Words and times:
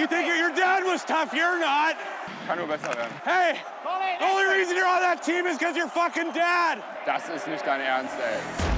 You 0.00 0.06
think 0.06 0.26
your 0.28 0.48
dad 0.54 0.82
was 0.82 1.04
tough? 1.04 1.34
You're 1.34 1.60
not. 1.60 1.94
Kann 2.46 2.56
nur 2.56 2.66
besser 2.66 2.88
werden. 2.96 3.12
Hey, 3.22 3.60
the 4.18 4.24
only 4.24 4.46
reason 4.56 4.74
you're 4.74 4.88
on 4.88 5.02
that 5.02 5.22
team 5.22 5.44
is 5.44 5.58
because 5.58 5.76
you're 5.76 5.88
fucking 5.88 6.32
dad. 6.32 6.82
Das 7.04 7.28
ist 7.28 7.46
nicht 7.46 7.66
dein 7.66 7.82
Ernst, 7.82 8.14
ey. 8.18 8.69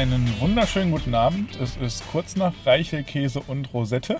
Einen 0.00 0.34
wunderschönen 0.40 0.92
guten 0.92 1.14
Abend. 1.14 1.60
Es 1.60 1.76
ist 1.76 2.10
kurz 2.10 2.34
nach 2.34 2.54
Reichelkäse 2.64 3.42
und 3.46 3.70
Rosette. 3.74 4.16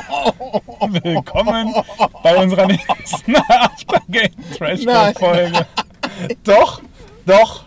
Willkommen 1.02 1.74
bei 2.22 2.34
unserer 2.38 2.66
nächsten 2.66 3.36
Aftergame 3.36 4.30
Trash 4.56 4.84
Nein. 4.84 5.14
Folge. 5.16 5.66
Doch, 6.44 6.80
doch. 7.26 7.64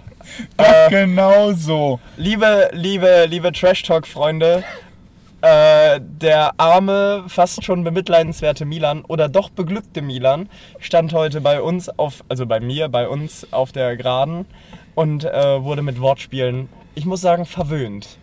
Doch 0.58 0.90
genau 0.90 1.54
so. 1.54 2.00
Liebe, 2.18 2.72
liebe, 2.74 3.28
liebe 3.30 3.52
Trash 3.52 3.84
Talk 3.84 4.08
Freunde, 4.08 4.64
äh, 5.42 6.00
der 6.02 6.60
arme, 6.60 7.26
fast 7.28 7.64
schon 7.64 7.84
bemitleidenswerte 7.84 8.66
Milan 8.66 9.06
oder 9.06 9.30
doch 9.30 9.52
beglückte 9.52 10.02
Milan 10.02 10.50
stand 10.80 11.14
heute 11.14 11.42
bei 11.42 11.62
uns 11.62 11.90
auf, 11.90 12.24
also 12.28 12.48
bei 12.48 12.60
mir, 12.60 12.90
bei 12.90 13.08
uns 13.08 13.46
auf 13.54 13.72
der 13.72 13.98
Geraden 13.98 14.48
und 14.96 15.26
äh, 15.26 15.64
wurde 15.64 15.84
mit 15.84 16.02
Wortspielen, 16.02 16.70
ich 16.96 17.06
muss 17.06 17.22
sagen, 17.22 17.46
verwöhnt. 17.46 18.18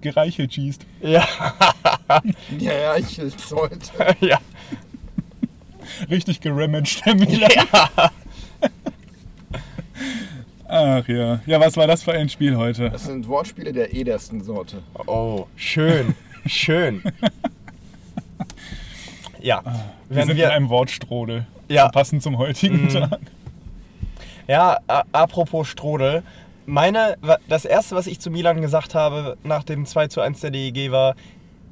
Gereichelt 0.00 0.54
schießt. 0.54 0.86
Ja, 1.02 1.26
Ja, 2.58 2.72
ja, 2.72 2.96
ich 2.96 3.18
will's 3.18 3.52
heute. 3.52 4.16
ja. 4.20 4.38
Richtig 6.08 6.40
geramaged 6.40 7.04
der 7.04 7.14
Milan. 7.16 7.50
Ach 10.68 11.06
ja. 11.08 11.40
Ja, 11.46 11.60
was 11.60 11.76
war 11.76 11.86
das 11.86 12.02
für 12.02 12.12
ein 12.12 12.28
Spiel 12.28 12.56
heute? 12.56 12.90
Das 12.90 13.04
sind 13.04 13.26
Wortspiele 13.28 13.72
der 13.72 13.92
edersten 13.92 14.42
Sorte. 14.42 14.82
Oh, 15.06 15.46
schön, 15.56 16.14
schön. 16.46 17.02
Ja, 19.40 19.62
Wir 19.64 19.72
wenn 20.16 20.22
sind 20.26 20.30
in 20.32 20.36
wir, 20.38 20.52
einem 20.52 20.68
Wortstrodel. 20.68 21.46
Ja. 21.68 21.88
Passend 21.88 22.22
zum 22.22 22.38
heutigen 22.38 22.88
Tag. 22.88 23.18
Ja, 24.46 24.78
apropos 25.12 25.68
Strodel. 25.68 26.22
Meine, 26.70 27.16
das 27.48 27.64
erste, 27.64 27.96
was 27.96 28.06
ich 28.06 28.20
zu 28.20 28.30
Milan 28.30 28.60
gesagt 28.60 28.94
habe 28.94 29.36
nach 29.42 29.64
dem 29.64 29.86
2 29.86 30.06
zu 30.06 30.20
1 30.20 30.38
der 30.38 30.52
DEG 30.52 30.92
war, 30.92 31.16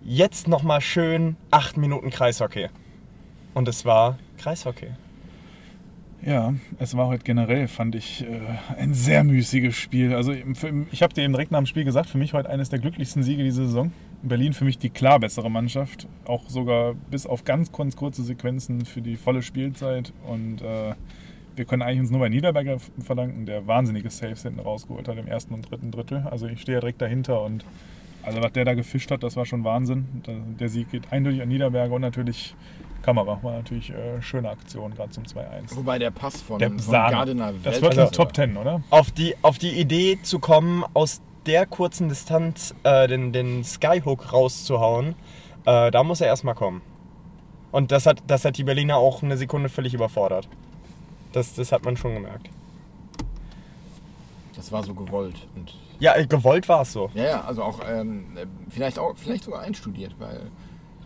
jetzt 0.02 0.48
nochmal 0.48 0.80
schön 0.80 1.36
8 1.52 1.77
Minuten 1.77 2.10
Kreishockey. 2.10 2.66
Und 3.55 3.68
es 3.68 3.84
war 3.84 4.18
Kreishockey. 4.38 4.88
Ja, 6.27 6.52
es 6.80 6.96
war 6.96 7.06
heute 7.06 7.22
generell, 7.22 7.68
fand 7.68 7.94
ich, 7.94 8.24
äh, 8.24 8.40
ein 8.77 8.92
sehr 8.92 9.22
müßiges 9.22 9.77
Spiel. 9.77 10.16
Also 10.16 10.32
ich 10.90 11.00
habe 11.05 11.14
dir 11.14 11.22
eben 11.22 11.33
direkt 11.33 11.52
nach 11.52 11.60
dem 11.60 11.66
Spiel 11.66 11.84
gesagt, 11.84 12.10
für 12.10 12.18
mich 12.18 12.34
heute 12.34 12.50
eines 12.50 12.68
der 12.68 12.80
glücklichsten 12.80 13.22
Siege 13.22 13.44
dieser 13.44 13.66
Saison. 13.66 13.92
Berlin 14.22 14.52
für 14.52 14.64
mich 14.64 14.78
die 14.78 14.90
klar 14.90 15.20
bessere 15.20 15.48
Mannschaft. 15.48 16.08
Auch 16.24 16.48
sogar 16.48 16.94
bis 17.08 17.24
auf 17.24 17.44
ganz, 17.44 17.70
ganz 17.70 17.94
kurze 17.94 18.24
Sequenzen 18.24 18.84
für 18.84 19.00
die 19.00 19.14
volle 19.14 19.42
Spielzeit. 19.42 20.12
Und 20.27 20.60
äh, 20.60 20.94
wir 21.59 21.64
können 21.64 21.83
eigentlich 21.83 22.01
uns 22.01 22.11
nur 22.11 22.20
bei 22.20 22.28
Niederberger 22.28 22.78
verdanken, 23.03 23.45
der 23.45 23.67
wahnsinnige 23.67 24.11
Saves 24.11 24.42
hinten 24.42 24.61
rausgeholt 24.61 25.09
hat 25.09 25.19
im 25.19 25.27
ersten 25.27 25.55
und 25.55 25.70
dritten 25.70 25.91
Drittel. 25.91 26.27
Also 26.31 26.47
ich 26.47 26.61
stehe 26.61 26.77
ja 26.77 26.81
direkt 26.81 27.03
dahinter 27.03 27.42
und 27.42 27.64
also 28.23 28.42
was 28.42 28.53
der 28.53 28.64
da 28.64 28.75
gefischt 28.75 29.11
hat, 29.11 29.23
das 29.23 29.37
war 29.37 29.47
schon 29.47 29.64
Wahnsinn. 29.64 30.06
Der 30.59 30.69
Sieg 30.69 30.91
geht 30.91 31.12
eindeutig 31.12 31.42
an 31.42 31.48
Niederberger 31.48 31.95
und 31.95 32.03
natürlich 32.03 32.55
Kamera. 33.02 33.39
War 33.42 33.52
natürlich 33.52 33.91
äh, 33.91 34.20
schöne 34.20 34.51
Aktion, 34.51 34.95
gerade 34.95 35.11
zum 35.11 35.24
2-1. 35.24 35.77
Wobei 35.77 35.98
der 35.98 36.11
Pass 36.11 36.41
von, 36.41 36.58
Der 36.58 36.70
von. 36.70 36.92
Gardiner 36.92 37.52
Das 37.63 37.80
wird 37.80 37.98
ein 37.98 38.11
Top 38.11 38.29
war. 38.29 38.35
10, 38.35 38.57
oder? 38.57 38.83
Auf 38.91 39.11
die, 39.11 39.35
auf 39.42 39.58
die 39.58 39.70
Idee 39.70 40.18
zu 40.23 40.39
kommen, 40.41 40.85
aus 40.95 41.23
der 41.47 41.64
kurzen 41.67 42.08
Distanz 42.08 42.74
äh, 42.83 43.08
den, 43.08 43.33
den 43.33 43.64
Skyhook 43.64 44.33
rauszuhauen, 44.33 45.14
äh, 45.64 45.91
da 45.91 46.02
muss 46.02 46.20
er 46.20 46.27
erstmal 46.27 46.55
kommen. 46.55 46.83
Und 47.70 47.92
das 47.92 48.07
hat, 48.07 48.23
das 48.27 48.45
hat 48.45 48.58
die 48.58 48.64
Berliner 48.64 48.97
auch 48.97 49.23
eine 49.23 49.36
Sekunde 49.36 49.68
völlig 49.68 49.95
überfordert. 49.95 50.48
Das, 51.33 51.55
das 51.55 51.72
hat 51.72 51.84
man 51.84 51.96
schon 51.96 52.14
gemerkt. 52.14 52.48
Das 54.56 54.72
war 54.72 54.83
so 54.83 54.94
gewollt. 54.94 55.46
Und 55.55 55.74
Ja, 56.00 56.16
äh, 56.16 56.27
gewollt 56.27 56.68
war 56.68 56.83
es 56.83 56.92
so. 56.92 57.11
ja, 57.14 57.24
ja, 57.24 57.40
also 57.42 57.62
auch 57.62 57.80
ähm, 57.89 58.36
äh, 58.36 58.46
vielleicht 58.70 58.98
auch 58.98 59.14
vielleicht 59.16 59.44
sogar 59.44 59.61
einstudiert, 59.62 60.14
weil 60.18 60.50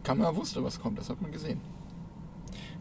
Kamera 0.05 0.34
wusste, 0.34 0.65
was 0.65 0.81
kommt. 0.81 0.99
Das 0.99 1.09
hat 1.11 1.21
man 1.21 1.32
gesehen. 1.32 1.61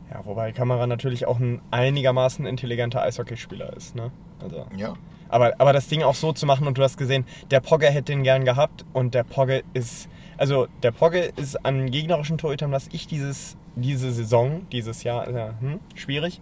Ja, 0.10 0.26
wobei 0.26 0.52
Kamera 0.52 0.88
natürlich 0.88 1.26
auch 1.26 1.40
ein 1.40 1.62
einigermaßen 1.72 2.46
intelligenter 2.46 3.02
Eishockeyspieler 3.02 3.76
ist. 3.76 3.96
Ne? 3.96 4.12
Also, 4.42 4.66
Ja. 4.76 4.94
aber, 5.30 5.54
aber 5.60 5.72
das 5.74 5.88
Ding 5.88 6.04
auch 6.04 6.16
so 6.16 6.34
zu 6.34 6.46
machen 6.46 6.68
und 6.68 6.78
du 6.78 6.84
hast 6.84 6.98
gesehen, 6.98 7.26
der 7.50 7.60
Pogge 7.62 7.88
hätte 7.88 8.12
den 8.12 8.24
gern 8.24 8.44
gehabt 8.46 8.86
und 8.94 9.14
der 9.14 9.24
Pogge 9.24 9.64
ist. 9.74 10.10
Also 10.38 10.68
der 10.84 10.92
Pogge 10.92 11.32
ist 11.36 11.66
an 11.66 11.92
gegnerischen 11.92 12.38
Torhütern, 12.38 12.72
was 12.72 12.88
ich 12.92 13.08
dieses, 13.08 13.56
diese 13.76 14.12
Saison, 14.12 14.66
dieses 14.72 15.04
Jahr, 15.04 15.30
ja, 15.30 15.54
hm, 15.60 15.80
schwierig, 15.96 16.42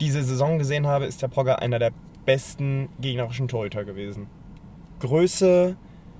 diese 0.00 0.22
Saison 0.22 0.58
gesehen 0.58 0.86
habe, 0.86 1.04
ist 1.06 1.22
der 1.22 1.28
Pogge 1.28 1.58
einer 1.60 1.78
der 1.78 1.92
besten 2.24 2.88
gegnerischen 3.00 3.48
Torhüter 3.48 3.84
gewesen. 3.84 4.26
Größe, 5.00 5.76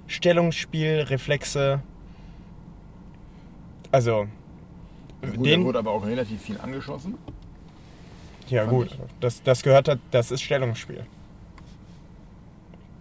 Stellungsspiel, 0.07 1.01
Reflexe. 1.09 1.81
Also. 3.91 4.27
Gut, 5.23 5.47
den, 5.47 5.65
wurde 5.65 5.79
aber 5.79 5.93
auch 5.93 6.05
relativ 6.05 6.43
viel 6.43 6.61
angeschossen. 6.61 7.15
Ja 8.49 8.63
Fand 8.63 8.71
gut, 8.73 8.87
ich. 8.93 8.99
das, 9.21 9.43
das 9.43 9.63
gehört, 9.63 9.89
da- 9.89 9.97
das 10.11 10.31
ist 10.31 10.43
Stellungsspiel. 10.43 11.07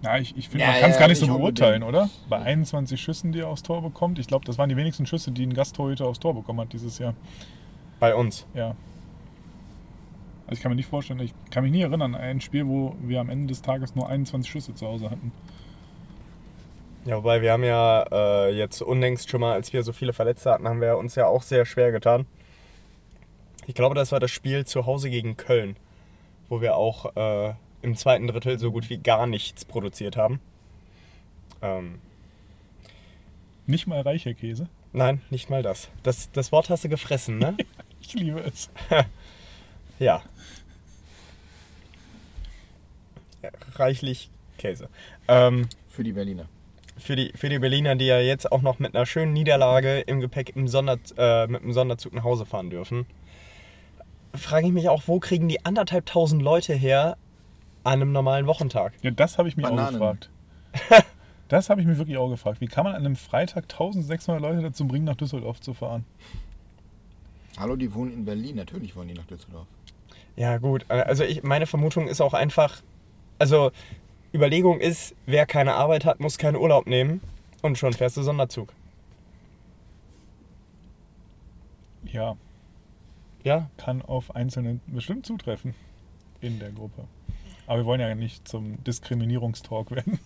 Ja, 0.03 0.17
ich, 0.17 0.35
ich 0.37 0.47
finde, 0.49 0.65
Ja, 0.65 0.71
man 0.71 0.81
kann 0.81 0.89
es 0.91 0.95
ja, 0.95 0.99
gar 1.01 1.07
nicht 1.09 1.19
so 1.19 1.27
beurteilen, 1.27 1.83
unbedingt. 1.83 2.11
oder? 2.11 2.29
Bei 2.29 2.41
21 2.41 3.01
Schüssen, 3.01 3.31
die 3.33 3.39
er 3.39 3.47
aufs 3.49 3.63
Tor 3.63 3.81
bekommt. 3.81 4.19
Ich 4.19 4.27
glaube, 4.27 4.45
das 4.45 4.57
waren 4.57 4.69
die 4.69 4.75
wenigsten 4.77 5.05
Schüsse, 5.05 5.31
die 5.31 5.45
ein 5.45 5.53
Gasttorhüter 5.53 6.05
aufs 6.05 6.19
Tor 6.19 6.33
bekommen 6.33 6.59
hat 6.61 6.71
dieses 6.73 6.97
Jahr. 6.99 7.13
Bei 7.99 8.13
uns. 8.15 8.45
Ja. 8.53 8.75
Also 10.45 10.57
ich 10.57 10.61
kann 10.61 10.71
mir 10.71 10.75
nicht 10.75 10.89
vorstellen, 10.89 11.19
ich 11.19 11.33
kann 11.51 11.63
mich 11.63 11.71
nie 11.71 11.81
erinnern 11.81 12.15
an 12.15 12.15
ein 12.15 12.41
Spiel, 12.41 12.67
wo 12.67 12.95
wir 13.01 13.21
am 13.21 13.29
Ende 13.29 13.47
des 13.47 13.61
Tages 13.61 13.95
nur 13.95 14.09
21 14.09 14.51
Schüsse 14.51 14.75
zu 14.75 14.87
Hause 14.87 15.09
hatten. 15.09 15.31
Ja, 17.05 17.17
wobei 17.17 17.41
wir 17.41 17.51
haben 17.51 17.63
ja 17.63 18.03
äh, 18.11 18.55
jetzt 18.55 18.81
unlängst 18.81 19.29
schon 19.29 19.41
mal, 19.41 19.53
als 19.53 19.73
wir 19.73 19.83
so 19.83 19.91
viele 19.91 20.13
Verletzte 20.13 20.51
hatten, 20.51 20.67
haben 20.67 20.79
wir 20.79 20.97
uns 20.97 21.15
ja 21.15 21.27
auch 21.27 21.43
sehr 21.43 21.65
schwer 21.65 21.91
getan. 21.91 22.25
Ich 23.67 23.75
glaube, 23.75 23.95
das 23.95 24.11
war 24.11 24.19
das 24.19 24.31
Spiel 24.31 24.65
zu 24.65 24.85
Hause 24.85 25.09
gegen 25.09 25.37
Köln, 25.37 25.75
wo 26.49 26.61
wir 26.61 26.75
auch 26.75 27.15
äh, 27.15 27.53
im 27.81 27.95
zweiten 27.95 28.27
Drittel 28.27 28.57
so 28.59 28.71
gut 28.71 28.89
wie 28.89 28.97
gar 28.97 29.27
nichts 29.27 29.65
produziert 29.65 30.15
haben. 30.17 30.39
Ähm, 31.61 31.99
Nicht 33.65 33.87
mal 33.87 34.01
reicher 34.01 34.33
Käse. 34.33 34.67
nein, 34.91 35.21
nicht 35.29 35.49
mal 35.49 35.63
das. 35.63 35.89
das. 36.03 36.31
Das 36.31 36.51
Wort 36.51 36.69
hast 36.69 36.83
du 36.83 36.89
gefressen, 36.89 37.37
ne? 37.37 37.55
Ich 38.01 38.13
liebe 38.13 38.39
es. 38.41 38.69
Ja. 38.89 39.05
ja 39.99 40.21
reichlich 43.75 44.29
Käse. 44.57 44.89
Ähm, 45.27 45.67
Für 45.89 46.03
die 46.03 46.11
Berliner. 46.13 46.45
für 46.97 47.15
die, 47.15 47.31
für 47.35 47.49
die 47.49 47.59
Berliner, 47.59 47.95
die 47.95 48.05
ja 48.05 48.19
jetzt 48.19 48.51
auch 48.51 48.61
noch 48.61 48.79
mit 48.79 48.95
einer 48.95 49.05
schönen 49.05 49.33
Niederlage 49.33 49.99
im 50.01 50.19
Gepäck 50.19 50.55
im 50.55 50.67
Sonder, 50.67 50.97
äh, 51.17 51.47
mit 51.47 51.63
dem 51.63 51.73
Sonderzug 51.73 52.13
nach 52.13 52.23
Hause 52.23 52.45
fahren 52.45 52.69
dürfen, 52.69 53.05
frage 54.35 54.67
ich 54.67 54.73
mich 54.73 54.89
auch, 54.89 55.03
wo 55.07 55.19
kriegen 55.19 55.47
die 55.47 55.65
anderthalb 55.65 56.05
tausend 56.05 56.41
Leute 56.41 56.73
her 56.73 57.17
an 57.83 58.01
einem 58.01 58.11
normalen 58.11 58.47
Wochentag? 58.47 58.93
Ja, 59.01 59.11
das 59.11 59.37
habe 59.37 59.49
ich 59.49 59.57
mich 59.57 59.65
auch 59.65 59.69
Bananen. 59.71 59.93
gefragt. 59.99 60.29
Das 61.49 61.69
habe 61.69 61.81
ich 61.81 61.85
mich 61.85 61.99
wirklich 61.99 62.17
auch 62.17 62.29
gefragt. 62.29 62.61
Wie 62.61 62.67
kann 62.67 62.83
man 62.83 62.95
an 62.95 63.05
einem 63.05 63.15
Freitag 63.15 63.65
1600 63.65 64.41
Leute 64.41 64.61
dazu 64.63 64.87
bringen, 64.87 65.05
nach 65.05 65.15
Düsseldorf 65.17 65.61
zu 65.61 65.75
fahren? 65.75 66.03
Hallo, 67.59 67.75
die 67.75 67.93
wohnen 67.93 68.11
in 68.11 68.25
Berlin. 68.25 68.55
Natürlich 68.55 68.95
wollen 68.95 69.09
die 69.09 69.13
nach 69.13 69.25
Düsseldorf. 69.27 69.67
Ja 70.35 70.57
gut, 70.57 70.85
äh, 70.89 70.93
also 71.01 71.23
ich, 71.23 71.43
meine 71.43 71.67
Vermutung 71.67 72.07
ist 72.07 72.21
auch 72.21 72.33
einfach, 72.33 72.81
also 73.39 73.71
Überlegung 74.33 74.79
ist, 74.79 75.15
wer 75.25 75.45
keine 75.45 75.73
Arbeit 75.75 76.05
hat, 76.05 76.19
muss 76.19 76.37
keinen 76.37 76.55
Urlaub 76.55 76.87
nehmen 76.87 77.21
und 77.61 77.77
schon 77.77 77.93
fährst 77.93 78.17
du 78.17 78.23
Sonderzug. 78.23 78.73
Ja, 82.05 82.35
Ja, 83.43 83.69
kann 83.77 84.01
auf 84.01 84.35
Einzelne 84.35 84.79
bestimmt 84.87 85.25
zutreffen 85.25 85.73
in 86.41 86.59
der 86.59 86.71
Gruppe. 86.71 87.05
Aber 87.67 87.79
wir 87.79 87.85
wollen 87.85 88.01
ja 88.01 88.13
nicht 88.15 88.47
zum 88.47 88.83
Diskriminierungstalk 88.83 89.91
werden. 89.91 90.19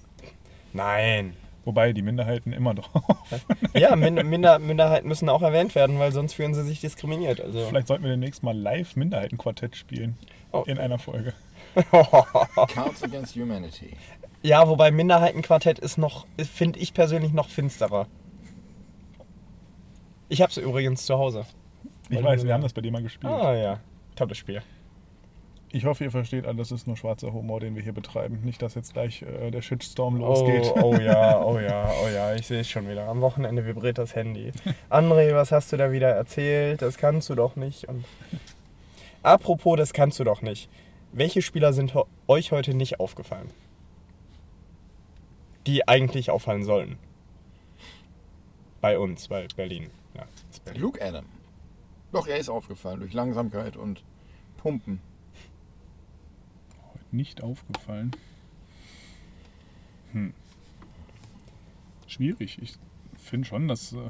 nein. 0.73 1.33
Wobei 1.65 1.91
die 1.91 2.01
Minderheiten 2.01 2.53
immer 2.53 2.73
drauf. 2.75 3.03
Ja, 3.73 3.95
Min 3.97 4.13
Minder 4.29 4.57
Minderheiten 4.57 5.07
müssen 5.09 5.27
auch 5.27 5.41
erwähnt 5.41 5.75
werden, 5.75 5.99
weil 5.99 6.13
sonst 6.13 6.33
fühlen 6.33 6.53
sie 6.53 6.63
sich 6.63 6.79
diskriminiert. 6.79 7.41
Also, 7.41 7.65
Vielleicht 7.67 7.87
sollten 7.87 8.03
wir 8.05 8.11
demnächst 8.11 8.41
mal 8.41 8.57
live 8.57 8.95
Minderheitenquartett 8.95 9.75
spielen 9.75 10.17
Oh. 10.53 10.63
in 10.65 10.77
einer 10.79 10.97
Folge. 10.97 11.33
Cards 11.91 13.03
Against 13.03 13.35
Humanity. 13.35 13.95
Ja, 14.41 14.67
wobei 14.67 14.91
Minderheitenquartett 14.91 15.79
ist 15.79 15.97
noch, 15.97 16.25
finde 16.37 16.79
ich 16.79 16.93
persönlich 16.93 17.33
noch 17.33 17.49
finsterer. 17.49 18.07
Ich 20.29 20.41
hab's 20.41 20.57
übrigens 20.57 21.05
zu 21.05 21.17
Hause. 21.17 21.45
Ich 22.09 22.21
weiß, 22.23 22.43
wir 22.45 22.53
haben 22.53 22.61
das 22.63 22.73
bei 22.73 22.81
dir 22.81 22.91
mal 22.91 23.01
gespielt. 23.03 23.31
Ah 23.31 23.53
ja, 23.55 23.79
tolles 24.15 24.37
Spiel. 24.37 24.61
Ich 25.69 25.83
hoffe, 25.85 26.05
ihr 26.05 26.11
versteht 26.11 26.45
alle, 26.45 26.55
das 26.55 26.71
ist 26.71 26.87
nur 26.87 26.95
schwarzer 26.95 27.33
Humor, 27.33 27.59
den 27.59 27.75
wir 27.75 27.83
hier 27.83 27.91
betreiben. 27.93 28.39
Nicht, 28.43 28.61
dass 28.61 28.75
jetzt 28.75 28.93
gleich 28.93 29.21
äh, 29.23 29.51
der 29.51 29.61
Shitstorm 29.61 30.21
Oh, 30.21 30.27
losgeht. 30.27 30.71
oh 30.81 30.95
ja, 30.95 31.41
oh 31.45 31.59
ja, 31.59 31.91
oh 32.03 32.07
ja, 32.07 32.33
ich 32.35 32.47
sehe 32.47 32.61
es 32.61 32.69
schon 32.69 32.87
wieder. 32.89 33.07
Am 33.09 33.19
Wochenende 33.19 33.65
vibriert 33.65 33.97
das 33.97 34.15
Handy. 34.15 34.53
André, 34.89 35.33
was 35.35 35.51
hast 35.51 35.73
du 35.73 35.77
da 35.77 35.91
wieder 35.91 36.09
erzählt? 36.09 36.81
Das 36.81 36.97
kannst 36.97 37.29
du 37.29 37.35
doch 37.35 37.57
nicht. 37.57 37.83
Und 37.89 38.05
Apropos, 39.23 39.75
das 39.77 39.91
kannst 39.91 40.19
du 40.19 40.23
doch 40.23 40.41
nicht. 40.41 40.69
Welche 41.11 41.41
Spieler 41.41 41.73
sind 41.73 41.93
euch 42.27 42.51
heute 42.51 42.73
nicht 42.73 42.99
aufgefallen? 42.99 43.49
Die 45.65 45.87
eigentlich 45.87 46.29
auffallen 46.29 46.63
sollen. 46.63 46.97
Bei 48.81 48.99
uns, 48.99 49.29
weil 49.29 49.47
Berlin. 49.55 49.89
Ja, 50.13 50.27
Berlin. 50.63 50.81
Luke 50.81 51.03
Adam. 51.03 51.25
Doch, 52.11 52.27
er 52.27 52.37
ist 52.37 52.49
aufgefallen 52.49 52.99
durch 52.99 53.13
Langsamkeit 53.13 53.75
und 53.75 54.03
Pumpen. 54.57 55.01
Nicht 57.11 57.41
aufgefallen. 57.41 58.11
Hm. 60.11 60.33
Schwierig. 62.07 62.59
Ich 62.61 62.75
finde 63.17 63.47
schon, 63.47 63.67
dass 63.67 63.93
äh, 63.93 64.09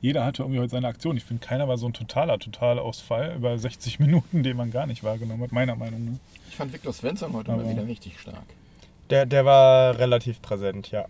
jeder 0.00 0.24
hatte 0.24 0.42
irgendwie 0.42 0.60
heute 0.60 0.70
seine 0.70 0.88
Aktion. 0.88 1.16
Ich 1.16 1.24
finde, 1.24 1.44
keiner 1.44 1.68
war 1.68 1.78
so 1.78 1.86
ein 1.86 1.92
totaler 1.92 2.38
Totalausfall 2.38 3.34
über 3.36 3.58
60 3.58 3.98
Minuten, 4.00 4.42
den 4.42 4.56
man 4.56 4.70
gar 4.70 4.86
nicht 4.86 5.02
wahrgenommen 5.04 5.42
hat, 5.42 5.52
meiner 5.52 5.76
Meinung 5.76 6.04
nach. 6.04 6.18
Ich 6.48 6.56
fand 6.56 6.72
Viktor 6.72 6.92
Svensson 6.92 7.32
heute 7.32 7.52
Aber- 7.52 7.62
mal 7.62 7.70
wieder 7.70 7.86
richtig 7.86 8.18
stark. 8.20 8.44
Der, 9.10 9.24
der 9.24 9.44
war 9.44 9.98
relativ 9.98 10.42
präsent, 10.42 10.90
ja. 10.90 11.04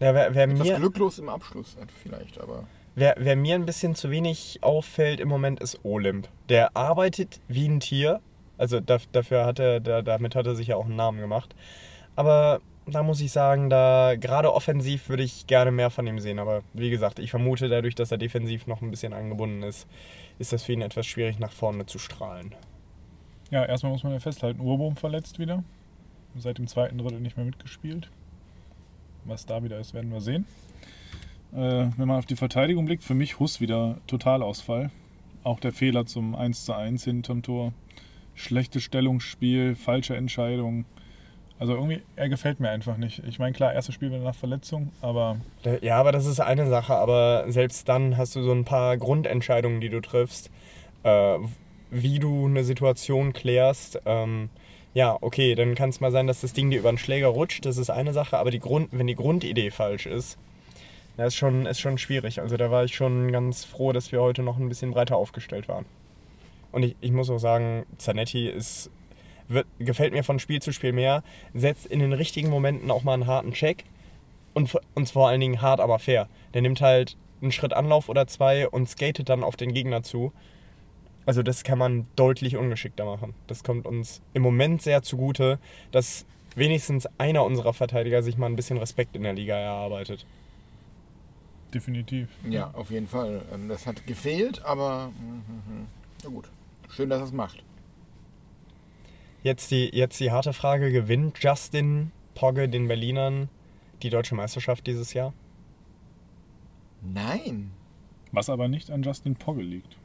Ja, 0.00 0.14
wer, 0.14 0.34
wer, 0.34 0.44
Etwas 0.44 0.66
mir, 0.66 0.76
glücklos 0.76 1.18
im 1.18 1.28
Abschluss 1.28 1.76
äh, 1.80 1.86
vielleicht, 2.02 2.38
aber 2.40 2.64
wer, 2.96 3.14
wer 3.18 3.36
mir 3.36 3.54
ein 3.54 3.64
bisschen 3.64 3.94
zu 3.94 4.10
wenig 4.10 4.58
auffällt 4.62 5.20
im 5.20 5.28
Moment 5.28 5.60
ist 5.60 5.84
Olymp. 5.84 6.28
Der 6.48 6.76
arbeitet 6.76 7.40
wie 7.48 7.66
ein 7.68 7.80
Tier. 7.80 8.20
Also 8.58 8.80
da, 8.80 8.98
dafür 9.12 9.46
hat 9.46 9.58
er, 9.58 9.80
da, 9.80 10.02
damit 10.02 10.34
hat 10.34 10.46
er 10.46 10.54
sich 10.54 10.68
ja 10.68 10.76
auch 10.76 10.84
einen 10.86 10.96
Namen 10.96 11.20
gemacht. 11.20 11.54
Aber 12.14 12.60
da 12.86 13.02
muss 13.02 13.20
ich 13.20 13.32
sagen, 13.32 13.68
da 13.68 14.14
gerade 14.14 14.54
offensiv 14.54 15.08
würde 15.08 15.24
ich 15.24 15.46
gerne 15.46 15.72
mehr 15.72 15.90
von 15.90 16.06
ihm 16.06 16.20
sehen. 16.20 16.38
Aber 16.38 16.62
wie 16.72 16.90
gesagt, 16.90 17.18
ich 17.18 17.30
vermute 17.30 17.68
dadurch, 17.68 17.94
dass 17.94 18.12
er 18.12 18.18
defensiv 18.18 18.66
noch 18.66 18.80
ein 18.80 18.90
bisschen 18.90 19.12
angebunden 19.12 19.62
ist, 19.62 19.88
ist 20.38 20.52
das 20.52 20.62
für 20.62 20.72
ihn 20.72 20.82
etwas 20.82 21.06
schwierig 21.06 21.38
nach 21.38 21.52
vorne 21.52 21.86
zu 21.86 21.98
strahlen. 21.98 22.54
Ja, 23.50 23.64
erstmal 23.64 23.92
muss 23.92 24.04
man 24.04 24.12
ja 24.12 24.20
festhalten, 24.20 24.60
Urbohm 24.60 24.96
verletzt 24.96 25.38
wieder. 25.38 25.64
Seit 26.36 26.58
dem 26.58 26.66
zweiten 26.66 26.98
Drittel 26.98 27.20
nicht 27.20 27.36
mehr 27.36 27.46
mitgespielt. 27.46 28.10
Was 29.24 29.46
da 29.46 29.62
wieder 29.64 29.78
ist, 29.78 29.94
werden 29.94 30.12
wir 30.12 30.20
sehen. 30.20 30.46
Äh, 31.52 31.88
wenn 31.96 32.08
man 32.08 32.18
auf 32.18 32.26
die 32.26 32.36
Verteidigung 32.36 32.84
blickt, 32.84 33.02
für 33.02 33.14
mich 33.14 33.40
Huss 33.40 33.60
wieder 33.60 33.98
Totalausfall. 34.06 34.90
Auch 35.42 35.58
der 35.60 35.72
Fehler 35.72 36.06
zum 36.06 36.34
1:1 36.34 37.04
hinterm 37.04 37.42
Tor. 37.42 37.72
Schlechtes 38.34 38.82
Stellungsspiel, 38.82 39.74
falsche 39.74 40.16
Entscheidung. 40.16 40.84
Also 41.58 41.74
irgendwie, 41.74 42.02
er 42.16 42.28
gefällt 42.28 42.60
mir 42.60 42.68
einfach 42.68 42.98
nicht. 42.98 43.22
Ich 43.26 43.38
meine, 43.38 43.52
klar, 43.52 43.72
erstes 43.72 43.94
Spiel 43.94 44.10
nach 44.10 44.34
Verletzung, 44.34 44.92
aber 45.00 45.38
Ja, 45.80 45.96
aber 45.96 46.12
das 46.12 46.26
ist 46.26 46.40
eine 46.40 46.68
Sache, 46.68 46.94
aber 46.94 47.44
selbst 47.48 47.88
dann 47.88 48.16
hast 48.18 48.36
du 48.36 48.42
so 48.42 48.52
ein 48.52 48.64
paar 48.64 48.96
Grundentscheidungen, 48.98 49.80
die 49.80 49.88
du 49.88 50.00
triffst, 50.00 50.50
äh, 51.02 51.38
wie 51.90 52.18
du 52.18 52.46
eine 52.46 52.62
Situation 52.62 53.32
klärst. 53.32 54.00
Ähm, 54.04 54.50
ja, 54.92 55.16
okay, 55.20 55.54
dann 55.54 55.74
kann 55.74 55.90
es 55.90 56.00
mal 56.00 56.12
sein, 56.12 56.26
dass 56.26 56.42
das 56.42 56.52
Ding 56.52 56.70
dir 56.70 56.78
über 56.80 56.92
den 56.92 56.98
Schläger 56.98 57.28
rutscht, 57.28 57.64
das 57.64 57.78
ist 57.78 57.90
eine 57.90 58.12
Sache, 58.12 58.36
aber 58.36 58.50
die 58.50 58.58
Grund, 58.58 58.88
wenn 58.92 59.06
die 59.06 59.14
Grundidee 59.14 59.70
falsch 59.70 60.06
ist, 60.06 60.38
das 61.16 61.28
ist 61.28 61.36
schon, 61.36 61.64
ist 61.64 61.80
schon 61.80 61.96
schwierig. 61.96 62.40
Also 62.40 62.56
da 62.58 62.70
war 62.70 62.84
ich 62.84 62.94
schon 62.94 63.32
ganz 63.32 63.64
froh, 63.64 63.92
dass 63.92 64.12
wir 64.12 64.20
heute 64.20 64.42
noch 64.42 64.58
ein 64.58 64.68
bisschen 64.68 64.90
breiter 64.90 65.16
aufgestellt 65.16 65.68
waren. 65.68 65.86
Und 66.72 66.82
ich, 66.82 66.96
ich 67.00 67.12
muss 67.12 67.30
auch 67.30 67.38
sagen, 67.38 67.86
Zanetti 67.96 68.48
ist, 68.48 68.90
wird, 69.48 69.66
gefällt 69.78 70.12
mir 70.12 70.24
von 70.24 70.38
Spiel 70.38 70.60
zu 70.60 70.72
Spiel 70.72 70.92
mehr, 70.92 71.22
setzt 71.54 71.86
in 71.86 71.98
den 71.98 72.12
richtigen 72.12 72.50
Momenten 72.50 72.90
auch 72.90 73.04
mal 73.04 73.14
einen 73.14 73.26
harten 73.26 73.52
Check 73.52 73.84
und, 74.54 74.76
und 74.94 75.10
vor 75.10 75.28
allen 75.28 75.40
Dingen 75.40 75.60
hart, 75.60 75.80
aber 75.80 75.98
fair. 75.98 76.28
Der 76.54 76.62
nimmt 76.62 76.80
halt 76.80 77.16
einen 77.42 77.52
Schritt 77.52 77.72
Anlauf 77.72 78.08
oder 78.08 78.26
zwei 78.26 78.68
und 78.68 78.88
skatet 78.88 79.28
dann 79.28 79.44
auf 79.44 79.56
den 79.56 79.74
Gegner 79.74 80.02
zu. 80.02 80.32
Also 81.26 81.42
das 81.42 81.64
kann 81.64 81.78
man 81.78 82.06
deutlich 82.16 82.56
ungeschickter 82.56 83.04
machen. 83.04 83.34
Das 83.48 83.64
kommt 83.64 83.86
uns 83.86 84.22
im 84.32 84.42
Moment 84.42 84.80
sehr 84.80 85.02
zugute, 85.02 85.58
dass 85.90 86.24
wenigstens 86.54 87.06
einer 87.18 87.44
unserer 87.44 87.74
Verteidiger 87.74 88.22
sich 88.22 88.38
mal 88.38 88.46
ein 88.46 88.56
bisschen 88.56 88.78
Respekt 88.78 89.16
in 89.16 89.24
der 89.24 89.34
Liga 89.34 89.56
erarbeitet. 89.56 90.24
definitiv. 91.74 92.28
ja, 92.48 92.70
auf 92.72 92.90
jeden 92.90 93.08
Fall. 93.08 93.42
Ähm, 93.52 93.68
Das 93.68 93.86
hat 93.86 94.06
gefehlt, 94.06 94.64
aber 94.64 95.08
mhm, 95.18 95.86
na 96.22 96.30
gut. 96.30 96.48
Schön, 96.88 97.10
dass 97.10 97.20
er 97.20 97.26
es 97.26 97.32
macht. 97.32 97.62
Jetzt 99.46 99.70
die, 99.70 99.94
jetzt 99.94 100.18
die 100.18 100.32
harte 100.32 100.52
Frage, 100.52 100.90
gewinnt 100.90 101.38
Justin 101.40 102.10
Pogge 102.34 102.68
den 102.68 102.88
Berlinern 102.88 103.48
die 104.02 104.10
deutsche 104.10 104.34
Meisterschaft 104.34 104.88
dieses 104.88 105.14
Jahr? 105.14 105.32
Nein. 107.00 107.70
Was 108.32 108.50
aber 108.50 108.66
nicht 108.66 108.90
an 108.90 109.04
Justin 109.04 109.36
Pogge 109.36 109.62
liegt. 109.62 109.96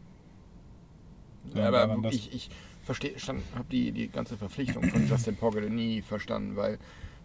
Ja, 1.55 1.73
aber 1.73 2.11
ich, 2.11 2.31
ich 2.31 2.51
verstehe, 2.83 3.15
habe 3.55 3.65
die, 3.71 3.91
die 3.91 4.09
ganze 4.09 4.37
Verpflichtung 4.37 4.83
von 4.83 5.07
Justin 5.09 5.35
Pogge 5.35 5.67
nie 5.71 6.03
verstanden, 6.03 6.55
weil 6.55 6.77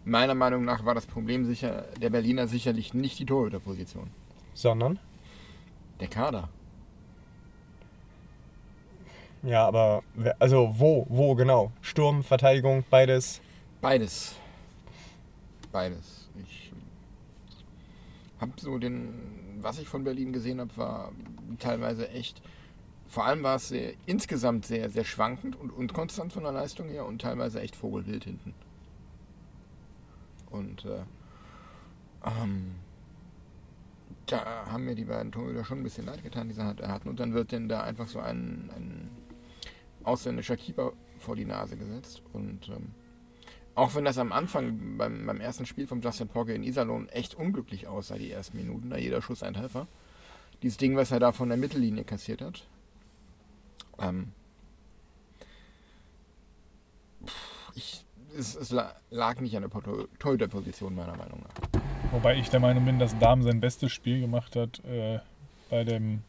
meiner 0.03 0.33
Meinung 0.33 0.65
nach 0.65 0.85
war 0.85 0.95
das 0.95 1.05
Problem 1.05 1.45
sicher 1.45 1.85
der 2.01 2.09
Berliner 2.09 2.47
sicherlich 2.47 2.95
nicht 2.95 3.19
die 3.19 3.27
Torhüterposition. 3.27 4.09
Sondern? 4.55 4.97
Der 5.99 6.07
Kader. 6.07 6.49
Ja, 9.43 9.65
aber 9.67 10.03
also 10.39 10.73
wo, 10.77 11.05
wo 11.09 11.35
genau? 11.35 11.71
Sturm, 11.81 12.23
Verteidigung, 12.23 12.83
beides. 12.89 13.41
Beides. 13.81 14.35
Beides. 15.71 16.29
Ich 16.43 16.71
habe 18.39 18.51
so 18.57 18.77
den, 18.77 19.57
was 19.61 19.79
ich 19.79 19.87
von 19.87 20.03
Berlin 20.03 20.33
gesehen 20.33 20.59
habe, 20.59 20.75
war 20.77 21.11
teilweise 21.59 22.09
echt, 22.09 22.41
vor 23.07 23.25
allem 23.25 23.43
war 23.43 23.55
es 23.55 23.69
sehr, 23.69 23.93
insgesamt 24.05 24.65
sehr, 24.65 24.89
sehr 24.89 25.03
schwankend 25.05 25.55
und 25.59 25.71
unkonstant 25.71 26.33
von 26.33 26.43
der 26.43 26.51
Leistung 26.51 26.89
her 26.89 27.05
und 27.05 27.21
teilweise 27.21 27.61
echt 27.61 27.75
vogelwild 27.75 28.23
hinten. 28.23 28.53
Und 30.49 30.85
äh, 30.85 31.03
ähm, 32.25 32.75
da 34.27 34.65
haben 34.71 34.85
mir 34.85 34.95
die 34.95 35.05
beiden 35.05 35.31
Torhüter 35.31 35.63
schon 35.63 35.79
ein 35.79 35.83
bisschen 35.83 36.05
leid 36.05 36.23
getan, 36.23 36.47
die 36.47 36.53
sie 36.53 36.63
hat- 36.63 36.81
hatten. 36.81 37.09
Und 37.09 37.19
dann 37.19 37.33
wird 37.33 37.51
denn 37.51 37.69
da 37.69 37.81
einfach 37.81 38.07
so 38.07 38.19
ein, 38.19 38.69
ein 38.75 39.09
ausländischer 40.07 40.57
Keeper 40.57 40.93
vor 41.19 41.35
die 41.35 41.45
Nase 41.45 41.77
gesetzt. 41.77 42.21
Und 42.33 42.69
ähm, 42.69 42.91
auch 43.75 43.93
wenn 43.93 44.05
das 44.05 44.17
am 44.17 44.31
Anfang 44.31 44.97
beim, 44.97 45.25
beim 45.25 45.39
ersten 45.41 45.65
Spiel 45.65 45.85
von 45.85 46.01
Justin 46.01 46.27
Pogge 46.27 46.53
in 46.53 46.63
Iserlohn 46.63 47.09
echt 47.09 47.35
unglücklich 47.35 47.87
aussah, 47.87 48.17
die 48.17 48.31
ersten 48.31 48.57
Minuten, 48.57 48.89
da 48.89 48.97
jeder 48.97 49.21
Schuss 49.21 49.43
ein 49.43 49.53
Treffer. 49.53 49.87
Dieses 50.63 50.77
Ding, 50.77 50.95
was 50.95 51.11
er 51.11 51.19
da 51.19 51.31
von 51.31 51.49
der 51.49 51.57
Mittellinie 51.57 52.03
kassiert 52.03 52.41
hat. 52.41 52.65
Ähm, 53.99 54.29
ich, 57.75 58.03
es, 58.35 58.55
es 58.55 58.71
la- 58.71 58.95
lag 59.11 59.39
nicht 59.39 59.55
an 59.55 59.63
der 59.63 59.71
Tor- 59.71 60.07
Torhüterposition, 60.17 60.95
meiner 60.95 61.15
Meinung 61.15 61.41
nach. 61.43 61.81
Wobei 62.11 62.37
ich 62.37 62.49
der 62.49 62.59
Meinung 62.59 62.85
bin, 62.85 62.97
dass 62.97 63.17
Dahm 63.19 63.43
sein 63.43 63.59
bestes 63.59 63.91
Spiel 63.91 64.21
gemacht 64.21 64.55
hat 64.55 64.83
äh, 64.85 65.19
bei 65.69 65.83
dem, 65.83 66.23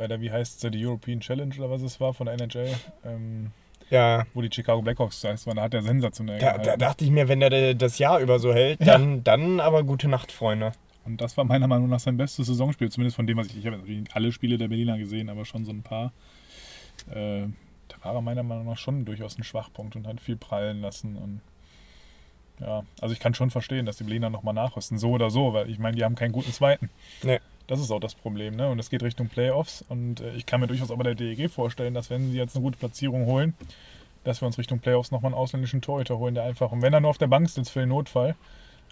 bei 0.00 0.06
der, 0.08 0.20
wie 0.22 0.30
heißt 0.32 0.60
sie, 0.60 0.70
die 0.70 0.84
European 0.86 1.20
Challenge 1.20 1.54
oder 1.58 1.68
was 1.70 1.82
es 1.82 2.00
war 2.00 2.14
von 2.14 2.24
der 2.24 2.34
NHL, 2.40 2.74
ähm, 3.04 3.50
Ja, 3.90 4.24
wo 4.32 4.40
die 4.40 4.48
Chicago 4.50 4.80
Blackhawks 4.80 5.20
zuerst 5.20 5.46
waren. 5.46 5.56
Da 5.56 5.62
hat 5.64 5.74
er 5.74 5.82
sensationell 5.82 6.38
da, 6.38 6.56
da 6.56 6.78
dachte 6.78 7.04
ich 7.04 7.10
mir, 7.10 7.28
wenn 7.28 7.40
der 7.40 7.74
das 7.74 7.98
Jahr 7.98 8.18
über 8.18 8.38
so 8.38 8.54
hält, 8.54 8.80
Ja. 8.80 8.86
dann, 8.96 9.22
dann 9.24 9.60
aber 9.60 9.84
gute 9.84 10.08
Nacht, 10.08 10.32
Freunde. 10.32 10.72
Und 11.04 11.20
das 11.20 11.36
war 11.36 11.44
meiner 11.44 11.66
Meinung 11.66 11.90
nach 11.90 12.00
sein 12.00 12.16
bestes 12.16 12.46
Saisonspiel, 12.46 12.90
zumindest 12.90 13.16
von 13.16 13.26
dem, 13.26 13.36
was 13.36 13.48
ich, 13.48 13.58
ich 13.58 13.66
habe 13.66 13.76
natürlich 13.76 14.00
nicht 14.00 14.16
alle 14.16 14.32
Spiele 14.32 14.56
der 14.56 14.68
Berliner 14.68 14.96
gesehen, 14.96 15.28
aber 15.28 15.44
schon 15.44 15.66
so 15.66 15.70
ein 15.72 15.82
paar. 15.82 16.12
Äh, 17.10 17.42
da 17.88 17.96
war 18.02 18.14
er 18.14 18.22
meiner 18.22 18.42
Meinung 18.42 18.66
nach 18.66 18.78
schon 18.78 19.04
durchaus 19.04 19.36
ein 19.38 19.44
Schwachpunkt 19.44 19.96
und 19.96 20.06
hat 20.06 20.18
viel 20.20 20.36
prallen 20.36 20.80
lassen. 20.80 21.16
Und 21.16 21.40
ja, 22.60 22.84
also 23.02 23.12
ich 23.12 23.20
kann 23.20 23.34
schon 23.34 23.50
verstehen, 23.50 23.84
dass 23.84 23.96
die 23.98 24.04
Berliner 24.04 24.30
nochmal 24.30 24.54
nachrüsten, 24.54 24.96
so 24.98 25.10
oder 25.10 25.28
so, 25.30 25.52
weil 25.52 25.68
ich 25.68 25.78
meine, 25.78 25.96
die 25.96 26.04
haben 26.04 26.14
keinen 26.14 26.32
guten 26.32 26.52
zweiten. 26.52 26.88
Nee. 27.22 27.40
Das 27.70 27.78
ist 27.78 27.92
auch 27.92 28.00
das 28.00 28.16
Problem, 28.16 28.56
ne? 28.56 28.68
Und 28.68 28.80
es 28.80 28.90
geht 28.90 29.00
Richtung 29.04 29.28
Playoffs 29.28 29.84
und 29.88 30.20
äh, 30.20 30.32
ich 30.32 30.44
kann 30.44 30.58
mir 30.58 30.66
durchaus 30.66 30.90
auch 30.90 30.96
bei 30.96 31.04
der 31.04 31.14
DEG 31.14 31.48
vorstellen, 31.48 31.94
dass 31.94 32.10
wenn 32.10 32.32
sie 32.32 32.36
jetzt 32.36 32.56
eine 32.56 32.64
gute 32.64 32.76
Platzierung 32.76 33.26
holen, 33.26 33.54
dass 34.24 34.42
wir 34.42 34.46
uns 34.46 34.58
Richtung 34.58 34.80
Playoffs 34.80 35.12
nochmal 35.12 35.32
einen 35.32 35.40
ausländischen 35.40 35.80
Torhüter 35.80 36.18
holen, 36.18 36.34
der 36.34 36.42
einfach, 36.42 36.72
und 36.72 36.82
wenn 36.82 36.92
er 36.92 36.98
nur 36.98 37.10
auf 37.10 37.18
der 37.18 37.28
Bank 37.28 37.48
sitzt 37.48 37.70
für 37.70 37.78
den 37.78 37.90
Notfall, 37.90 38.34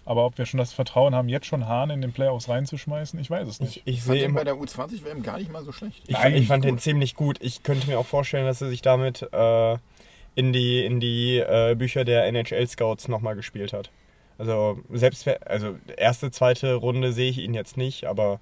aber 0.05 0.25
ob 0.25 0.37
wir 0.37 0.45
schon 0.45 0.59
das 0.59 0.71
Vertrauen 0.71 1.13
haben, 1.13 1.27
jetzt 1.27 1.45
schon 1.45 1.67
Hahn 1.67 1.89
in 1.89 2.01
den 2.01 2.13
Playoffs 2.13 2.47
reinzuschmeißen, 2.47 3.19
ich 3.19 3.29
weiß 3.29 3.49
es 3.49 3.59
nicht. 3.59 3.81
Ich, 3.83 3.95
ich 3.95 4.03
sehe 4.03 4.21
den 4.21 4.33
bei 4.33 4.45
der 4.45 4.55
U20-WM 4.55 5.23
gar 5.23 5.39
nicht 5.39 5.51
mal 5.51 5.65
so 5.65 5.73
schlecht. 5.73 6.01
Ich, 6.07 6.13
Nein, 6.13 6.35
ich 6.35 6.47
fand 6.47 6.63
den 6.63 6.79
ziemlich 6.79 7.15
gut. 7.15 7.37
Ich 7.41 7.63
könnte 7.63 7.85
mir 7.85 7.99
auch 7.99 8.05
vorstellen, 8.05 8.45
dass 8.45 8.61
er 8.61 8.69
sich 8.69 8.81
damit 8.81 9.27
äh, 9.33 9.77
in 10.35 10.53
die, 10.53 10.85
in 10.85 11.01
die 11.01 11.39
äh, 11.39 11.75
Bücher 11.75 12.05
der 12.05 12.25
NHL-Scouts 12.27 13.09
nochmal 13.09 13.35
gespielt 13.35 13.73
hat. 13.73 13.91
Also 14.39 14.79
selbst, 14.89 15.27
also 15.45 15.77
erste, 15.97 16.31
zweite 16.31 16.75
Runde 16.75 17.11
sehe 17.11 17.29
ich 17.29 17.39
ihn 17.39 17.53
jetzt 17.53 17.75
nicht, 17.75 18.05
aber 18.05 18.39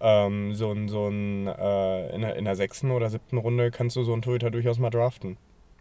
ähm, 0.00 0.54
so 0.54 0.70
ein, 0.70 0.88
so 0.88 1.08
ein 1.08 1.48
äh, 1.48 2.14
in, 2.14 2.22
der, 2.22 2.36
in 2.36 2.44
der 2.44 2.54
sechsten 2.54 2.92
oder 2.92 3.10
siebten 3.10 3.36
Runde 3.36 3.70
kannst 3.70 3.96
du 3.96 4.04
so 4.04 4.12
einen 4.12 4.22
Torhüter 4.22 4.50
durchaus 4.50 4.78
mal 4.78 4.90
draften. 4.90 5.36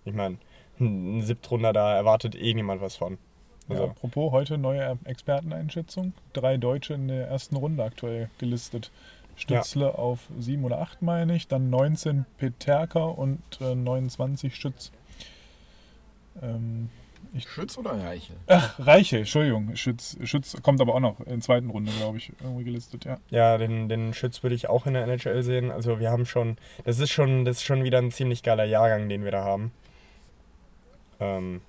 Ich 0.05 0.13
meine, 0.13 0.37
ein 0.79 1.21
Siebtrunder, 1.21 1.71
da 1.71 1.95
erwartet 1.95 2.35
eh 2.35 2.53
niemand 2.53 2.81
was 2.81 2.95
von. 2.95 3.19
Ja, 3.67 3.75
Also, 3.75 3.83
apropos 3.89 4.31
heute 4.31 4.57
neue 4.57 4.97
Experteneinschätzung. 5.05 6.13
Drei 6.33 6.57
Deutsche 6.57 6.95
in 6.95 7.07
der 7.07 7.27
ersten 7.27 7.55
Runde 7.55 7.83
aktuell 7.83 8.29
gelistet. 8.39 8.91
Stützle 9.35 9.97
auf 9.97 10.27
7 10.37 10.65
oder 10.65 10.81
8, 10.81 11.01
meine 11.01 11.35
ich. 11.35 11.47
Dann 11.47 11.69
19 11.69 12.25
Peterka 12.37 13.03
und 13.03 13.39
äh, 13.61 13.75
29 13.75 14.55
Schütz. 14.55 14.91
Ähm, 16.41 16.89
Schütz 17.37 17.77
oder 17.77 17.91
Reichel? 17.91 18.35
ach, 18.47 18.79
Reiche, 18.79 19.19
Entschuldigung. 19.19 19.75
Schütz, 19.75 20.17
Schütz 20.23 20.55
kommt 20.63 20.81
aber 20.81 20.95
auch 20.95 20.99
noch 20.99 21.19
in 21.21 21.25
der 21.33 21.39
zweiten 21.41 21.69
Runde, 21.69 21.91
glaube 21.91 22.17
ich, 22.17 22.31
irgendwie 22.41 22.63
gelistet, 22.63 23.05
ja. 23.05 23.17
Ja, 23.29 23.57
den, 23.57 23.87
den 23.89 24.13
Schütz 24.13 24.41
würde 24.43 24.55
ich 24.55 24.69
auch 24.69 24.85
in 24.85 24.93
der 24.93 25.03
NHL 25.03 25.43
sehen. 25.43 25.71
Also 25.71 25.99
wir 25.99 26.09
haben 26.09 26.25
schon, 26.25 26.57
das 26.85 26.99
ist 26.99 27.11
schon, 27.11 27.45
das 27.45 27.57
ist 27.57 27.63
schon 27.63 27.83
wieder 27.83 27.99
ein 27.99 28.11
ziemlich 28.11 28.43
geiler 28.43 28.65
Jahrgang, 28.65 29.09
den 29.09 29.23
wir 29.23 29.31
da 29.31 29.43
haben. 29.43 29.71
Ähm, 31.19 31.61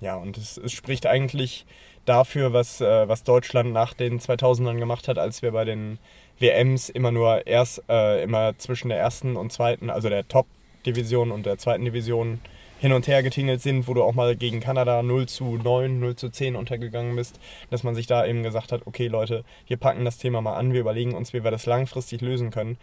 ja, 0.00 0.16
und 0.16 0.36
es, 0.36 0.56
es 0.58 0.72
spricht 0.72 1.06
eigentlich 1.06 1.66
dafür, 2.04 2.52
was, 2.52 2.80
äh, 2.80 3.08
was 3.08 3.22
Deutschland 3.24 3.72
nach 3.72 3.94
den 3.94 4.20
2000ern 4.20 4.78
gemacht 4.78 5.08
hat, 5.08 5.18
als 5.18 5.42
wir 5.42 5.52
bei 5.52 5.64
den 5.64 5.98
WMs 6.38 6.88
immer 6.88 7.12
nur 7.12 7.46
erst, 7.46 7.82
äh, 7.88 8.22
immer 8.22 8.56
zwischen 8.58 8.88
der 8.88 8.98
ersten 8.98 9.36
und 9.36 9.52
zweiten, 9.52 9.90
also 9.90 10.08
der 10.08 10.26
Top-Division 10.26 11.30
und 11.30 11.46
der 11.46 11.58
zweiten 11.58 11.84
Division 11.84 12.40
hin 12.82 12.92
und 12.92 13.06
her 13.06 13.22
getingelt 13.22 13.62
sind, 13.62 13.86
wo 13.86 13.94
du 13.94 14.02
auch 14.02 14.12
mal 14.12 14.34
gegen 14.34 14.58
Kanada 14.58 15.04
0 15.04 15.28
zu 15.28 15.56
9, 15.56 16.00
0 16.00 16.16
zu 16.16 16.30
10 16.30 16.56
untergegangen 16.56 17.14
bist, 17.14 17.38
dass 17.70 17.84
man 17.84 17.94
sich 17.94 18.08
da 18.08 18.26
eben 18.26 18.42
gesagt 18.42 18.72
hat, 18.72 18.88
okay 18.88 19.06
Leute, 19.06 19.44
wir 19.68 19.76
packen 19.76 20.04
das 20.04 20.18
Thema 20.18 20.40
mal 20.40 20.56
an, 20.56 20.72
wir 20.72 20.80
überlegen 20.80 21.14
uns, 21.14 21.32
wie 21.32 21.44
wir 21.44 21.52
das 21.52 21.64
langfristig 21.64 22.22
lösen 22.22 22.50
können. 22.50 22.76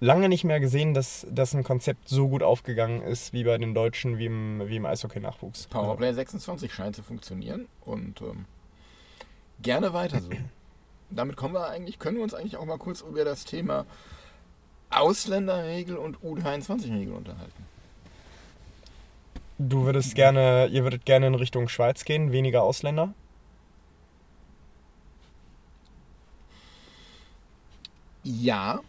Lange 0.00 0.28
nicht 0.28 0.42
mehr 0.42 0.58
gesehen, 0.58 0.92
dass, 0.92 1.24
dass 1.30 1.54
ein 1.54 1.62
Konzept 1.62 2.08
so 2.08 2.26
gut 2.26 2.42
aufgegangen 2.42 3.00
ist 3.00 3.32
wie 3.32 3.44
bei 3.44 3.56
den 3.58 3.74
Deutschen, 3.74 4.18
wie 4.18 4.26
im, 4.26 4.60
wie 4.66 4.74
im 4.74 4.86
Eishockey-Nachwuchs. 4.86 5.68
Powerplay 5.68 6.12
26 6.12 6.74
scheint 6.74 6.96
zu 6.96 7.04
funktionieren 7.04 7.68
und 7.84 8.20
ähm, 8.22 8.46
gerne 9.62 9.92
weiter 9.92 10.20
so. 10.20 10.30
Damit 11.10 11.36
kommen 11.36 11.54
wir 11.54 11.68
eigentlich, 11.68 12.00
können 12.00 12.16
wir 12.16 12.24
uns 12.24 12.34
eigentlich 12.34 12.56
auch 12.56 12.66
mal 12.66 12.78
kurz 12.78 13.02
über 13.02 13.24
das 13.24 13.44
Thema 13.44 13.86
Ausländerregel 14.90 15.96
und 15.96 16.18
U23-Regel 16.18 17.14
unterhalten. 17.14 17.75
Du 19.58 19.84
würdest 19.84 20.14
gerne, 20.14 20.66
ihr 20.66 20.82
würdet 20.82 21.06
gerne 21.06 21.28
in 21.28 21.34
Richtung 21.34 21.68
Schweiz 21.68 22.04
gehen, 22.04 22.30
weniger 22.30 22.62
Ausländer? 22.62 23.14
Ja. 28.22 28.80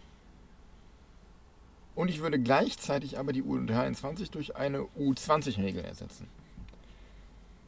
Und 1.95 2.09
ich 2.09 2.21
würde 2.21 2.39
gleichzeitig 2.39 3.17
aber 3.17 3.33
die 3.33 3.43
U23 3.43 4.31
durch 4.31 4.55
eine 4.55 4.81
U20-Regel 4.99 5.85
ersetzen. 5.85 6.27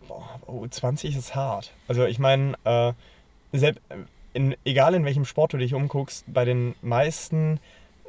Boah, 0.08 0.28
aber 0.42 0.54
U20 0.54 1.18
ist 1.18 1.36
hart. 1.36 1.72
Also 1.88 2.06
ich 2.06 2.20
meine, 2.20 2.56
äh, 2.64 2.94
selbst 3.54 3.82
in, 4.34 4.56
egal 4.66 4.94
in 4.94 5.06
welchem 5.06 5.26
Sport 5.26 5.54
du 5.54 5.58
dich 5.58 5.74
umguckst, 5.74 6.26
bei 6.28 6.46
den 6.46 6.76
meisten, 6.82 7.60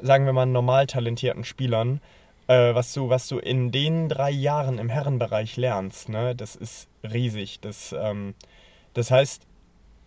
sagen 0.01 0.25
wir 0.25 0.33
mal, 0.33 0.45
normal 0.45 0.87
talentierten 0.87 1.43
Spielern, 1.43 2.01
äh, 2.51 2.75
was, 2.75 2.93
du, 2.93 3.09
was 3.09 3.27
du 3.27 3.37
in 3.39 3.71
den 3.71 4.09
drei 4.09 4.31
Jahren 4.31 4.77
im 4.77 4.89
Herrenbereich 4.89 5.57
lernst, 5.57 6.09
ne, 6.09 6.35
das 6.35 6.55
ist 6.55 6.87
riesig. 7.03 7.59
Das, 7.61 7.93
ähm, 7.97 8.33
das 8.93 9.11
heißt, 9.11 9.43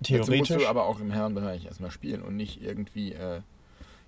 Dazu 0.01 0.13
musst 0.15 0.27
theoretisch. 0.29 0.57
du 0.65 0.69
aber 0.69 0.87
auch 0.87 1.01
im 1.01 1.11
Herrenbereich 1.11 1.65
erstmal 1.67 1.91
spielen 1.91 2.23
und 2.23 2.37
nicht 2.37 2.63
irgendwie 2.63 3.13
äh, 3.13 3.41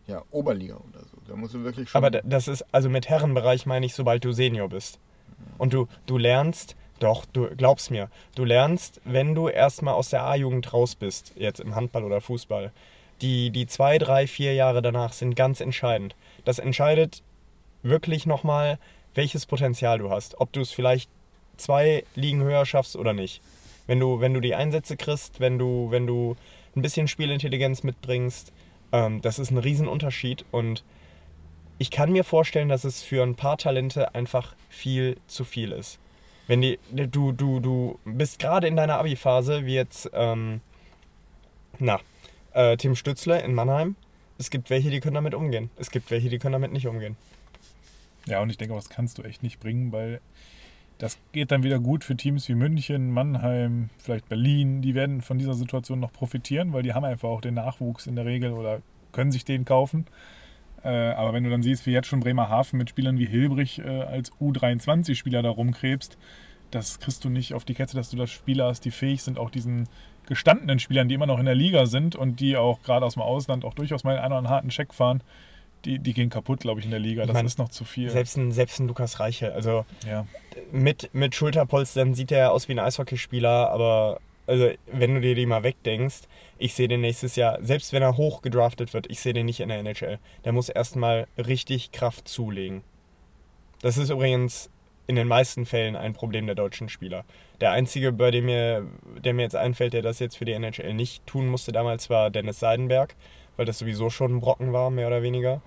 ja, 0.07 0.23
Oberliga 0.31 0.75
oder 0.77 1.01
so. 1.01 1.17
Da 1.29 1.37
musst 1.37 1.55
du 1.55 1.65
wirklich 1.65 1.89
schon. 1.91 1.99
Aber 1.99 2.11
da- 2.11 2.21
das 2.25 2.49
ist, 2.49 2.65
also 2.73 2.89
mit 2.89 3.09
Herrenbereich 3.09 3.67
meine 3.67 3.87
ich, 3.87 3.95
sobald 3.95 4.25
du 4.25 4.33
Senior 4.33 4.69
bist. 4.69 4.99
Und 5.59 5.73
du, 5.75 5.87
du 6.07 6.17
lernst, 6.19 6.77
doch, 6.99 7.25
du 7.27 7.49
glaubst 7.57 7.91
mir, 7.91 8.09
du 8.35 8.45
lernst, 8.45 9.01
wenn 9.05 9.35
du 9.35 9.49
erstmal 9.49 9.95
aus 9.95 10.09
der 10.11 10.23
A-Jugend 10.25 10.73
raus 10.73 10.95
bist, 10.95 11.33
jetzt 11.37 11.61
im 11.61 11.75
Handball 11.75 12.05
oder 12.05 12.21
Fußball, 12.21 12.73
die, 13.21 13.51
die 13.51 13.67
zwei, 13.67 13.99
drei, 13.99 14.27
vier 14.27 14.55
Jahre 14.55 14.81
danach 14.83 15.13
sind 15.13 15.35
ganz 15.37 15.61
entscheidend. 15.61 16.15
Das 16.45 16.59
entscheidet 16.59 17.23
wirklich 17.89 18.27
nochmal, 18.27 18.79
welches 19.15 19.47
Potenzial 19.47 19.99
du 19.99 20.11
hast. 20.11 20.41
Ob 20.41 20.53
du 20.53 20.61
es 20.61 20.71
vielleicht 20.71 21.11
zwei 21.57 22.05
Ligen 22.15 22.43
höher 22.43 22.67
schaffst 22.67 22.97
oder 22.97 23.13
nicht. 23.13 23.41
Wenn 23.87 24.01
du, 24.01 24.21
wenn 24.21 24.35
du 24.35 24.41
die 24.41 24.55
Einsätze 24.55 24.97
kriegst, 24.97 25.41
wenn 25.41 25.59
du, 25.59 25.91
wenn 25.91 26.07
du 26.07 26.37
ein 26.75 26.83
bisschen 26.83 27.09
Spielintelligenz 27.09 27.83
mitbringst, 27.83 28.53
ähm, 28.93 29.21
das 29.23 29.39
ist 29.39 29.51
ein 29.51 29.59
Riesenunterschied 29.59 30.45
und 30.51 30.85
ich 31.79 31.91
kann 31.91 32.13
mir 32.13 32.25
vorstellen, 32.25 32.69
dass 32.69 32.85
es 32.85 33.03
für 33.03 33.23
ein 33.23 33.35
paar 33.35 33.59
Talente 33.59 34.15
einfach 34.15 34.55
viel 34.69 35.19
zu 35.27 35.45
viel 35.45 35.73
ist. 35.73 35.99
Wenn 36.47 36.61
die, 36.61 36.79
du, 36.91 37.33
du, 37.33 37.61
du 37.61 37.99
bist 38.05 38.39
gerade 38.39 38.67
in 38.67 38.77
deiner 38.77 38.99
Abi-Phase, 38.99 39.67
wie 39.67 39.75
jetzt, 39.75 40.11
ähm, 40.15 40.61
na, 41.79 42.01
äh, 42.53 42.77
Tim 42.77 42.97
Stützle 42.97 43.43
in 43.43 43.55
Mannheim. 43.55 43.97
Es 44.39 44.51
gibt 44.51 44.71
welche, 44.71 44.91
die 44.91 45.01
können 45.01 45.15
damit 45.15 45.35
umgehen. 45.35 45.71
Es 45.77 45.91
gibt 45.91 46.11
welche, 46.11 46.29
die 46.29 46.39
können 46.39 46.53
damit 46.53 46.73
nicht 46.73 46.87
umgehen. 46.87 47.17
Ja, 48.27 48.41
und 48.41 48.51
ich 48.51 48.59
denke, 48.59 48.75
das 48.75 48.89
kannst 48.89 49.19
du 49.19 49.23
echt 49.23 49.43
nicht 49.43 49.61
bringen, 49.61 49.93
weil 49.93 50.21
das 50.99 51.19
geht 51.33 51.51
dann 51.51 51.63
wieder 51.63 51.79
gut 51.79 52.05
für 52.05 52.17
Teams 52.17 52.49
wie 52.49 52.55
München, 52.55 53.11
Mannheim, 53.13 53.91
vielleicht 53.99 54.29
Berlin. 54.29 54.83
Die 54.83 54.95
werden 54.95 55.21
von 55.21 55.39
dieser 55.39 55.55
Situation 55.55 56.01
noch 56.01 56.13
profitieren, 56.13 56.73
weil 56.73 56.83
die 56.83 56.95
haben 56.95 57.05
einfach 57.05 57.29
auch 57.29 57.41
den 57.41 57.55
Nachwuchs 57.55 58.07
in 58.07 58.17
der 58.17 58.25
Regel 58.25 58.53
oder 58.53 58.81
können 59.13 59.31
sich 59.31 59.45
den 59.45 59.65
kaufen. 59.65 60.07
Äh, 60.83 60.89
aber 60.89 61.33
wenn 61.33 61.45
du 61.45 61.51
dann 61.51 61.63
siehst, 61.63 61.87
wie 61.87 61.93
jetzt 61.93 62.07
schon 62.07 62.21
Bremerhaven 62.21 62.79
mit 62.79 62.91
Spielern 62.91 63.19
wie 63.19 63.27
Hilbrich 63.27 63.79
äh, 63.79 64.03
als 64.03 64.33
U23-Spieler 64.33 65.43
da 65.43 65.51
rumkrebst, 65.51 66.17
das 66.71 66.99
kriegst 66.99 67.25
du 67.25 67.29
nicht 67.29 67.55
auf 67.55 67.65
die 67.65 67.75
Kette, 67.75 67.97
dass 67.97 68.11
du 68.11 68.17
da 68.17 68.27
Spieler 68.27 68.67
hast, 68.67 68.85
die 68.85 68.91
fähig 68.91 69.23
sind, 69.23 69.39
auch 69.39 69.51
diesen 69.51 69.89
gestandenen 70.27 70.79
Spielern, 70.79 71.09
die 71.09 71.15
immer 71.15 71.27
noch 71.27 71.39
in 71.39 71.45
der 71.45 71.55
Liga 71.55 71.87
sind 71.87 72.17
und 72.17 72.41
die 72.41 72.57
auch 72.57 72.83
gerade 72.83 73.07
aus 73.07 73.15
dem 73.15 73.23
Ausland 73.23 73.65
auch 73.65 73.75
durchaus 73.75 74.05
mal 74.05 74.17
einen 74.17 74.25
anderen 74.25 74.49
harten 74.49 74.71
Check 74.71 74.93
fahren, 74.93 75.23
die, 75.87 75.99
die 75.99 76.13
gehen 76.13 76.29
kaputt, 76.29 76.61
glaube 76.61 76.81
ich, 76.81 76.85
in 76.85 76.91
der 76.91 77.01
Liga. 77.01 77.25
Das 77.25 77.33
mein, 77.33 77.47
ist 77.47 77.59
noch 77.59 77.69
zu 77.69 77.85
viel. 77.85 78.11
Selbst 78.11 78.37
ein, 78.37 78.53
selbst 78.53 78.81
ein 78.81 78.89
Lukas 78.89 79.21
Reichel, 79.21 79.53
also 79.53 79.87
ja. 80.07 80.27
mit, 80.73 81.11
mit 81.15 81.35
Schulterpolstern 81.35 82.15
sieht 82.15 82.33
er 82.33 82.53
aus 82.53 82.69
wie 82.69 82.73
ein 82.73 82.79
Eishockeyspieler, 82.79 83.71
aber 83.71 84.21
also, 84.47 84.71
wenn 84.87 85.15
du 85.15 85.21
dir 85.21 85.35
die 85.35 85.47
mal 85.47 85.65
wegdenkst, 85.65 86.29
ich 86.59 86.75
sehe 86.75 86.87
den 86.87 87.01
nächstes 87.01 87.35
Jahr, 87.35 87.59
selbst 87.63 87.93
wenn 87.93 88.03
er 88.03 88.17
hoch 88.17 88.43
gedraftet 88.43 88.95
wird, 88.95 89.11
ich 89.11 89.19
sehe 89.19 89.33
den 89.33 89.47
nicht 89.47 89.61
in 89.61 89.69
der 89.69 89.79
NHL. 89.79 90.19
Der 90.45 90.53
muss 90.53 90.69
erstmal 90.69 91.27
richtig 91.37 91.91
Kraft 91.91 92.29
zulegen. 92.29 92.83
Das 93.83 93.99
ist 93.99 94.11
übrigens 94.11 94.71
in 95.09 95.17
den 95.17 95.29
meisten 95.29 95.67
Fällen 95.67 95.97
ein 95.97 96.13
Problem 96.13 96.47
der 96.47 96.55
deutschen 96.55 96.89
Spieler. 96.89 97.25
Der 97.61 97.73
einzige, 97.73 98.13
bei 98.13 98.31
dem 98.31 98.47
mir, 98.47 98.87
der 99.25 99.35
mir 99.35 99.43
jetzt 99.43 99.57
einfällt, 99.57 99.93
der 99.93 100.03
das 100.03 100.19
jetzt 100.19 100.37
für 100.37 100.45
die 100.45 100.53
NHL 100.53 100.95
nicht 100.95 101.27
tun 101.27 101.49
musste 101.49 101.73
damals, 101.73 102.09
war 102.09 102.31
Dennis 102.31 102.61
Seidenberg, 102.61 103.15
weil 103.57 103.67
das 103.67 103.79
sowieso 103.79 104.11
schon 104.11 104.37
ein 104.37 104.41
Brocken 104.41 104.73
war, 104.73 104.91
mehr 104.91 105.07
oder 105.07 105.23
weniger. 105.23 105.61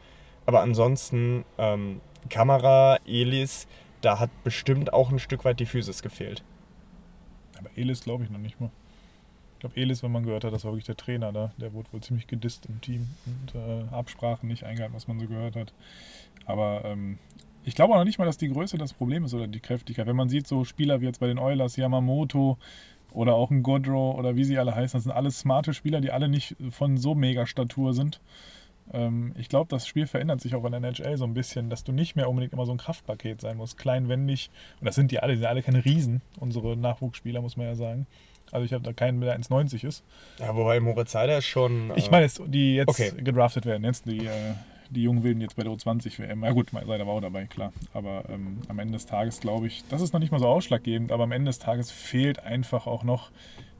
Aber 0.46 0.62
ansonsten, 0.62 1.46
ähm, 1.58 2.02
Kamera, 2.30 2.98
Elis, 3.06 3.68
da 4.02 4.20
hat 4.20 4.30
bestimmt 4.44 4.94
auch 4.94 5.12
ein 5.12 5.20
Stück 5.20 5.46
weit 5.46 5.60
die 5.60 5.66
Physis 5.66 6.02
gefehlt. 6.02 6.44
Aber 7.58 7.70
Elis 7.76 8.02
glaube 8.02 8.24
ich 8.24 8.30
noch 8.30 8.40
nicht 8.40 8.60
mal. 8.60 8.72
Ich 9.54 9.60
glaube, 9.60 9.76
Elis, 9.76 10.04
wenn 10.04 10.12
man 10.12 10.24
gehört 10.24 10.46
hat, 10.46 10.54
das 10.54 10.64
war 10.64 10.72
wirklich 10.72 10.86
der 10.86 10.96
Trainer 10.96 11.34
da. 11.34 11.52
Der 11.58 11.74
wurde 11.74 11.92
wohl 11.92 12.02
ziemlich 12.02 12.28
gedisst 12.28 12.66
im 12.68 12.80
Team 12.80 13.10
und 13.26 13.56
äh, 13.56 13.94
Absprachen 13.94 14.48
nicht 14.48 14.64
eingehalten, 14.64 14.96
was 14.96 15.10
man 15.10 15.20
so 15.20 15.28
gehört 15.28 15.58
hat. 15.58 15.74
Aber 16.46 16.84
ähm, 16.86 17.20
ich 17.66 17.76
glaube 17.76 17.94
auch 17.94 17.98
noch 17.98 18.06
nicht 18.06 18.20
mal, 18.20 18.26
dass 18.26 18.38
die 18.38 18.48
Größe 18.48 18.78
das 18.78 18.94
Problem 18.94 19.26
ist 19.26 19.34
oder 19.34 19.48
die 19.48 19.60
Kräftigkeit. 19.60 20.08
Wenn 20.08 20.16
man 20.16 20.30
sieht, 20.30 20.48
so 20.48 20.64
Spieler 20.64 21.02
wie 21.02 21.06
jetzt 21.06 21.20
bei 21.20 21.28
den 21.28 21.38
Oilers, 21.38 21.76
Yamamoto 21.76 22.58
oder 23.12 23.36
auch 23.36 23.52
ein 23.52 23.64
Godrow 23.64 24.18
oder 24.18 24.36
wie 24.36 24.44
sie 24.44 24.58
alle 24.58 24.76
heißen, 24.76 24.98
das 24.98 25.04
sind 25.04 25.12
alles 25.12 25.40
smarte 25.40 25.74
Spieler, 25.74 26.02
die 26.02 26.12
alle 26.12 26.30
nicht 26.30 26.56
von 26.72 26.98
so 26.98 27.16
mega 27.16 27.46
Statur 27.46 27.94
sind. 27.94 28.20
Ähm, 28.92 29.34
ich 29.38 29.50
glaube, 29.50 29.68
das 29.70 29.88
Spiel 29.88 30.08
verändert 30.08 30.42
sich 30.42 30.56
auch 30.56 30.66
in 30.66 30.72
der 30.72 30.82
NHL 30.84 31.18
so 31.18 31.26
ein 31.26 31.34
bisschen, 31.34 31.70
dass 31.70 31.84
du 31.84 31.92
nicht 31.92 32.16
mehr 32.16 32.30
unbedingt 32.30 32.54
immer 32.54 32.66
so 32.66 32.72
ein 32.72 32.78
Kraftpaket 32.78 33.42
sein 33.42 33.58
musst. 33.58 33.78
Kleinwendig. 33.78 34.50
Und 34.80 34.86
das 34.86 34.96
sind 34.96 35.12
die 35.12 35.20
alle, 35.20 35.34
die 35.34 35.40
sind 35.40 35.48
alle 35.48 35.62
keine 35.64 35.86
Riesen, 35.86 36.22
unsere 36.40 36.76
Nachwuchsspieler, 36.76 37.42
muss 37.42 37.58
man 37.58 37.68
ja 37.68 37.76
sagen. 37.76 38.08
Also 38.52 38.66
ich 38.66 38.74
habe 38.74 38.84
da 38.84 38.94
keinen, 38.94 39.22
der 39.22 39.40
1,90 39.40 39.86
ist. 39.86 40.04
Ja, 40.40 40.56
wobei 40.56 40.80
Moritz 40.80 41.12
Seider 41.12 41.42
schon. 41.42 41.92
Ich 41.96 42.08
äh, 42.08 42.12
meine 42.12 42.24
jetzt, 42.26 42.42
die 42.48 42.76
jetzt 42.78 42.90
Okay. 42.90 43.12
gedraftet 43.16 43.66
werden, 43.68 43.84
jetzt 43.84 44.06
die, 44.08 44.26
äh, 44.26 44.54
die 44.90 45.04
jungen 45.04 45.24
Wilden 45.24 45.42
jetzt 45.42 45.56
bei 45.56 45.64
der 45.64 45.72
U20 45.72 46.20
WM. 46.20 46.40
Na 46.42 46.52
gut, 46.52 46.72
Seider 46.72 47.06
war 47.06 47.14
auch 47.14 47.22
dabei, 47.22 47.46
klar. 47.46 47.72
Aber 47.94 48.24
ähm, 48.30 48.60
am 48.68 48.80
Ende 48.80 48.94
des 48.94 49.06
Tages 49.06 49.40
glaube 49.40 49.68
ich, 49.68 49.84
das 49.90 50.02
ist 50.02 50.14
noch 50.14 50.20
nicht 50.20 50.32
mal 50.32 50.40
so 50.40 50.48
ausschlaggebend, 50.48 51.12
aber 51.12 51.24
am 51.24 51.32
Ende 51.32 51.50
des 51.50 51.60
Tages 51.60 51.92
fehlt 51.92 52.40
einfach 52.44 52.88
auch 52.88 53.04
noch 53.04 53.32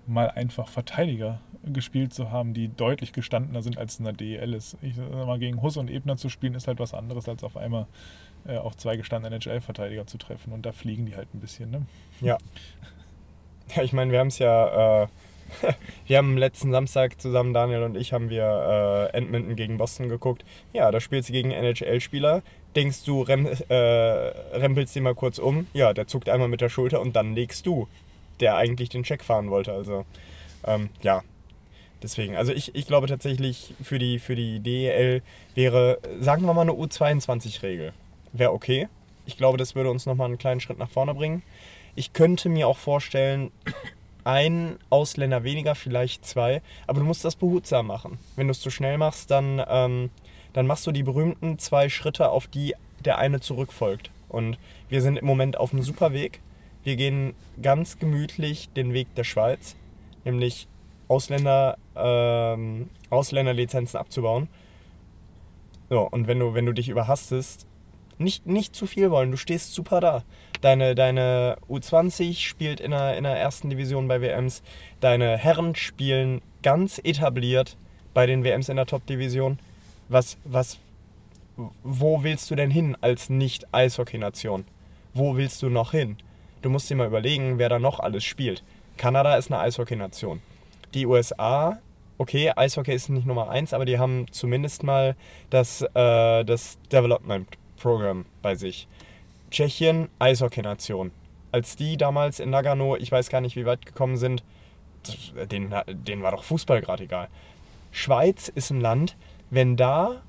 mal 0.08 0.32
einfach 0.32 0.68
Verteidiger 0.68 1.40
gespielt 1.64 2.14
zu 2.14 2.32
haben, 2.32 2.54
die 2.54 2.68
deutlich 2.68 3.14
gestandener 3.14 3.62
sind 3.62 3.78
als 3.78 4.00
in 4.00 4.06
der 4.06 4.14
DEL 4.14 4.54
ist. 4.54 4.78
Ich 4.82 4.96
sag 4.96 5.10
mal, 5.12 5.40
gegen 5.40 5.62
Huss 5.62 5.78
und 5.78 5.90
Ebner 5.90 6.18
zu 6.18 6.30
spielen, 6.30 6.56
ist 6.56 6.68
halt 6.68 6.80
was 6.80 6.94
anderes, 6.94 7.30
als 7.30 7.44
auf 7.44 7.58
einmal 7.58 7.86
äh, 8.48 8.58
auch 8.58 8.76
zwei 8.76 8.98
gestandene 8.98 9.36
NHL-Verteidiger 9.36 10.08
zu 10.08 10.18
treffen. 10.18 10.54
Und 10.54 10.66
da 10.66 10.72
fliegen 10.72 11.06
die 11.06 11.16
halt 11.16 11.34
ein 11.34 11.40
bisschen. 11.40 11.72
Ne? 11.72 11.86
Ja. 12.22 12.38
Ja, 13.76 13.84
ich 13.84 13.94
meine, 13.94 14.12
wir 14.12 14.18
haben 14.18 14.30
es 14.30 14.40
ja, 14.40 15.04
äh, 15.04 15.08
wir 16.08 16.18
haben 16.18 16.38
letzten 16.38 16.72
Samstag 16.72 17.20
zusammen, 17.20 17.54
Daniel 17.54 17.84
und 17.84 17.98
ich, 17.98 18.14
haben 18.14 18.30
wir 18.30 19.10
äh, 19.14 19.18
Edmonton 19.18 19.56
gegen 19.56 19.78
Boston 19.78 20.10
geguckt. 20.10 20.46
Ja, 20.74 20.92
da 20.92 21.00
spielst 21.00 21.30
du 21.30 21.34
gegen 21.34 21.52
NHL-Spieler, 21.52 22.42
denkst 22.76 23.04
du, 23.06 23.22
rem, 23.22 23.48
äh, 23.48 23.74
rempelst 23.74 24.96
den 24.96 25.04
mal 25.04 25.16
kurz 25.16 25.40
um, 25.40 25.68
ja, 25.74 25.94
der 25.94 26.08
zuckt 26.08 26.30
einmal 26.30 26.48
mit 26.48 26.62
der 26.62 26.70
Schulter 26.70 27.02
und 27.02 27.16
dann 27.16 27.36
legst 27.36 27.66
du, 27.66 27.88
der 28.40 28.56
eigentlich 28.56 28.90
den 28.90 29.04
Check 29.04 29.24
fahren 29.24 29.50
wollte. 29.50 29.74
Also, 29.74 30.06
ähm, 30.66 30.90
ja, 31.02 31.24
deswegen. 32.02 32.36
Also 32.36 32.54
ich, 32.54 32.76
ich 32.76 32.88
glaube 32.88 33.08
tatsächlich, 33.08 33.74
für 33.82 34.00
die, 34.00 34.20
für 34.20 34.36
die 34.36 34.60
DEL 34.60 35.22
wäre, 35.56 36.00
sagen 36.20 36.46
wir 36.46 36.54
mal, 36.54 36.62
eine 36.62 36.74
U22-Regel. 36.74 37.94
Wäre 38.34 38.54
okay. 38.54 38.88
Ich 39.26 39.38
glaube, 39.38 39.58
das 39.58 39.76
würde 39.76 39.92
uns 39.92 40.06
nochmal 40.06 40.28
einen 40.28 40.38
kleinen 40.38 40.60
Schritt 40.60 40.80
nach 40.80 40.90
vorne 40.90 41.14
bringen. 41.14 41.44
Ich 41.96 42.14
könnte 42.14 42.50
mir 42.50 42.68
auch 42.68 42.78
vorstellen, 42.78 43.52
ein 44.30 44.78
Ausländer 44.92 45.44
weniger, 45.44 45.74
vielleicht 45.74 46.24
zwei, 46.24 46.62
aber 46.86 47.00
du 47.00 47.06
musst 47.06 47.26
das 47.26 47.36
behutsam 47.36 47.88
machen. 47.88 48.20
Wenn 48.36 48.48
du 48.48 48.52
es 48.52 48.60
zu 48.60 48.70
schnell 48.70 49.00
machst, 49.00 49.32
dann, 49.32 49.62
ähm, 49.68 50.12
dann 50.54 50.68
machst 50.68 50.86
du 50.86 50.92
die 50.92 51.02
berühmten 51.02 51.58
zwei 51.58 51.90
Schritte, 51.90 52.30
auf 52.30 52.46
die 52.48 52.76
der 53.04 53.18
eine 53.18 53.40
zurückfolgt. 53.40 54.12
Und 54.28 54.58
wir 54.88 55.02
sind 55.02 55.18
im 55.18 55.26
Moment 55.26 55.58
auf 55.58 55.74
einem 55.74 55.82
super 55.82 56.14
Weg. 56.14 56.42
Wir 56.84 56.96
gehen 56.96 57.34
ganz 57.62 57.98
gemütlich 57.98 58.70
den 58.76 58.94
Weg 58.94 59.16
der 59.16 59.24
Schweiz, 59.24 59.76
nämlich 60.26 60.68
Ausländer, 61.08 61.78
ähm, 61.96 62.90
Ausländerlizenzen 63.10 64.00
abzubauen. 64.00 64.48
So, 65.90 66.02
und 66.02 66.28
wenn 66.28 66.38
du, 66.38 66.54
wenn 66.54 66.68
du 66.68 66.74
dich 66.74 66.90
überhastest, 66.90 67.66
nicht, 68.20 68.46
nicht 68.46 68.76
zu 68.76 68.86
viel 68.86 69.12
wollen, 69.12 69.32
du 69.32 69.38
stehst 69.38 69.74
super 69.74 70.02
da. 70.02 70.24
Deine, 70.62 70.94
deine 70.94 71.58
U20 71.70 72.38
spielt 72.40 72.82
in 72.82 72.92
der, 72.92 73.18
in 73.18 73.24
der 73.24 73.38
ersten 73.38 73.70
Division 73.70 74.08
bei 74.08 74.22
WMs. 74.22 74.62
Deine 75.00 75.38
Herren 75.38 75.76
spielen 75.76 76.42
ganz 76.62 77.00
etabliert 77.04 77.78
bei 78.14 78.26
den 78.26 78.44
WMs 78.44 78.68
in 78.68 78.76
der 78.76 78.86
Top-Division. 78.86 79.58
Was, 80.10 80.38
was, 80.44 80.80
wo 81.84 82.24
willst 82.24 82.52
du 82.52 82.56
denn 82.56 82.72
hin 82.72 82.98
als 83.00 83.30
Nicht-Eishockey-Nation? 83.30 84.66
Wo 85.14 85.38
willst 85.38 85.62
du 85.62 85.70
noch 85.70 85.92
hin? 85.92 86.18
Du 86.62 86.70
musst 86.70 86.90
dir 86.90 86.96
mal 86.96 87.08
überlegen, 87.08 87.58
wer 87.58 87.70
da 87.70 87.80
noch 87.80 88.02
alles 88.02 88.26
spielt. 88.26 88.64
Kanada 88.98 89.38
ist 89.38 89.50
eine 89.50 89.62
Eishockey-Nation. 89.62 90.42
Die 90.94 91.06
USA, 91.06 91.80
okay, 92.18 92.52
Eishockey 92.54 92.94
ist 92.94 93.10
nicht 93.10 93.26
Nummer 93.26 93.50
eins, 93.50 93.74
aber 93.74 93.86
die 93.86 93.98
haben 93.98 94.26
zumindest 94.32 94.84
mal 94.84 95.16
das, 95.50 95.82
äh, 95.82 96.44
das 96.44 96.78
Development 96.92 97.48
Program 97.80 98.26
bei 98.42 98.56
sich. 98.56 98.88
Tschechien, 99.52 100.10
Eishockey-Nation. 100.20 101.12
Als 101.52 101.76
die 101.76 101.98
damals 101.98 102.40
in 102.40 102.52
Nagano, 102.52 102.96
ich 102.96 103.12
weiß 103.12 103.30
gar 103.30 103.42
nicht, 103.42 103.56
wie 103.56 103.66
weit 103.66 103.86
gekommen 103.86 104.18
sind, 104.18 104.44
denen, 105.52 105.74
denen 105.88 106.22
war 106.22 106.32
doch 106.32 106.44
Fußball 106.44 106.82
gerade 106.82 107.06
egal. 107.06 107.28
Schweiz 107.92 108.50
ist 108.50 108.70
ein 108.70 108.82
Land, 108.82 109.16
wenn 109.50 109.76
da 109.76 110.22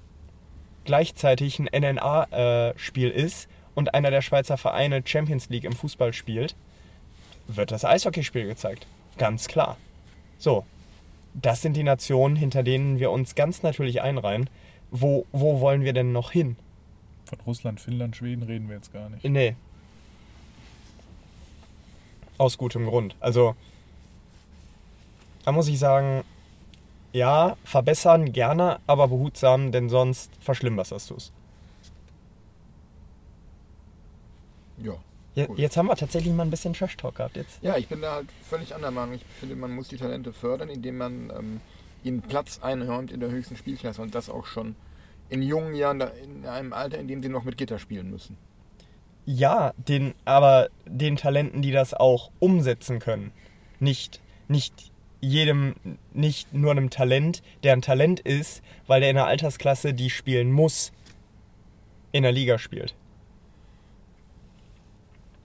gleichzeitig 0.84 1.58
ein 1.58 1.68
NNA-Spiel 1.72 3.10
äh, 3.10 3.22
ist 3.22 3.48
und 3.74 3.94
einer 3.94 4.10
der 4.10 4.22
Schweizer 4.22 4.56
Vereine 4.56 5.02
Champions 5.04 5.50
League 5.50 5.64
im 5.64 5.72
Fußball 5.72 6.12
spielt, 6.12 6.56
wird 7.46 7.70
das 7.70 7.84
Eishockeyspiel 7.84 8.46
gezeigt. 8.46 8.86
Ganz 9.18 9.48
klar. 9.48 9.76
So, 10.38 10.64
das 11.34 11.62
sind 11.62 11.76
die 11.76 11.82
Nationen, 11.82 12.36
hinter 12.36 12.62
denen 12.62 12.98
wir 12.98 13.10
uns 13.10 13.34
ganz 13.34 13.62
natürlich 13.62 14.02
einreihen. 14.02 14.48
Wo, 14.90 15.26
wo 15.32 15.60
wollen 15.60 15.82
wir 15.82 15.92
denn 15.92 16.12
noch 16.12 16.32
hin? 16.32 16.56
Von 17.30 17.38
Russland, 17.46 17.80
Finnland, 17.80 18.16
Schweden 18.16 18.42
reden 18.42 18.68
wir 18.68 18.74
jetzt 18.74 18.92
gar 18.92 19.08
nicht. 19.08 19.24
Nee. 19.24 19.54
Aus 22.38 22.58
gutem 22.58 22.86
Grund. 22.86 23.14
Also, 23.20 23.54
da 25.44 25.52
muss 25.52 25.68
ich 25.68 25.78
sagen, 25.78 26.24
ja, 27.12 27.56
verbessern 27.62 28.32
gerne, 28.32 28.80
aber 28.88 29.06
behutsam, 29.06 29.70
denn 29.70 29.88
sonst 29.88 30.32
verschlimmerst 30.40 30.90
du 30.90 31.14
es. 31.14 31.32
Ja. 34.78 34.94
Je, 35.36 35.46
Cool. 35.48 35.60
jetzt 35.60 35.76
haben 35.76 35.86
wir 35.86 35.94
tatsächlich 35.94 36.34
mal 36.34 36.42
ein 36.42 36.50
bisschen 36.50 36.72
Trash-Talk 36.72 37.14
gehabt. 37.14 37.36
Jetzt. 37.36 37.62
Ja, 37.62 37.76
ich 37.76 37.86
bin 37.86 38.00
da 38.00 38.14
halt 38.14 38.28
völlig 38.48 38.74
anderer 38.74 38.90
Meinung. 38.90 39.14
Ich 39.14 39.24
finde, 39.38 39.54
man 39.54 39.72
muss 39.72 39.86
die 39.86 39.96
Talente 39.98 40.32
fördern, 40.32 40.68
indem 40.68 40.98
man 40.98 41.30
ähm, 41.38 41.60
ihnen 42.02 42.22
Platz 42.22 42.58
einräumt 42.60 43.12
in 43.12 43.20
der 43.20 43.30
höchsten 43.30 43.56
Spielklasse 43.56 44.02
und 44.02 44.16
das 44.16 44.28
auch 44.28 44.46
schon 44.46 44.74
in 45.30 45.42
jungen 45.42 45.74
Jahren, 45.74 46.02
in 46.22 46.46
einem 46.46 46.72
Alter, 46.72 46.98
in 46.98 47.08
dem 47.08 47.22
sie 47.22 47.28
noch 47.28 47.44
mit 47.44 47.56
Gitter 47.56 47.78
spielen 47.78 48.10
müssen. 48.10 48.36
Ja, 49.24 49.72
den, 49.76 50.14
aber 50.24 50.68
den 50.86 51.16
Talenten, 51.16 51.62
die 51.62 51.70
das 51.70 51.94
auch 51.94 52.30
umsetzen 52.40 52.98
können. 52.98 53.32
Nicht, 53.78 54.20
nicht 54.48 54.90
jedem, 55.20 55.74
nicht 56.12 56.52
nur 56.52 56.72
einem 56.72 56.90
Talent, 56.90 57.42
der 57.62 57.74
ein 57.74 57.82
Talent 57.82 58.20
ist, 58.20 58.62
weil 58.86 59.00
der 59.00 59.10
in 59.10 59.16
der 59.16 59.26
Altersklasse, 59.26 59.94
die 59.94 60.10
spielen 60.10 60.50
muss, 60.50 60.92
in 62.12 62.22
der 62.22 62.32
Liga 62.32 62.58
spielt. 62.58 62.94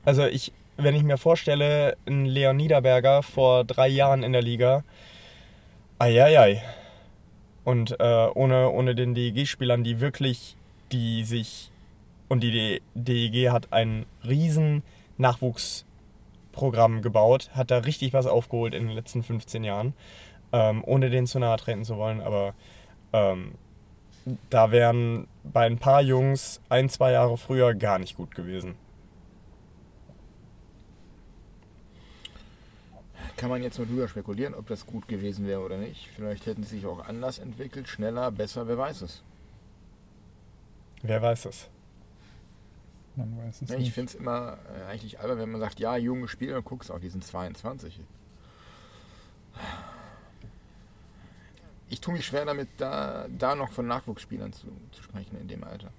Also 0.04 0.26
ich, 0.26 0.52
wenn 0.78 0.95
ich 0.95 1.04
mir 1.04 1.17
vorstelle, 1.17 1.98
ein 2.08 2.26
Leon 2.26 2.58
Niederberger 2.58 3.24
vor 3.24 3.65
drei 3.65 3.88
Jahren 3.88 4.24
in 4.24 4.34
der 4.34 4.41
Liga, 4.41 4.84
eieiei. 6.00 6.63
Und 7.65 7.99
äh, 7.99 8.28
ohne, 8.34 8.69
ohne 8.69 8.95
den 8.95 9.13
DEG-Spielern, 9.13 9.84
die 9.84 9.99
wirklich, 9.99 10.56
die 10.91 11.25
sich 11.25 11.71
und 12.28 12.41
die 12.41 12.82
DEG 12.93 13.49
hat 13.51 13.73
ein 13.73 14.06
riesen 14.28 14.84
Nachwuchsprogramm 15.17 17.01
gebaut, 17.01 17.49
hat 17.54 17.71
da 17.71 17.80
richtig 17.80 18.13
was 18.13 18.28
aufgeholt 18.28 18.73
in 18.73 18.88
den 18.88 18.95
letzten 18.95 19.23
15 19.23 19.63
Jahren, 19.63 19.93
ähm, 20.51 20.84
ohne 20.86 21.10
denen 21.10 21.28
zu 21.28 21.39
nahe 21.39 21.58
treten 21.58 21.84
zu 21.84 21.97
wollen. 21.97 22.21
Aber 22.21 22.54
ähm, 23.13 23.56
da 24.49 24.71
wären 24.71 25.28
bei 25.43 25.65
ein 25.65 25.78
paar 25.78 26.01
Jungs 26.01 26.62
ein, 26.69 26.89
zwei 26.89 27.12
Jahre 27.12 27.38
früher 27.38 27.73
gar 27.75 27.99
nicht 27.99 28.15
gut 28.15 28.34
gewesen. 28.34 28.75
Kann 33.38 33.50
man 33.50 33.62
jetzt 33.62 33.78
nur 33.78 33.88
drüber 33.88 34.08
spekulieren, 34.08 34.54
ob 34.54 34.67
das 34.67 34.86
gut 34.86 35.08
gewesen 35.08 35.45
wäre 35.45 35.60
oder 35.62 35.78
nicht. 35.78 36.10
Vielleicht 36.15 36.45
hätten 36.45 36.63
sie 36.63 36.78
sich 36.78 36.86
auch 36.86 37.06
anders 37.06 37.38
entwickelt, 37.39 37.88
schneller, 37.88 38.32
besser, 38.32 38.67
wer 38.67 38.78
weiß 38.78 39.02
es. 39.02 39.24
Wer 41.02 41.21
weiß 41.21 41.45
es. 41.45 41.67
Man 43.17 43.38
weiß 43.38 43.62
es 43.62 43.69
Ja, 43.69 43.76
ich 43.76 43.84
nicht. 43.84 43.93
finde 43.93 44.10
es 44.10 44.15
immer 44.15 44.58
äh, 44.78 44.86
eigentlich 44.91 45.19
albern, 45.19 45.39
wenn 45.39 45.52
man 45.52 45.62
sagt, 45.62 45.80
ja, 45.80 45.98
junge 45.98 46.28
Spieler, 46.28 46.62
guckst 46.62 46.91
auch, 46.91 47.00
die 47.00 47.10
sind 47.10 47.24
22. 47.26 48.00
Ich 51.89 52.02
tue 52.02 52.13
mich 52.13 52.26
schwer 52.26 52.45
damit, 52.45 52.67
da, 52.78 53.28
da 53.30 53.56
noch 53.56 53.71
von 53.71 53.88
Nachwuchsspielern 53.88 54.54
zu, 54.54 54.67
zu 54.91 55.04
sprechen 55.04 55.38
in 55.39 55.48
dem 55.48 55.63
Alter. 55.63 55.91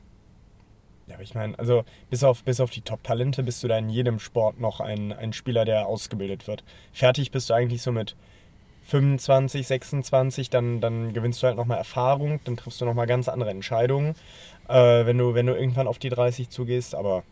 Ja, 1.07 1.14
aber 1.14 1.23
ich 1.23 1.35
meine, 1.35 1.59
also 1.59 1.85
bis 2.11 2.25
auf, 2.25 2.42
bis 2.42 2.61
auf 2.61 2.71
die 2.71 2.81
Top-Talente 2.81 3.42
bist 3.45 3.62
du 3.62 3.69
da 3.69 3.79
in 3.79 3.88
jedem 3.88 4.19
Sport 4.19 4.61
noch 4.61 4.81
ein, 4.81 5.12
ein 5.12 5.33
Spieler, 5.33 5.64
der 5.64 5.87
ausgebildet 5.87 6.49
wird. 6.49 6.64
Fertig 6.92 7.31
bist 7.31 7.49
du 7.49 7.55
eigentlich 7.55 7.83
so 7.83 7.92
mit 7.92 8.16
25, 8.87 9.66
26, 9.66 10.51
dann, 10.51 10.81
dann 10.81 11.12
gewinnst 11.12 11.42
du 11.42 11.47
halt 11.47 11.57
nochmal 11.57 11.79
Erfahrung, 11.79 12.40
dann 12.45 12.57
triffst 12.57 12.81
du 12.81 12.85
nochmal 12.85 13.07
ganz 13.07 13.29
andere 13.29 13.51
Entscheidungen, 13.51 14.14
äh, 14.69 15.07
wenn, 15.07 15.19
du, 15.19 15.35
wenn 15.35 15.47
du 15.47 15.55
irgendwann 15.55 15.88
auf 15.88 15.99
die 15.99 16.09
30 16.09 16.51
zugehst, 16.51 16.95
aber 16.95 17.23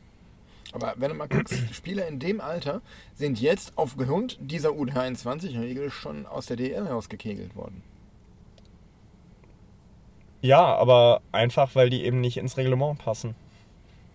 Aber 0.73 0.95
wenn 0.97 1.11
du 1.11 1.15
mal 1.17 1.29
guckst, 1.29 1.55
Spieler 1.75 2.07
in 2.07 2.19
dem 2.19 2.41
Alter 2.41 2.81
sind 3.15 3.41
jetzt 3.41 3.73
aufgrund 3.77 4.39
dieser 4.41 4.71
U23-Regel 4.71 5.91
schon 5.91 6.27
aus 6.27 6.47
der 6.47 6.57
DL 6.57 6.87
rausgekegelt 6.87 7.55
worden. 7.57 7.83
ja, 10.43 10.63
aber 10.63 11.23
einfach, 11.33 11.75
weil 11.75 11.89
die 11.89 12.05
eben 12.05 12.21
nicht 12.21 12.37
ins 12.37 12.57
Reglement 12.57 12.99
passen. 12.99 13.35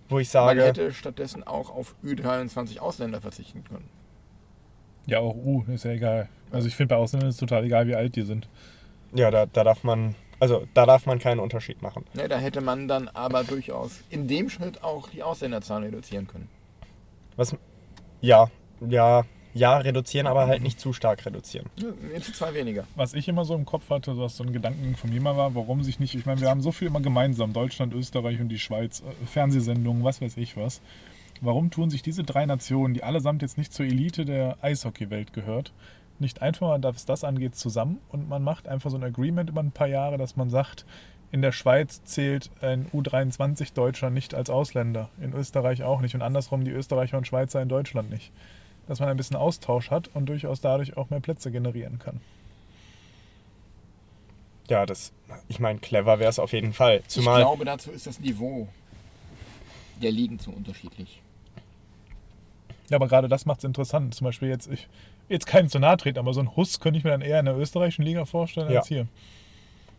Wo 0.10 0.19
ich 0.19 0.34
Man 0.34 0.48
sage, 0.58 0.63
hätte 0.63 0.91
stattdessen 0.91 1.43
auch 1.45 1.69
auf 1.69 1.95
Ü23 2.04 2.80
Ausländer 2.80 3.22
verzichten 3.22 3.63
können. 3.63 3.89
Ja, 5.06 5.19
auch 5.19 5.36
U, 5.36 5.63
ist 5.67 5.86
ja 5.86 5.91
egal. 5.91 6.30
Also 6.52 6.67
ich 6.67 6.76
finde 6.76 6.95
bei 6.95 7.00
Ausländern 7.00 7.30
ist 7.30 7.36
es 7.36 7.39
total 7.39 7.63
egal, 7.63 7.88
wie 7.88 7.95
alt 7.95 8.15
die 8.15 8.24
sind. 8.24 8.50
ja, 9.13 9.32
da, 9.32 9.45
da 9.45 9.63
darf 9.63 9.84
man, 9.84 10.15
also 10.39 10.67
da 10.74 10.86
darf 10.86 11.06
man 11.06 11.19
keinen 11.19 11.39
Unterschied 11.39 11.82
machen. 11.82 12.06
Ne, 12.13 12.28
da 12.28 12.38
hätte 12.38 12.62
man 12.62 12.88
dann 12.88 13.08
aber 13.08 13.43
durchaus 13.43 14.02
in 14.10 14.28
dem 14.28 14.50
Schritt 14.50 14.84
auch 14.84 15.10
die 15.10 15.24
Ausländerzahl 15.24 15.84
reduzieren 15.84 16.28
können. 16.28 16.50
Was, 17.36 17.56
ja, 18.22 18.50
ja, 18.88 19.24
ja, 19.60 19.78
reduzieren, 19.78 20.26
aber 20.26 20.48
halt 20.48 20.63
nicht 20.63 20.80
zu 20.80 20.93
stark 20.93 21.26
reduzieren. 21.26 21.67
Ja, 21.76 21.89
Jetzt 22.13 22.34
zwei 22.36 22.54
weniger. 22.54 22.86
Was 22.95 23.13
ich 23.13 23.28
immer 23.28 23.43
so 23.45 23.56
im 23.56 23.65
Kopf 23.65 23.89
hatte, 23.89 24.17
was 24.17 24.38
so 24.38 24.43
ein 24.43 24.54
Gedanken 24.54 24.95
von 24.95 25.10
mir 25.10 25.22
mal 25.22 25.36
war, 25.36 25.54
warum 25.54 25.84
sich 25.84 26.00
nicht, 26.00 26.15
ich 26.15 26.26
meine, 26.26 26.39
wir 26.41 26.50
haben 26.50 26.62
so 26.62 26.72
viel 26.72 26.88
immer 26.88 27.02
gemeinsam, 27.02 27.52
Deutschland, 27.52 27.93
Österreich 27.93 28.39
und 28.39 28.50
die 28.50 28.60
Schweiz, 28.60 29.02
äh, 29.02 29.26
Fernsehsendungen, 29.26 30.04
was 30.04 30.22
weiß 30.22 30.38
ich 30.38 30.56
was. 30.56 30.82
Warum 31.41 31.72
tun 31.72 31.89
sich 31.89 32.02
diese 32.02 32.24
drei 32.24 32.45
Nationen, 32.45 32.93
die 32.93 33.04
allesamt 33.04 33.41
jetzt 33.41 33.58
nicht 33.58 33.74
zur 33.74 33.86
Elite 33.86 34.26
der 34.26 34.58
Eishockeywelt 34.62 35.34
gehört, 35.34 35.74
nicht 36.19 36.41
einfach 36.41 36.67
mal, 36.67 36.84
was 36.84 37.06
das 37.06 37.24
angeht, 37.24 37.56
zusammen 37.56 38.00
und 38.10 38.28
man 38.28 38.43
macht 38.43 38.67
einfach 38.67 38.89
so 38.89 38.98
ein 38.98 39.04
Agreement 39.04 39.50
über 39.50 39.62
ein 39.62 39.72
paar 39.72 39.88
Jahre, 39.88 40.17
dass 40.17 40.36
man 40.36 40.50
sagt, 40.50 40.86
in 41.32 41.41
der 41.41 41.52
Schweiz 41.52 42.04
zählt 42.04 42.50
ein 42.62 42.88
U23-Deutscher 42.91 44.10
nicht 44.10 44.34
als 44.34 44.50
Ausländer, 44.50 45.10
in 45.22 45.34
Österreich 45.34 45.84
auch 45.84 46.02
nicht 46.02 46.15
und 46.15 46.22
andersrum 46.22 46.63
die 46.63 46.72
Österreicher 46.72 47.17
und 47.17 47.28
Schweizer 47.28 47.62
in 47.62 47.69
Deutschland 47.69 48.10
nicht. 48.10 48.32
Dass 48.89 48.99
man 48.99 49.08
ein 49.08 49.15
bisschen 49.17 49.38
Austausch 49.38 49.91
hat 49.91 50.10
und 50.15 50.25
durchaus 50.25 50.62
dadurch 50.62 50.97
auch 50.97 51.10
mehr 51.12 51.19
Plätze 51.19 51.52
generieren 51.52 51.99
kann. 51.99 52.19
Ja, 54.67 54.86
das, 54.88 55.13
ich 55.47 55.60
meine, 55.60 55.80
clever 55.80 56.19
wäre 56.19 56.30
es 56.30 56.39
auf 56.39 56.54
jeden 56.54 56.73
Fall. 56.73 56.97
Ich 57.04 57.08
Zumal, 57.10 57.41
glaube, 57.41 57.65
dazu 57.65 57.91
ist 57.91 58.08
das 58.08 58.19
Niveau 58.19 58.67
der 60.02 60.12
Ligen 60.12 60.39
zu 60.39 60.52
unterschiedlich. 60.52 61.21
Ja, 62.89 62.95
aber 62.97 63.08
gerade 63.08 63.28
das 63.30 63.45
macht 63.45 63.60
es 63.60 63.63
interessant. 63.63 64.15
Zum 64.15 64.25
Beispiel 64.25 64.49
jetzt, 64.49 64.67
ich 64.71 64.88
jetzt 65.28 65.45
keinen 65.45 65.69
zu 65.69 65.78
nahe 65.78 65.97
treten, 65.97 66.17
aber 66.17 66.34
so 66.34 66.39
ein 66.39 66.56
Huss 66.56 66.80
könnte 66.80 66.97
ich 66.97 67.04
mir 67.04 67.12
dann 67.12 67.21
eher 67.21 67.39
in 67.39 67.45
der 67.45 67.58
österreichischen 67.58 68.04
Liga 68.04 68.25
vorstellen 68.25 68.71
Ja. 68.71 68.80
als 68.80 68.88
hier. 68.88 69.08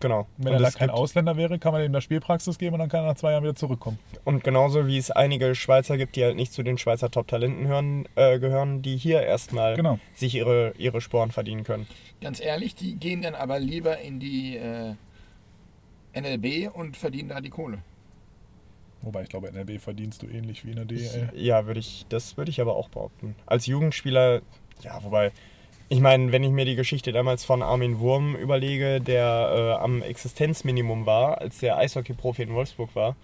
Genau. 0.00 0.26
Wenn 0.36 0.48
Und 0.48 0.52
er 0.54 0.58
da 0.60 0.68
es 0.68 0.74
kein 0.74 0.88
gibt- 0.88 0.98
Ausländer 0.98 1.36
wäre, 1.36 1.58
kann 1.58 1.72
man 1.72 1.84
ihm 1.84 1.92
da 1.92 2.00
Spielpraxis 2.00 2.58
geben 2.58 2.74
und 2.74 2.80
dann 2.80 2.88
kann 2.88 3.04
er 3.04 3.08
nach 3.08 3.16
zwei 3.16 3.32
Jahren 3.32 3.42
wieder 3.44 3.54
zurückkommen. 3.54 3.98
Und 4.24 4.42
genauso 4.42 4.86
wie 4.86 4.98
es 4.98 5.10
einige 5.10 5.54
Schweizer 5.54 5.96
gibt, 5.96 6.16
die 6.16 6.24
halt 6.24 6.36
nicht 6.36 6.52
zu 6.52 6.62
den 6.62 6.78
Schweizer 6.78 7.10
Top-Talenten 7.10 8.06
äh, 8.16 8.38
gehören, 8.38 8.82
die 8.82 8.96
hier 8.96 9.22
erstmal 9.22 9.76
Genau. 9.76 9.98
sich 10.14 10.34
ihre, 10.34 10.72
ihre 10.78 11.00
Sporen 11.00 11.30
verdienen 11.30 11.64
können. 11.64 11.86
Ganz 12.20 12.40
ehrlich, 12.40 12.74
die 12.74 12.96
gehen 12.96 13.22
dann 13.22 13.34
aber 13.34 13.58
lieber 13.60 13.98
in 14.00 14.18
die 14.20 14.56
äh, 14.56 14.94
NLB 16.14 16.70
und 16.74 16.96
verdienen 16.96 17.28
da 17.28 17.40
die 17.40 17.50
Kohle. 17.50 17.78
Wobei 19.02 19.22
ich 19.22 19.28
glaube, 19.30 19.48
NRB 19.48 19.80
verdienst 19.80 20.22
du 20.22 20.26
ähnlich 20.26 20.64
wie 20.66 20.70
in 20.70 20.76
der 20.76 20.84
DL. 20.84 21.30
Ja, 21.34 21.66
würde 21.66 21.80
ich, 21.80 22.04
das 22.10 22.36
würde 22.36 22.50
ich 22.50 22.60
aber 22.60 22.76
auch 22.76 22.88
behaupten. 22.90 23.34
Als 23.46 23.66
Jugendspieler, 23.66 24.42
ja, 24.82 25.02
wobei, 25.02 25.32
ich 25.92 26.00
meine, 26.00 26.30
wenn 26.30 26.44
ich 26.44 26.52
mir 26.52 26.64
die 26.64 26.76
Geschichte 26.76 27.10
damals 27.10 27.44
von 27.44 27.62
Armin 27.64 27.98
Wurm 27.98 28.36
überlege, 28.36 29.00
der 29.00 29.76
äh, 29.80 29.82
am 29.82 30.02
Existenzminimum 30.02 31.04
war, 31.04 31.38
als 31.40 31.58
der 31.58 31.78
Eishockey-Profi 31.78 32.44
in 32.44 32.54
Wolfsburg 32.54 32.94
war, 32.94 33.16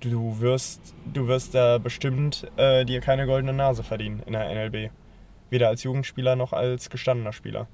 du 0.00 0.40
wirst, 0.40 0.94
du 1.12 1.28
wirst 1.28 1.54
da 1.54 1.76
bestimmt 1.76 2.50
äh, 2.56 2.86
dir 2.86 3.02
keine 3.02 3.26
goldene 3.26 3.52
Nase 3.52 3.82
verdienen 3.82 4.22
in 4.24 4.32
der 4.32 4.48
NLB. 4.54 4.90
Weder 5.50 5.68
als 5.68 5.82
Jugendspieler 5.82 6.34
noch 6.34 6.54
als 6.54 6.88
gestandener 6.88 7.34
Spieler. 7.34 7.68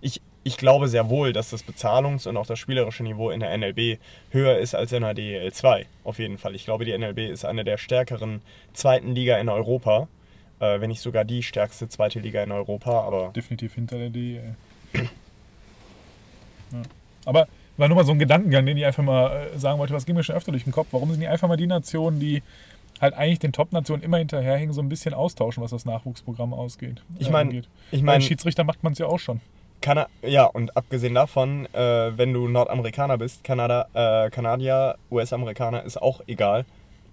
Ich, 0.00 0.20
ich 0.42 0.56
glaube 0.56 0.88
sehr 0.88 1.08
wohl, 1.08 1.32
dass 1.32 1.50
das 1.50 1.64
Bezahlungs- 1.64 2.26
und 2.26 2.36
auch 2.36 2.46
das 2.46 2.58
spielerische 2.58 3.04
Niveau 3.04 3.30
in 3.30 3.38
der 3.38 3.56
NLB 3.56 4.00
höher 4.30 4.58
ist 4.58 4.74
als 4.74 4.90
in 4.90 5.02
der 5.02 5.14
DEL 5.14 5.52
2. 5.52 5.86
Auf 6.02 6.18
jeden 6.18 6.36
Fall. 6.36 6.56
Ich 6.56 6.64
glaube, 6.64 6.84
die 6.84 6.98
NLB 6.98 7.30
ist 7.30 7.44
eine 7.44 7.62
der 7.62 7.78
stärkeren 7.78 8.42
zweiten 8.72 9.14
Liga 9.14 9.38
in 9.38 9.48
Europa. 9.48 10.08
Äh, 10.60 10.80
wenn 10.80 10.88
nicht 10.88 11.00
sogar 11.00 11.24
die 11.24 11.42
stärkste 11.42 11.88
zweite 11.88 12.20
Liga 12.20 12.42
in 12.42 12.52
Europa. 12.52 13.02
Aber 13.02 13.30
Definitiv 13.34 13.74
hinter 13.74 13.98
der 13.98 14.10
DL. 14.10 14.54
ja. 16.72 16.82
Aber 17.24 17.48
war 17.76 17.88
nur 17.88 17.96
mal 17.96 18.04
so 18.04 18.12
ein 18.12 18.18
Gedankengang, 18.18 18.66
den 18.66 18.76
ich 18.76 18.84
einfach 18.86 19.02
mal 19.02 19.48
äh, 19.54 19.58
sagen 19.58 19.78
wollte, 19.78 19.94
was 19.94 20.06
ging 20.06 20.14
mir 20.14 20.22
schon 20.22 20.36
öfter 20.36 20.52
durch 20.52 20.64
den 20.64 20.72
Kopf. 20.72 20.88
Warum 20.92 21.10
sind 21.10 21.20
die 21.20 21.26
einfach 21.28 21.48
mal 21.48 21.56
die 21.56 21.66
Nationen, 21.66 22.20
die 22.20 22.42
halt 23.00 23.14
eigentlich 23.14 23.40
den 23.40 23.52
Top-Nationen 23.52 24.02
immer 24.02 24.18
hinterherhängen, 24.18 24.72
so 24.72 24.80
ein 24.80 24.88
bisschen 24.88 25.12
austauschen, 25.14 25.62
was 25.62 25.72
das 25.72 25.84
Nachwuchsprogramm 25.84 26.52
ausgeht? 26.54 27.02
Ich 27.18 27.28
äh, 27.28 27.30
mein- 27.32 27.48
angeht? 27.48 27.68
ich 27.90 28.02
mein- 28.02 28.22
Schiedsrichter 28.22 28.62
macht 28.64 28.82
man 28.84 28.92
es 28.92 28.98
ja 28.98 29.06
auch 29.06 29.18
schon. 29.18 29.40
Kana 29.80 30.06
ja, 30.22 30.44
und 30.44 30.76
abgesehen 30.76 31.14
davon, 31.14 31.66
äh, 31.74 32.16
wenn 32.16 32.32
du 32.32 32.48
Nordamerikaner 32.48 33.18
bist, 33.18 33.42
Kanada, 33.44 33.88
äh, 33.92 34.30
Kanadier, 34.30 34.96
US-Amerikaner, 35.10 35.82
ist 35.82 36.00
auch 36.00 36.20
egal. 36.26 36.64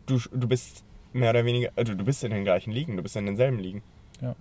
Du, 0.06 0.20
du 0.32 0.48
bist 0.48 0.84
mehr 1.14 1.32
oder 1.32 1.46
weniger, 1.46 1.72
also 1.76 1.94
du 1.94 2.04
bist 2.04 2.24
in 2.24 2.32
den 2.32 2.44
gleichen 2.44 2.72
Ligen, 2.72 2.98
du 2.98 3.04
bist 3.04 3.16
in 3.16 3.26
denselben 3.26 3.60
Ligen. 3.60 3.84
Ja. 4.22 4.36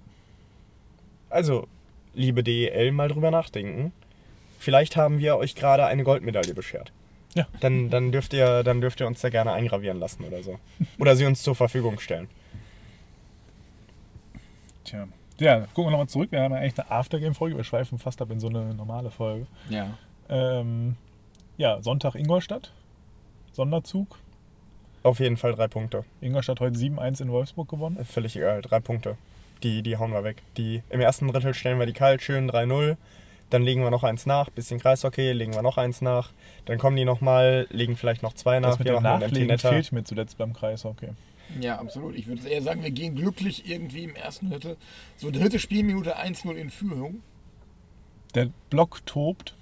Also, 1.29 1.67
liebe 2.15 2.43
DEL, 2.43 2.93
mal 2.93 3.09
drüber 3.09 3.31
nachdenken. 3.31 3.93
Vielleicht 4.59 4.97
haben 4.97 5.19
wir 5.19 5.37
euch 5.37 5.55
gerade 5.55 5.87
eine 5.87 6.05
Goldmedaille 6.05 6.55
beschert. 6.55 6.93
Ja. 7.35 7.47
Dann, 7.61 7.91
dann, 7.91 8.13
dürft 8.13 8.33
ihr, 8.33 8.63
dann 8.65 8.81
dürft 8.81 9.01
ihr 9.01 9.07
uns 9.07 9.21
da 9.21 9.31
gerne 9.31 9.53
eingravieren 9.53 9.99
lassen 9.99 10.25
oder 10.25 10.43
so. 10.43 10.59
Oder 10.99 11.17
sie 11.17 11.25
uns 11.25 11.43
zur 11.43 11.55
Verfügung 11.55 12.01
stellen. 12.01 12.29
Tja. 14.85 15.07
Ja, 15.39 15.61
gucken 15.61 15.87
wir 15.87 15.91
nochmal 15.93 16.09
zurück. 16.09 16.33
Wir 16.33 16.43
haben 16.43 16.53
ja 16.53 16.59
eigentlich 16.59 16.79
eine 16.79 16.91
Aftergame-Folge. 16.91 17.57
Wir 17.57 17.65
schweifen 17.65 17.99
fast 17.99 18.21
ab 18.21 18.31
in 18.31 18.41
so 18.41 18.49
eine 18.49 18.75
normale 18.75 19.11
Folge. 19.11 19.47
Ja. 19.71 19.97
Ähm, 20.29 20.97
ja, 21.57 21.81
Sonntag 21.83 22.15
Ingolstadt. 22.15 22.73
Sonderzug. 23.53 24.19
Auf 25.03 25.19
jeden 25.21 25.37
Fall 25.37 25.55
drei 25.55 25.69
Punkte. 25.69 26.05
Ingolstadt 26.21 26.61
heute 26.61 26.79
7-1 26.79 27.23
in 27.23 27.31
Wolfsburg 27.31 27.69
gewonnen. 27.69 28.05
Völlig 28.05 28.37
egal, 28.37 28.61
drei 28.63 28.81
Punkte. 28.81 29.17
Die, 29.63 29.83
die 29.83 29.97
hauen 29.97 30.13
wir 30.13 30.25
weg. 30.25 30.43
Die, 30.57 30.83
Im 30.91 31.01
ersten 31.01 31.29
Drittel 31.29 31.55
stellen 31.55 31.79
wir 31.79 31.87
die 31.87 31.93
kalt, 31.93 32.23
schön 32.23 32.51
3-0. 32.51 32.97
Dann 33.51 33.63
legen 33.63 33.83
wir 33.83 33.91
noch 33.91 34.05
eins 34.05 34.27
nach, 34.27 34.49
bisschen 34.49 34.79
Kreishockey, 34.79 35.33
legen 35.33 35.55
wir 35.55 35.63
noch 35.63 35.77
eins 35.77 36.01
nach. 36.01 36.31
Dann 36.67 36.79
kommen 36.79 36.97
die 36.97 37.05
nochmal, 37.05 37.67
legen 37.71 37.97
vielleicht 37.97 38.23
noch 38.23 38.33
zwei 38.33 38.61
nach. 38.61 38.71
Das 38.71 38.79
mit 38.79 38.89
dem 38.89 38.95
machen 38.95 39.07
einen 39.07 39.21
Nachlegen 39.21 39.59
fehlt 39.59 39.91
mir 39.91 40.05
zuletzt 40.05 40.39
beim 40.39 40.53
Kreishockey. 40.53 41.09
Ja, 41.59 41.79
absolut. 41.79 42.15
Ich 42.15 42.29
würde 42.29 42.49
eher 42.49 42.63
sagen, 42.63 42.85
wir 42.85 42.93
gehen 42.93 43.17
glücklich 43.17 43.69
irgendwie 43.69 44.05
im 44.05 44.15
ersten 44.15 44.51
Drittel. 44.51 44.77
So 45.17 45.33
dritte 45.33 45.59
Spielminute 45.59 46.17
1-0 46.17 46.53
in 46.55 46.71
Führung. 46.71 47.23
Der 48.37 48.51
Block 48.71 49.05
tobt. 49.05 49.57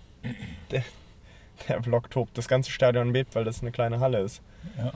Der 0.71 1.81
Block 1.81 2.11
tobt. 2.11 2.37
Das 2.37 2.47
ganze 2.47 2.71
Stadion 2.71 3.15
bebt, 3.15 3.35
weil 3.35 3.45
das 3.45 3.63
eine 3.63 3.71
kleine 3.71 4.01
Halle 4.01 4.21
ist. 4.21 4.43
Ja. 4.77 4.93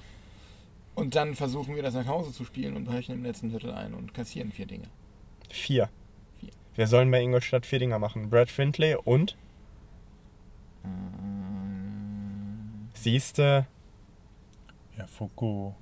Und 0.94 1.14
dann 1.14 1.34
versuchen 1.34 1.74
wir 1.74 1.82
das 1.82 1.94
nach 1.94 2.06
Hause 2.06 2.32
zu 2.32 2.44
spielen 2.44 2.76
und 2.76 2.84
brechen 2.84 3.12
im 3.14 3.22
letzten 3.24 3.50
Drittel 3.50 3.72
ein 3.72 3.94
und 3.94 4.12
kassieren 4.14 4.52
vier 4.52 4.66
Dinge. 4.66 4.88
Vier. 5.48 5.88
Vier. 6.40 6.50
Wir 6.74 6.86
sollen 6.86 7.10
bei 7.10 7.20
Ingolstadt 7.22 7.64
vier 7.66 7.78
Dinger 7.78 7.98
machen. 7.98 8.28
Brad 8.30 8.50
Findlay 8.50 8.94
und 8.96 9.36
siehste. 12.94 13.66
Ja, 14.96 15.06
Foucault, 15.06 15.74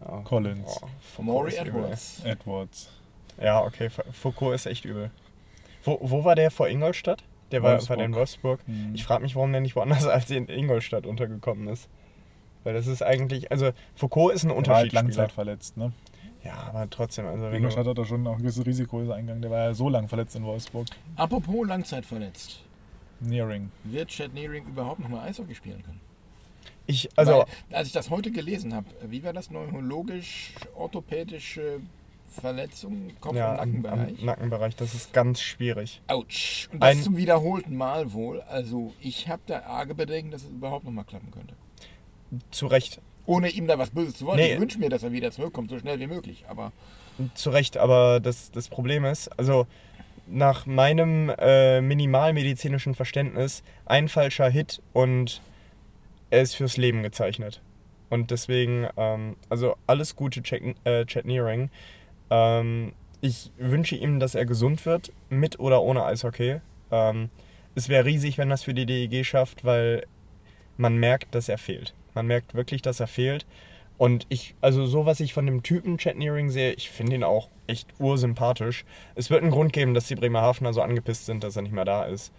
Ja. 0.00 0.20
Collins, 0.22 0.78
Oh, 0.82 0.88
Foucault 1.00 1.26
Maury 1.26 1.50
übel. 1.52 1.66
Edwards. 1.68 2.22
Edwards. 2.24 2.90
Ja, 3.40 3.62
okay, 3.62 3.88
Foucault 3.90 4.54
ist 4.54 4.66
echt 4.66 4.84
übel. 4.84 5.10
Wo, 5.84 5.98
wo 6.02 6.24
war 6.24 6.34
der 6.34 6.50
vor 6.50 6.68
Ingolstadt? 6.68 7.24
Der 7.52 7.62
war 7.62 7.72
Wolfsburg. 7.72 7.96
bei 7.96 8.02
den 8.02 8.14
Wolfsburg. 8.14 8.60
Mhm. 8.68 8.94
Ich 8.94 9.04
frage 9.04 9.22
mich, 9.22 9.34
warum 9.34 9.50
der 9.52 9.60
nicht 9.62 9.76
woanders 9.76 10.06
als 10.06 10.30
in 10.30 10.48
Ingolstadt 10.48 11.06
untergekommen 11.06 11.68
ist. 11.68 11.88
Weil 12.64 12.74
das 12.74 12.86
ist 12.86 13.02
eigentlich, 13.02 13.50
also 13.50 13.70
Foucault 13.94 14.34
ist 14.34 14.42
ein 14.44 14.48
war 14.50 14.56
halt 14.56 14.68
Unterschiedsspieler. 14.68 15.02
Langzeit 15.02 15.32
verletzt, 15.32 15.76
ne? 15.76 15.92
Ja, 16.44 16.54
aber 16.68 16.88
trotzdem, 16.88 17.26
also 17.26 17.50
du, 17.50 17.76
hat 17.76 17.98
da 17.98 18.04
schon 18.04 18.26
auch 18.26 18.36
ein 18.36 18.38
gewisses 18.42 18.64
Risiko 18.64 18.98
eingegangen. 18.98 19.42
Der 19.42 19.50
war 19.50 19.58
ja 19.58 19.74
so 19.74 19.88
lang 19.88 20.08
verletzt 20.08 20.36
in 20.36 20.44
Wolfsburg. 20.44 20.86
Apropos 21.16 21.66
Langzeitverletzt. 21.66 22.60
Nearing. 23.20 23.70
Wird 23.84 24.08
Chad 24.08 24.32
Nearing 24.32 24.66
überhaupt 24.66 25.00
nochmal 25.00 25.28
Eishockey 25.28 25.54
spielen 25.54 25.82
können? 25.82 26.00
ich, 26.86 27.08
also 27.16 27.44
Weil, 27.70 27.76
als 27.76 27.88
ich 27.88 27.92
das 27.92 28.10
heute 28.10 28.30
gelesen 28.32 28.74
habe, 28.74 28.86
wie 29.06 29.22
war 29.22 29.32
das 29.32 29.50
neurologisch, 29.50 30.54
orthopädische 30.74 31.80
Verletzung, 32.28 33.10
Kopf- 33.20 33.34
ja, 33.36 33.52
und 33.52 33.58
am, 33.58 33.62
am 33.62 33.82
Nackenbereich? 33.82 34.22
Nackenbereich, 34.22 34.76
das 34.76 34.94
ist 34.94 35.12
ganz 35.12 35.40
schwierig. 35.40 36.00
Autsch. 36.08 36.68
Und 36.72 36.82
das 36.82 36.90
Ein- 36.96 37.02
zum 37.02 37.16
wiederholten 37.16 37.76
Mal 37.76 38.12
wohl. 38.12 38.40
Also 38.42 38.92
ich 39.00 39.28
habe 39.28 39.42
da 39.46 39.60
arge 39.60 39.94
Bedenken, 39.94 40.30
dass 40.30 40.42
es 40.42 40.48
überhaupt 40.48 40.84
nochmal 40.84 41.04
klappen 41.04 41.30
könnte. 41.30 41.54
Zu 42.50 42.66
Recht, 42.66 43.00
Ohne 43.26 43.48
ihm 43.48 43.66
da 43.66 43.78
was 43.78 43.90
Böses 43.90 44.14
zu 44.16 44.26
wollen. 44.26 44.38
Nee. 44.38 44.54
Ich 44.54 44.60
wünsche 44.60 44.78
mir, 44.78 44.88
dass 44.88 45.02
er 45.02 45.12
wieder 45.12 45.30
zurückkommt, 45.30 45.70
so 45.70 45.78
schnell 45.78 45.98
wie 46.00 46.06
möglich. 46.06 46.44
Aber 46.48 46.72
zu 47.34 47.50
Recht, 47.50 47.76
aber 47.76 48.20
das, 48.20 48.50
das 48.50 48.68
Problem 48.68 49.04
ist, 49.04 49.28
also 49.38 49.66
nach 50.26 50.64
meinem 50.66 51.32
äh, 51.38 51.80
minimalmedizinischen 51.80 52.94
Verständnis, 52.94 53.62
ein 53.84 54.08
falscher 54.08 54.48
Hit 54.48 54.80
und 54.92 55.42
er 56.30 56.42
ist 56.42 56.54
fürs 56.54 56.76
Leben 56.76 57.02
gezeichnet. 57.02 57.60
Und 58.08 58.30
deswegen, 58.30 58.88
ähm, 58.96 59.36
also 59.48 59.76
alles 59.86 60.16
Gute, 60.16 60.42
Chad, 60.42 60.62
äh, 60.84 61.04
Nearing. 61.24 61.70
Ähm, 62.30 62.92
ich 63.20 63.50
wünsche 63.58 63.96
ihm, 63.96 64.18
dass 64.18 64.34
er 64.34 64.46
gesund 64.46 64.86
wird, 64.86 65.12
mit 65.28 65.60
oder 65.60 65.82
ohne 65.82 66.04
Eishockey. 66.04 66.60
Ähm, 66.90 67.30
es 67.74 67.88
wäre 67.88 68.04
riesig, 68.04 68.38
wenn 68.38 68.48
das 68.48 68.64
für 68.64 68.74
die 68.74 68.86
DEG 68.86 69.24
schafft, 69.24 69.64
weil 69.64 70.06
man 70.76 70.96
merkt, 70.96 71.34
dass 71.34 71.48
er 71.48 71.58
fehlt. 71.58 71.94
Man 72.14 72.26
merkt 72.26 72.54
wirklich, 72.54 72.82
dass 72.82 73.00
er 73.00 73.06
fehlt. 73.06 73.46
Und 73.98 74.24
ich, 74.30 74.54
also 74.62 74.86
so 74.86 75.04
was 75.04 75.20
ich 75.20 75.34
von 75.34 75.44
dem 75.44 75.62
Typen 75.62 75.98
Chad 75.98 76.16
Nearing 76.16 76.48
sehe, 76.48 76.72
ich 76.72 76.88
finde 76.90 77.16
ihn 77.16 77.24
auch 77.24 77.48
echt 77.66 77.86
ursympathisch. 77.98 78.84
Es 79.14 79.28
wird 79.28 79.42
einen 79.42 79.50
Grund 79.50 79.74
geben, 79.74 79.92
dass 79.92 80.08
die 80.08 80.14
Bremerhavener 80.14 80.72
so 80.72 80.80
angepisst 80.80 81.26
sind, 81.26 81.44
dass 81.44 81.56
er 81.56 81.62
nicht 81.62 81.74
mehr 81.74 81.84
da 81.84 82.04
ist. 82.04 82.32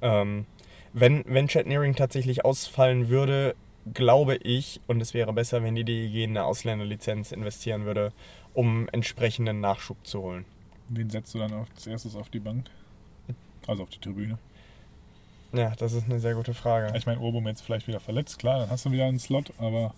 Ähm, 0.00 0.46
wenn, 0.94 1.24
wenn 1.26 1.48
Chad 1.48 1.66
Nearing 1.66 1.94
tatsächlich 1.94 2.44
ausfallen 2.44 3.10
würde, 3.10 3.54
glaube 3.92 4.36
ich, 4.36 4.80
und 4.86 5.02
es 5.02 5.12
wäre 5.12 5.32
besser, 5.32 5.62
wenn 5.62 5.74
die 5.74 5.84
DEG 5.84 6.24
in 6.24 6.30
eine 6.30 6.44
Ausländerlizenz 6.44 7.32
investieren 7.32 7.84
würde, 7.84 8.12
um 8.54 8.88
entsprechenden 8.92 9.60
Nachschub 9.60 9.98
zu 10.06 10.22
holen. 10.22 10.44
Wen 10.88 11.10
setzt 11.10 11.34
du 11.34 11.38
dann 11.38 11.52
als 11.52 11.86
erstes 11.86 12.16
auf 12.16 12.30
die 12.30 12.40
Bank? 12.40 12.70
Also 13.66 13.82
auf 13.82 13.90
die 13.90 13.98
Tribüne. 13.98 14.38
Ja, 15.54 15.72
das 15.76 15.92
ist 15.92 16.04
eine 16.04 16.20
sehr 16.20 16.34
gute 16.34 16.52
Frage. 16.52 16.96
Ich 16.96 17.06
meine, 17.06 17.20
Urbum 17.20 17.46
jetzt 17.46 17.62
vielleicht 17.62 17.86
wieder 17.86 18.00
verletzt, 18.00 18.38
klar, 18.38 18.58
dann 18.58 18.70
hast 18.70 18.84
du 18.84 18.90
wieder 18.90 19.06
einen 19.06 19.18
Slot, 19.18 19.52
aber 19.58 19.94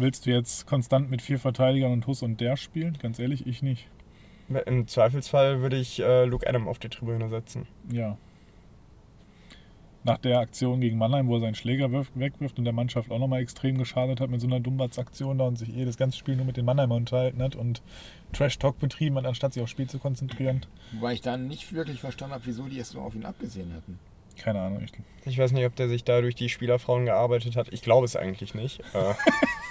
Willst 0.00 0.26
du 0.26 0.30
jetzt 0.30 0.64
konstant 0.64 1.10
mit 1.10 1.20
vier 1.20 1.40
Verteidigern 1.40 1.90
und 1.90 2.06
Huss 2.06 2.22
und 2.22 2.40
der 2.40 2.56
spielen? 2.56 2.96
Ganz 3.02 3.18
ehrlich, 3.18 3.48
ich 3.48 3.62
nicht. 3.62 3.88
Im 4.66 4.86
Zweifelsfall 4.86 5.60
würde 5.60 5.76
ich 5.76 5.98
äh, 5.98 6.24
Luke 6.24 6.48
Adam 6.48 6.68
auf 6.68 6.78
die 6.78 6.88
Tribüne 6.88 7.28
setzen. 7.28 7.66
Ja. 7.90 8.16
Nach 10.04 10.18
der 10.18 10.38
Aktion 10.38 10.80
gegen 10.80 10.98
Mannheim, 10.98 11.26
wo 11.26 11.34
er 11.34 11.40
seinen 11.40 11.56
Schläger 11.56 11.90
wirft, 11.90 12.16
wegwirft 12.16 12.60
und 12.60 12.64
der 12.64 12.72
Mannschaft 12.72 13.10
auch 13.10 13.18
nochmal 13.18 13.42
extrem 13.42 13.76
geschadet 13.76 14.20
hat 14.20 14.30
mit 14.30 14.40
so 14.40 14.46
einer 14.46 14.60
Dumbatz-Aktion 14.60 15.38
da 15.38 15.46
und 15.46 15.56
sich 15.56 15.76
eh 15.76 15.84
das 15.84 15.96
ganze 15.96 16.16
Spiel 16.16 16.36
nur 16.36 16.46
mit 16.46 16.56
den 16.56 16.64
Mannheimer 16.64 16.94
unterhalten 16.94 17.42
hat 17.42 17.56
und 17.56 17.82
Trash-Talk 18.32 18.78
betrieben 18.78 19.16
hat, 19.16 19.26
anstatt 19.26 19.54
sich 19.54 19.64
aufs 19.64 19.72
Spiel 19.72 19.88
zu 19.88 19.98
konzentrieren. 19.98 20.64
Wobei 20.92 21.14
ich 21.14 21.22
dann 21.22 21.48
nicht 21.48 21.72
wirklich 21.72 21.98
verstanden 21.98 22.34
habe, 22.34 22.46
wieso 22.46 22.68
die 22.68 22.78
es 22.78 22.90
so 22.90 23.00
auf 23.00 23.16
ihn 23.16 23.24
abgesehen 23.24 23.74
hatten. 23.74 23.98
Keine 24.38 24.60
Ahnung. 24.60 24.82
Ich, 24.84 24.92
Ich 25.24 25.38
weiß 25.38 25.52
nicht, 25.52 25.66
ob 25.66 25.76
der 25.76 25.88
sich 25.88 26.04
da 26.04 26.20
durch 26.20 26.34
die 26.34 26.48
Spielerfrauen 26.48 27.04
gearbeitet 27.04 27.56
hat. 27.56 27.68
Ich 27.72 27.82
glaube 27.82 28.04
es 28.04 28.16
eigentlich 28.16 28.54
nicht. 28.54 28.80
Äh, 28.94 29.14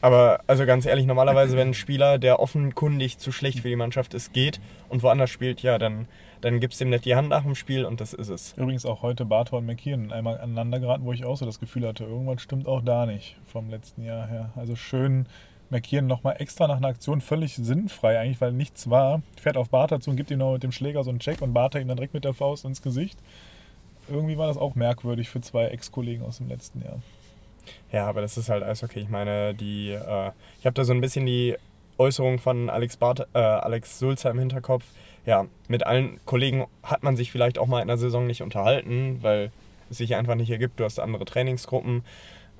Aber 0.00 0.40
also 0.46 0.64
ganz 0.64 0.86
ehrlich, 0.86 1.06
normalerweise, 1.06 1.56
wenn 1.56 1.68
ein 1.68 1.74
Spieler, 1.74 2.18
der 2.18 2.38
offenkundig 2.38 3.18
zu 3.18 3.32
schlecht 3.32 3.60
für 3.60 3.68
die 3.68 3.76
Mannschaft 3.76 4.14
ist, 4.14 4.32
geht 4.32 4.60
und 4.88 5.02
woanders 5.02 5.30
spielt, 5.30 5.60
ja, 5.62 5.76
dann, 5.78 6.06
dann 6.40 6.60
gibst 6.60 6.80
du 6.80 6.84
ihm 6.84 6.90
nicht 6.90 7.04
die 7.04 7.16
Hand 7.16 7.28
nach 7.28 7.42
dem 7.42 7.56
Spiel 7.56 7.84
und 7.84 8.00
das 8.00 8.12
ist 8.12 8.28
es. 8.28 8.52
übrigens 8.56 8.86
auch 8.86 9.02
heute 9.02 9.24
Bartha 9.24 9.56
und 9.56 9.66
McKeon 9.66 10.12
einmal 10.12 10.38
aneinander 10.38 10.78
geraten, 10.78 11.04
wo 11.04 11.12
ich 11.12 11.24
auch 11.24 11.36
so 11.36 11.44
das 11.46 11.58
Gefühl 11.58 11.86
hatte, 11.86 12.04
irgendwas 12.04 12.40
stimmt 12.40 12.68
auch 12.68 12.82
da 12.82 13.06
nicht 13.06 13.36
vom 13.46 13.70
letzten 13.70 14.04
Jahr 14.04 14.28
her. 14.28 14.50
Also 14.54 14.76
schön 14.76 15.26
McKeon 15.70 16.06
nochmal 16.06 16.36
extra 16.38 16.68
nach 16.68 16.76
einer 16.76 16.88
Aktion 16.88 17.20
völlig 17.20 17.56
sinnfrei 17.56 18.20
eigentlich, 18.20 18.40
weil 18.40 18.52
nichts 18.52 18.88
war. 18.88 19.22
Fährt 19.40 19.56
auf 19.56 19.68
Bartha 19.70 19.98
zu 19.98 20.10
und 20.10 20.16
gibt 20.16 20.30
ihm 20.30 20.38
noch 20.38 20.52
mit 20.52 20.62
dem 20.62 20.72
Schläger 20.72 21.02
so 21.02 21.10
einen 21.10 21.18
Check 21.18 21.42
und 21.42 21.52
Bartha 21.52 21.80
ihm 21.80 21.88
dann 21.88 21.96
direkt 21.96 22.14
mit 22.14 22.24
der 22.24 22.34
Faust 22.34 22.64
ins 22.64 22.82
Gesicht. 22.82 23.18
Irgendwie 24.10 24.38
war 24.38 24.48
das 24.48 24.56
auch 24.56 24.74
merkwürdig 24.74 25.28
für 25.28 25.40
zwei 25.40 25.66
Ex-Kollegen 25.66 26.22
aus 26.22 26.38
dem 26.38 26.48
letzten 26.48 26.82
Jahr. 26.82 27.00
Ja, 27.92 28.06
aber 28.06 28.20
das 28.20 28.36
ist 28.36 28.48
halt 28.48 28.62
Eishockey. 28.62 29.00
Ich 29.00 29.08
meine, 29.08 29.54
die, 29.54 29.90
äh, 29.90 30.30
ich 30.58 30.66
habe 30.66 30.74
da 30.74 30.84
so 30.84 30.92
ein 30.92 31.00
bisschen 31.00 31.26
die 31.26 31.56
Äußerung 31.98 32.38
von 32.38 32.70
Alex, 32.70 32.96
Bart, 32.96 33.26
äh, 33.34 33.38
Alex 33.38 33.98
Sulzer 33.98 34.30
im 34.30 34.38
Hinterkopf. 34.38 34.84
Ja, 35.26 35.46
mit 35.68 35.84
allen 35.84 36.20
Kollegen 36.24 36.66
hat 36.82 37.02
man 37.02 37.16
sich 37.16 37.30
vielleicht 37.30 37.58
auch 37.58 37.66
mal 37.66 37.82
in 37.82 37.88
der 37.88 37.98
Saison 37.98 38.26
nicht 38.26 38.42
unterhalten, 38.42 39.18
weil 39.20 39.50
es 39.90 39.98
sich 39.98 40.14
einfach 40.14 40.34
nicht 40.34 40.50
ergibt. 40.50 40.80
Du 40.80 40.84
hast 40.84 40.98
andere 40.98 41.24
Trainingsgruppen, 41.24 42.02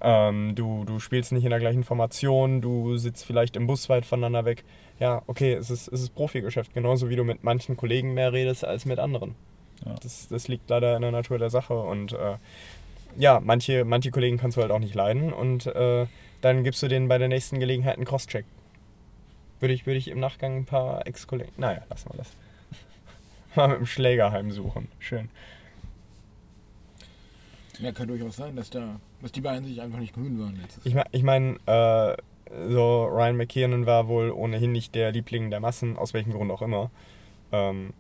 ähm, 0.00 0.54
du, 0.54 0.84
du 0.84 1.00
spielst 1.00 1.32
nicht 1.32 1.44
in 1.44 1.50
der 1.50 1.60
gleichen 1.60 1.84
Formation, 1.84 2.60
du 2.60 2.96
sitzt 2.96 3.24
vielleicht 3.24 3.56
im 3.56 3.66
Bus 3.66 3.88
weit 3.88 4.06
voneinander 4.06 4.44
weg. 4.44 4.64
Ja, 5.00 5.22
okay, 5.26 5.54
es 5.54 5.70
ist, 5.70 5.88
es 5.88 6.02
ist 6.02 6.14
Profigeschäft, 6.14 6.74
genauso 6.74 7.08
wie 7.08 7.16
du 7.16 7.24
mit 7.24 7.42
manchen 7.42 7.76
Kollegen 7.76 8.14
mehr 8.14 8.32
redest 8.32 8.64
als 8.64 8.84
mit 8.84 8.98
anderen. 8.98 9.34
Ja. 9.84 9.94
Das, 10.02 10.28
das 10.28 10.48
liegt 10.48 10.68
leider 10.70 10.96
in 10.96 11.02
der 11.02 11.12
Natur 11.12 11.38
der 11.38 11.50
Sache 11.50 11.78
und 11.78 12.12
äh, 12.12 12.36
ja, 13.16 13.40
manche, 13.40 13.84
manche 13.84 14.10
Kollegen 14.10 14.38
kannst 14.38 14.56
du 14.56 14.62
halt 14.62 14.70
auch 14.70 14.78
nicht 14.78 14.94
leiden 14.94 15.32
und 15.32 15.66
äh, 15.66 16.06
dann 16.40 16.64
gibst 16.64 16.82
du 16.82 16.88
denen 16.88 17.08
bei 17.08 17.18
der 17.18 17.28
nächsten 17.28 17.58
Gelegenheit 17.58 17.96
einen 17.96 18.04
Crosscheck. 18.04 18.44
Würde 19.60 19.74
ich, 19.74 19.86
würde 19.86 19.98
ich 19.98 20.08
im 20.08 20.20
Nachgang 20.20 20.58
ein 20.58 20.64
paar 20.64 21.06
Ex-Kollegen. 21.06 21.52
Naja, 21.56 21.82
lassen 21.90 22.10
wir 22.10 22.18
das. 22.18 22.28
Mal 23.56 23.68
mit 23.68 23.78
dem 23.78 23.86
Schläger 23.86 24.30
heimsuchen. 24.30 24.88
Schön. 25.00 25.30
Ja, 27.80 27.92
kann 27.92 28.08
durchaus 28.08 28.36
sein, 28.36 28.56
dass, 28.56 28.70
da, 28.70 29.00
dass 29.22 29.32
die 29.32 29.40
beiden 29.40 29.64
sich 29.64 29.80
einfach 29.80 29.98
nicht 29.98 30.14
grün 30.14 30.38
waren 30.38 30.56
letztes 30.60 30.84
Ich, 30.84 30.94
mein, 30.94 31.06
ich 31.12 31.22
meine, 31.22 31.56
äh, 31.66 32.16
so 32.72 33.04
Ryan 33.04 33.36
McKiernan 33.36 33.86
war 33.86 34.08
wohl 34.08 34.30
ohnehin 34.30 34.72
nicht 34.72 34.94
der 34.94 35.12
Liebling 35.12 35.50
der 35.50 35.60
Massen, 35.60 35.96
aus 35.96 36.14
welchem 36.14 36.32
Grund 36.32 36.50
auch 36.50 36.62
immer. 36.62 36.90
Ähm, 37.52 37.92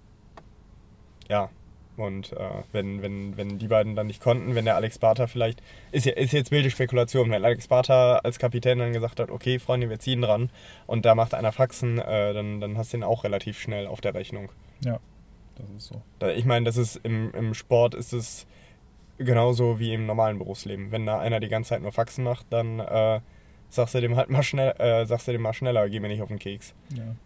ja, 1.28 1.50
und 1.98 2.32
äh, 2.32 2.36
wenn, 2.72 3.02
wenn, 3.02 3.36
wenn 3.36 3.58
die 3.58 3.68
beiden 3.68 3.96
dann 3.96 4.06
nicht 4.06 4.22
konnten, 4.22 4.54
wenn 4.54 4.64
der 4.64 4.76
Alex 4.76 4.98
Bartha 4.98 5.26
vielleicht, 5.26 5.62
ist, 5.92 6.06
ja, 6.06 6.12
ist 6.12 6.32
jetzt 6.32 6.50
wilde 6.50 6.70
Spekulation, 6.70 7.30
wenn 7.30 7.44
Alex 7.44 7.68
Bartha 7.68 8.18
als 8.18 8.38
Kapitän 8.38 8.78
dann 8.78 8.92
gesagt 8.92 9.20
hat, 9.20 9.30
okay 9.30 9.58
Freunde, 9.58 9.90
wir 9.90 9.98
ziehen 9.98 10.22
dran 10.22 10.50
und 10.86 11.04
da 11.04 11.14
macht 11.14 11.34
einer 11.34 11.52
Faxen, 11.52 11.98
äh, 11.98 12.32
dann, 12.32 12.60
dann 12.60 12.78
hast 12.78 12.92
du 12.92 12.98
den 12.98 13.04
auch 13.04 13.24
relativ 13.24 13.58
schnell 13.60 13.86
auf 13.86 14.00
der 14.00 14.14
Rechnung. 14.14 14.50
Ja, 14.80 15.00
das 15.56 15.66
ist 15.76 15.86
so. 15.88 16.28
Ich 16.28 16.44
meine, 16.44 16.64
das 16.64 16.76
ist 16.76 16.96
im, 17.02 17.32
im 17.32 17.54
Sport 17.54 17.94
ist 17.94 18.12
es 18.12 18.46
genauso 19.18 19.78
wie 19.78 19.92
im 19.92 20.06
normalen 20.06 20.38
Berufsleben. 20.38 20.92
Wenn 20.92 21.06
da 21.06 21.18
einer 21.18 21.40
die 21.40 21.48
ganze 21.48 21.70
Zeit 21.70 21.82
nur 21.82 21.92
Faxen 21.92 22.24
macht, 22.24 22.46
dann 22.50 22.78
äh, 22.80 23.20
sagst 23.68 23.94
du 23.94 24.00
dem 24.00 24.16
halt 24.16 24.30
mal 24.30 24.42
schnell, 24.42 24.70
äh, 24.78 25.04
sagst 25.06 25.28
du 25.28 25.32
dem 25.32 25.42
mal 25.42 25.52
schneller, 25.52 25.88
geh 25.88 26.00
mir 26.00 26.08
nicht 26.08 26.22
auf 26.22 26.28
den 26.28 26.38
Keks. 26.38 26.74
Ja. 26.94 27.16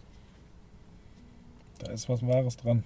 Da 1.79 1.93
ist 1.93 2.09
was 2.09 2.27
Wahres 2.27 2.57
dran. 2.57 2.85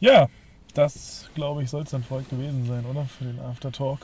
Ja, 0.00 0.28
das 0.76 1.28
glaube 1.34 1.62
ich 1.62 1.70
soll 1.70 1.82
es 1.82 1.90
dann 1.90 2.02
für 2.04 2.16
heute 2.16 2.30
gewesen 2.36 2.66
sein, 2.66 2.84
oder? 2.86 3.04
Für 3.18 3.24
den 3.24 3.40
After-Talk. 3.40 4.00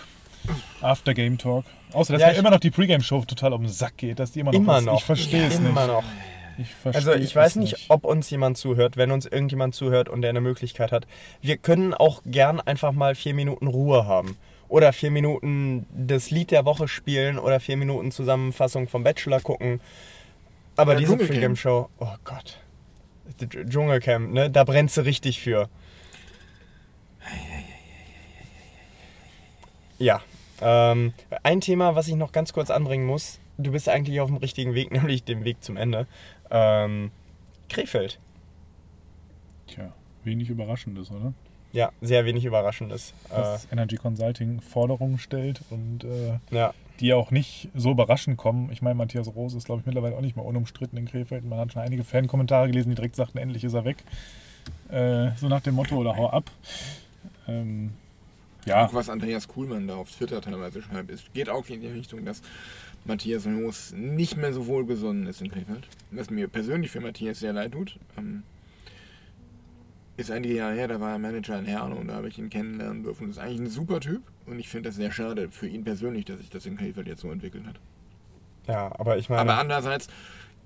After-Game-Talk. 0.81 1.65
Außer, 1.93 2.15
dass 2.15 2.23
Ja, 2.23 2.29
mir 2.33 2.39
immer 2.39 2.51
noch 2.51 2.61
die 2.61 2.71
Pre-Game-Show 2.71 3.25
total 3.27 3.53
um 3.53 3.63
den 3.63 3.71
Sack 3.73 3.97
geht, 3.97 4.19
dass 4.19 4.33
die 4.33 4.41
immer 4.41 4.53
noch. 4.53 4.59
Immer 4.59 4.75
was, 4.77 4.85
noch. 4.85 4.99
Ich 4.99 5.05
verstehe 5.05 5.47
es 5.47 5.59
nicht. 5.59 5.69
Immer 5.71 5.87
noch. 5.87 6.05
Ich 6.59 6.69
verstehe 6.75 7.13
Also 7.13 7.23
ich 7.23 7.35
weiß 7.35 7.57
nicht, 7.57 7.87
ob 7.89 8.05
uns 8.05 8.29
jemand 8.31 8.59
zuhört. 8.59 8.97
Wenn 8.97 9.11
uns 9.11 9.27
irgendjemand 9.27 9.75
zuhört 9.75 10.09
und 10.09 10.23
der 10.23 10.31
eine 10.31 10.41
Möglichkeit 10.41 10.93
hat, 10.93 11.07
wir 11.41 11.57
können 11.57 11.95
auch 11.95 12.23
gern 12.27 12.61
einfach 12.61 12.93
mal 12.93 13.15
vier 13.15 13.35
Minuten 13.35 13.67
Ruhe 13.69 14.07
haben. 14.07 14.37
Oder 14.69 14.93
vier 14.93 15.11
Minuten 15.11 15.87
das 15.95 16.31
Lied 16.31 16.51
der 16.51 16.65
Woche 16.65 16.89
spielen 16.89 17.39
oder 17.39 17.61
vier 17.61 17.77
Minuten 17.77 18.11
Zusammenfassung 18.11 18.89
vom 18.89 19.05
Bachelor 19.05 19.41
gucken. 19.41 19.81
Aber 20.77 20.93
Oder 20.93 21.01
diese 21.01 21.11
Dschungelcamp. 21.13 21.39
Pre-Game-Show, 21.39 21.89
oh 22.01 22.15
Gott. 22.25 22.59
Dsch- 23.41 23.69
Dschungelcamp, 23.69 24.33
ne? 24.33 24.51
Da 24.51 24.65
brennst 24.65 24.97
du 24.97 25.03
richtig 25.03 25.41
für. 25.41 25.69
Ja. 30.03 30.21
Ähm, 30.61 31.13
ein 31.45 31.61
Thema, 31.61 31.95
was 31.95 32.09
ich 32.09 32.17
noch 32.17 32.33
ganz 32.33 32.53
kurz 32.53 32.71
anbringen 32.71 33.07
muss. 33.07 33.39
Du 33.57 33.71
bist 33.71 33.89
eigentlich 33.89 34.21
auf 34.21 34.29
dem 34.29 34.37
richtigen 34.37 34.75
Weg, 34.75 34.91
nämlich 34.93 35.23
dem 35.23 35.45
Weg 35.45 35.63
zum 35.63 35.77
Ende. 35.77 36.07
Ähm, 36.51 37.13
Krefeld. 37.69 38.19
Tja, 39.69 39.93
wenig 40.25 40.51
Überraschendes, 40.51 41.11
oder? 41.11 41.33
Ja, 41.73 41.91
sehr 42.01 42.25
wenig 42.25 42.45
Überraschendes. 42.45 43.15
Äh, 43.31 43.37
Dass 43.37 43.69
Energy 43.71 43.97
Consulting 43.97 44.61
Forderungen 44.61 45.19
stellt 45.19 45.63
und 45.71 46.05
äh, 46.05 46.39
ja. 46.51 46.75
die 47.01 47.15
auch 47.15 47.31
nicht 47.31 47.69
so 47.75 47.93
überraschend 47.93 48.37
kommen. 48.37 48.71
Ich 48.73 48.83
meine, 48.83 48.97
Matthias 48.97 49.29
Rose 49.35 49.57
ist, 49.57 49.67
glaube 49.67 49.81
ich, 49.81 49.87
mittlerweile 49.87 50.17
auch 50.17 50.21
nicht 50.21 50.37
mehr 50.37 50.45
unumstritten 50.45 50.99
in 50.99 51.07
Krefeld. 51.07 51.45
Man 51.45 51.61
hat 51.61 51.73
schon 51.73 51.83
einige 51.83 52.03
Fankommentare 52.03 52.67
gelesen, 52.67 52.91
die 52.91 52.97
direkt 52.97 53.17
sagten, 53.17 53.39
endlich 53.39 53.65
ist 53.65 53.75
er 53.75 53.85
weg. 53.85 53.99
Äh, 54.91 55.31
so 55.37 55.49
nach 55.49 55.61
dem 55.61 55.77
Motto, 55.77 55.97
oder 55.97 56.17
hau 56.17 56.29
ab. 56.29 56.51
Ähm, 57.49 57.95
ja, 58.65 58.87
Auch 58.87 58.95
was 58.95 59.09
Andreas 59.09 59.49
Kuhlmann 59.49 59.89
da 59.89 59.97
auf 59.97 60.11
Twitter 60.11 60.41
teilweise 60.41 60.83
schreibt, 60.83 61.11
ist, 61.11 61.33
geht 61.35 61.49
auch 61.49 61.69
in 61.69 61.81
die 61.81 61.89
Richtung, 61.89 62.25
dass 62.25 62.43
Matthias 63.05 63.47
Moos 63.47 63.93
nicht 63.93 64.37
mehr 64.37 64.53
so 64.53 64.67
wohlgesonnen 64.67 65.27
ist 65.27 65.41
in 65.41 65.51
Krefeld. 65.51 65.89
Was 66.11 66.31
mir 66.31 66.49
persönlich 66.49 66.91
für 66.91 67.01
Matthias 67.01 67.41
sehr 67.41 67.53
leid 67.53 67.73
tut. 67.73 67.99
Ähm, 68.17 68.45
ist 70.17 70.31
einige 70.31 70.55
Jahre 70.55 70.75
her, 70.75 70.89
da 70.89 71.01
war 71.01 71.13
er 71.13 71.19
Manager 71.19 71.59
in 71.59 71.65
Herne 71.65 71.95
und 71.97 72.09
da 72.09 72.15
habe 72.15 72.29
ich 72.29 72.39
ihn 72.39 72.51
kennenlernen 72.51 73.03
dürfen. 73.03 73.29
Das 73.29 73.39
ist 73.39 73.43
eigentlich 73.43 73.61
ein 73.61 73.71
super 73.71 73.99
Typ 73.99 74.23
und 74.47 74.59
ich 74.59 74.69
finde 74.69 74.91
das 74.91 74.97
sehr 74.97 75.11
schade 75.11 75.51
für 75.51 75.67
ihn 75.67 75.85
persönlich, 75.85 76.27
dass 76.27 76.39
sich 76.39 76.51
das 76.51 76.67
in 76.67 76.77
Krefeld 76.77 77.09
jetzt 77.09 77.23
so 77.23 77.31
entwickelt 77.31 77.67
hat. 77.67 77.81
ja, 78.69 78.93
aber 78.99 79.17
ich 79.17 79.29
meine. 79.29 79.41
Aber 79.41 79.59
andererseits, 79.59 80.09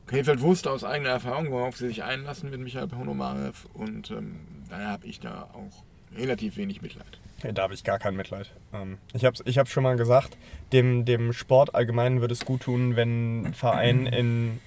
Krefeld 0.06 0.40
wusste 0.40 0.70
aus 0.70 0.84
eigener 0.84 1.10
Erfahrung, 1.10 1.50
worauf 1.50 1.76
sie 1.76 1.86
sich 1.86 2.02
einlassen 2.02 2.50
mit 2.50 2.60
Michael 2.60 2.88
Ponomarev 2.88 3.66
und 3.72 4.10
ähm, 4.10 4.40
daher 4.68 4.88
habe 4.90 5.06
ich 5.06 5.20
da 5.20 5.48
auch 5.52 5.84
relativ 6.16 6.56
wenig 6.56 6.82
Mitleid. 6.82 7.20
Da 7.42 7.62
habe 7.62 7.74
ich 7.74 7.84
gar 7.84 7.98
kein 7.98 8.16
Mitleid. 8.16 8.50
Ähm, 8.72 8.98
ich 9.12 9.24
habe 9.24 9.36
ich 9.44 9.58
hab's 9.58 9.70
schon 9.70 9.82
mal 9.82 9.96
gesagt, 9.96 10.36
dem, 10.72 11.04
dem 11.04 11.32
Sport 11.32 11.74
allgemein 11.74 12.20
würde 12.20 12.32
es 12.32 12.44
gut 12.44 12.62
tun, 12.62 12.96
wenn 12.96 13.46
ein 13.46 13.54
Verein 13.54 14.06
in, 14.06 14.60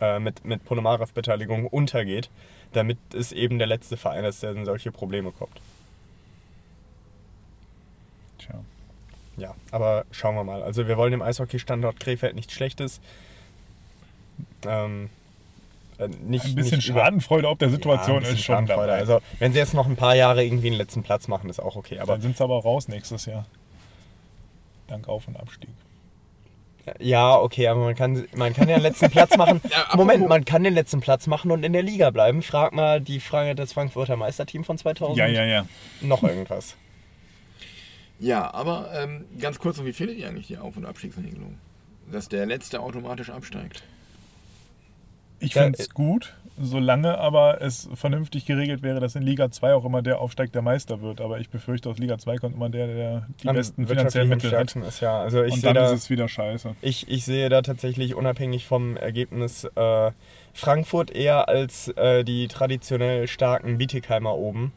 äh, 0.00 0.18
mit, 0.18 0.44
mit 0.44 0.64
Ponomarev-Beteiligung 0.64 1.66
untergeht, 1.66 2.30
damit 2.72 2.98
es 3.14 3.32
eben 3.32 3.58
der 3.58 3.66
letzte 3.66 3.96
Verein 3.96 4.24
ist, 4.24 4.42
der 4.42 4.52
in 4.52 4.64
solche 4.64 4.90
Probleme 4.90 5.32
kommt. 5.32 5.60
tja. 8.38 8.64
Ja, 9.36 9.54
aber 9.70 10.04
schauen 10.10 10.34
wir 10.34 10.44
mal. 10.44 10.62
Also 10.62 10.88
wir 10.88 10.96
wollen 10.96 11.12
dem 11.12 11.22
Eishockey-Standort 11.22 12.00
Krefeld 12.00 12.34
nichts 12.34 12.52
Schlechtes. 12.52 13.00
Ähm, 14.66 15.06
äh, 15.06 15.19
nicht, 16.08 16.44
Ein 16.44 16.54
bisschen 16.54 16.76
nicht 16.78 16.86
Schadenfreude 16.86 17.48
ob 17.48 17.58
der 17.58 17.68
Ja, 17.68 17.74
Situation 17.74 18.16
ein 18.16 18.20
bisschen 18.20 18.36
ist 18.36 18.44
schon 18.44 18.54
Schadenfreude. 18.54 18.86
dabei. 18.88 18.98
Also 19.00 19.20
wenn 19.38 19.52
sie 19.52 19.58
jetzt 19.58 19.74
noch 19.74 19.86
ein 19.86 19.96
paar 19.96 20.14
Jahre 20.16 20.44
irgendwie 20.44 20.70
den 20.70 20.78
letzten 20.78 21.02
Platz 21.02 21.28
machen, 21.28 21.50
ist 21.50 21.60
auch 21.60 21.76
okay. 21.76 21.98
Aber 21.98 22.12
Dann 22.14 22.22
sind 22.22 22.36
sie 22.36 22.44
aber 22.44 22.60
raus 22.62 22.88
nächstes 22.88 23.26
Jahr. 23.26 23.46
Dank 24.88 25.08
Auf- 25.08 25.28
und 25.28 25.36
Abstieg. 25.38 25.70
Ja, 26.98 27.36
okay, 27.36 27.68
aber 27.68 27.84
man 27.84 27.94
kann, 27.94 28.26
man 28.34 28.52
kann 28.54 28.68
ja 28.68 28.76
den 28.76 28.82
letzten 28.82 29.10
Platz 29.10 29.36
machen. 29.36 29.60
Ja, 29.70 29.94
Moment, 29.96 30.28
man 30.28 30.44
kann 30.44 30.64
den 30.64 30.74
letzten 30.74 31.00
Platz 31.00 31.26
machen 31.26 31.50
und 31.50 31.62
in 31.62 31.72
der 31.72 31.82
Liga 31.82 32.10
bleiben. 32.10 32.42
Frag 32.42 32.72
mal 32.72 33.00
die 33.00 33.20
Frage 33.20 33.54
des 33.54 33.72
Frankfurter 33.74 34.16
Meisterteam 34.16 34.64
von 34.64 34.78
2000. 34.78 35.16
Ja, 35.18 35.26
ja, 35.26 35.44
ja. 35.44 35.66
Noch 36.00 36.22
irgendwas. 36.24 36.76
Ja, 38.18 38.52
aber 38.52 38.90
ähm, 38.94 39.24
ganz 39.38 39.58
kurz, 39.58 39.78
und 39.78 39.86
wie 39.86 39.92
findet 39.92 40.18
ihr 40.18 40.28
eigentlich 40.28 40.46
die 40.48 40.58
Auf- 40.58 40.76
und 40.76 40.84
Abstiegsregelung? 40.86 41.58
Dass 42.10 42.28
der 42.28 42.46
Letzte 42.46 42.80
automatisch 42.80 43.30
absteigt. 43.30 43.82
Ich 45.40 45.54
Ja, 45.54 45.62
finde 45.62 45.78
es 45.78 45.90
gut, 45.90 46.34
solange 46.60 47.16
aber 47.18 47.60
es 47.62 47.88
vernünftig 47.94 48.44
geregelt 48.44 48.82
wäre, 48.82 49.00
dass 49.00 49.14
in 49.16 49.22
Liga 49.22 49.50
2 49.50 49.72
auch 49.74 49.84
immer 49.86 50.02
der 50.02 50.20
aufsteigt, 50.20 50.54
der 50.54 50.60
Meister 50.62 51.00
wird. 51.00 51.20
Aber 51.22 51.40
ich 51.40 51.48
befürchte, 51.48 51.88
aus 51.88 51.96
Liga 51.98 52.18
2 52.18 52.36
kommt 52.36 52.54
immer 52.56 52.68
der, 52.68 52.86
der 52.86 53.26
die 53.42 53.48
am 53.48 53.54
besten 53.56 53.88
wirtschaftlich 53.88 53.98
finanziellen 54.22 54.28
Mittel 54.28 54.52
hat. 54.58 54.76
ist. 54.88 55.00
Ja, 55.00 55.20
also 55.22 55.42
ich 55.42 55.54
Und 55.54 55.60
sehe 55.60 55.72
dann 55.72 55.84
ist 55.84 55.90
da, 55.90 55.96
es 55.96 56.10
wieder 56.10 56.28
scheiße. 56.28 56.74
ich, 56.82 57.08
ich 57.08 57.24
sehe 57.24 57.48
da 57.48 57.62
tatsächlich 57.62 58.14
unabhängig 58.14 58.66
vom 58.66 58.96
Ergebnis 58.98 59.64
äh, 59.64 60.10
Frankfurt 60.52 61.10
eher 61.10 61.48
als 61.48 61.88
äh, 61.96 62.22
die 62.24 62.48
traditionell 62.48 63.26
starken 63.28 63.78
Bietigheimer 63.78 64.34
oben. 64.36 64.72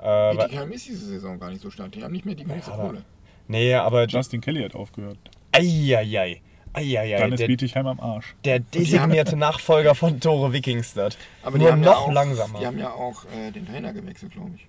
Äh, 0.00 0.36
Bietigheim 0.36 0.72
ist 0.72 0.86
diese 0.88 1.06
Saison 1.06 1.38
gar 1.38 1.50
nicht 1.50 1.60
so 1.62 1.70
stark. 1.70 1.92
Die 1.92 2.02
haben 2.02 2.12
nicht 2.12 2.24
mehr 2.26 2.34
die 2.34 2.44
große 2.44 2.72
aber- 2.72 2.82
Kohle. 2.88 3.02
nee, 3.46 3.74
aber 3.74 4.06
Justin 4.06 4.40
Kelly 4.40 4.62
hat 4.62 4.74
aufgehört. 4.74 5.18
Eieiei. 5.52 6.40
Eieiei. 6.78 7.18
Dann 7.18 7.32
ist 7.32 7.40
der, 7.40 7.46
Bietigheim 7.46 7.86
am 7.86 8.00
Arsch. 8.00 8.34
der 8.44 8.60
designierte 8.60 9.36
Nachfolger 9.36 9.94
von 9.94 10.20
Tore 10.20 10.52
Wikingstad. 10.52 11.16
Aber 11.42 11.58
die 11.58 11.64
Nur 11.64 11.72
haben 11.72 11.80
noch 11.80 11.92
ja 11.92 11.96
auch, 11.98 12.12
langsamer. 12.12 12.58
Die 12.60 12.66
haben 12.66 12.78
ja 12.78 12.92
auch 12.92 13.24
äh, 13.26 13.50
den 13.50 13.66
Trainer 13.66 13.92
gewechselt, 13.92 14.32
glaube 14.32 14.52
ich. 14.56 14.66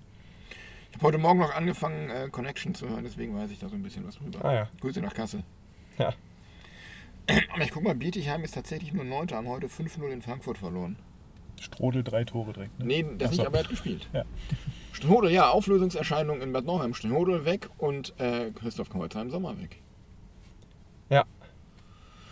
Ich 0.89 0.95
habe 0.97 1.07
heute 1.07 1.17
Morgen 1.17 1.39
noch 1.39 1.53
angefangen, 1.53 2.09
äh, 2.09 2.29
Connection 2.29 2.73
zu 2.73 2.89
hören, 2.89 3.03
deswegen 3.03 3.37
weiß 3.37 3.51
ich 3.51 3.59
da 3.59 3.69
so 3.69 3.75
ein 3.75 3.83
bisschen 3.83 4.07
was 4.07 4.15
drüber. 4.17 4.43
Ah 4.43 4.53
ja. 4.53 4.69
Grüße 4.81 5.01
nach 5.01 5.13
Kassel. 5.13 5.43
Ja. 5.97 6.13
Aber 7.53 7.63
ich 7.63 7.71
guck 7.71 7.83
mal, 7.83 7.95
Bietigheim 7.95 8.43
ist 8.43 8.55
tatsächlich 8.55 8.93
nur 8.93 9.05
Neunter, 9.05 9.37
haben 9.37 9.47
heute 9.47 9.67
5-0 9.67 10.09
in 10.09 10.21
Frankfurt 10.21 10.57
verloren. 10.57 10.97
Strodel 11.59 12.03
drei 12.03 12.23
Tore 12.23 12.53
direkt. 12.53 12.79
Ne? 12.79 12.85
Nee, 12.85 13.05
das 13.17 13.27
Ach 13.27 13.31
nicht, 13.31 13.41
so. 13.41 13.47
aber 13.47 13.57
er 13.57 13.63
hat 13.63 13.69
gespielt. 13.69 14.07
Ja. 14.13 14.23
Strodel, 14.93 15.31
ja, 15.31 15.49
Auflösungserscheinung 15.49 16.41
in 16.41 16.53
Bad 16.53 16.65
Nauheim. 16.65 16.93
Strodel 16.93 17.45
weg 17.45 17.69
und 17.77 18.13
äh, 18.19 18.51
Christoph 18.51 18.89
Kreuzheim 18.89 19.29
Sommer 19.29 19.59
weg. 19.59 19.81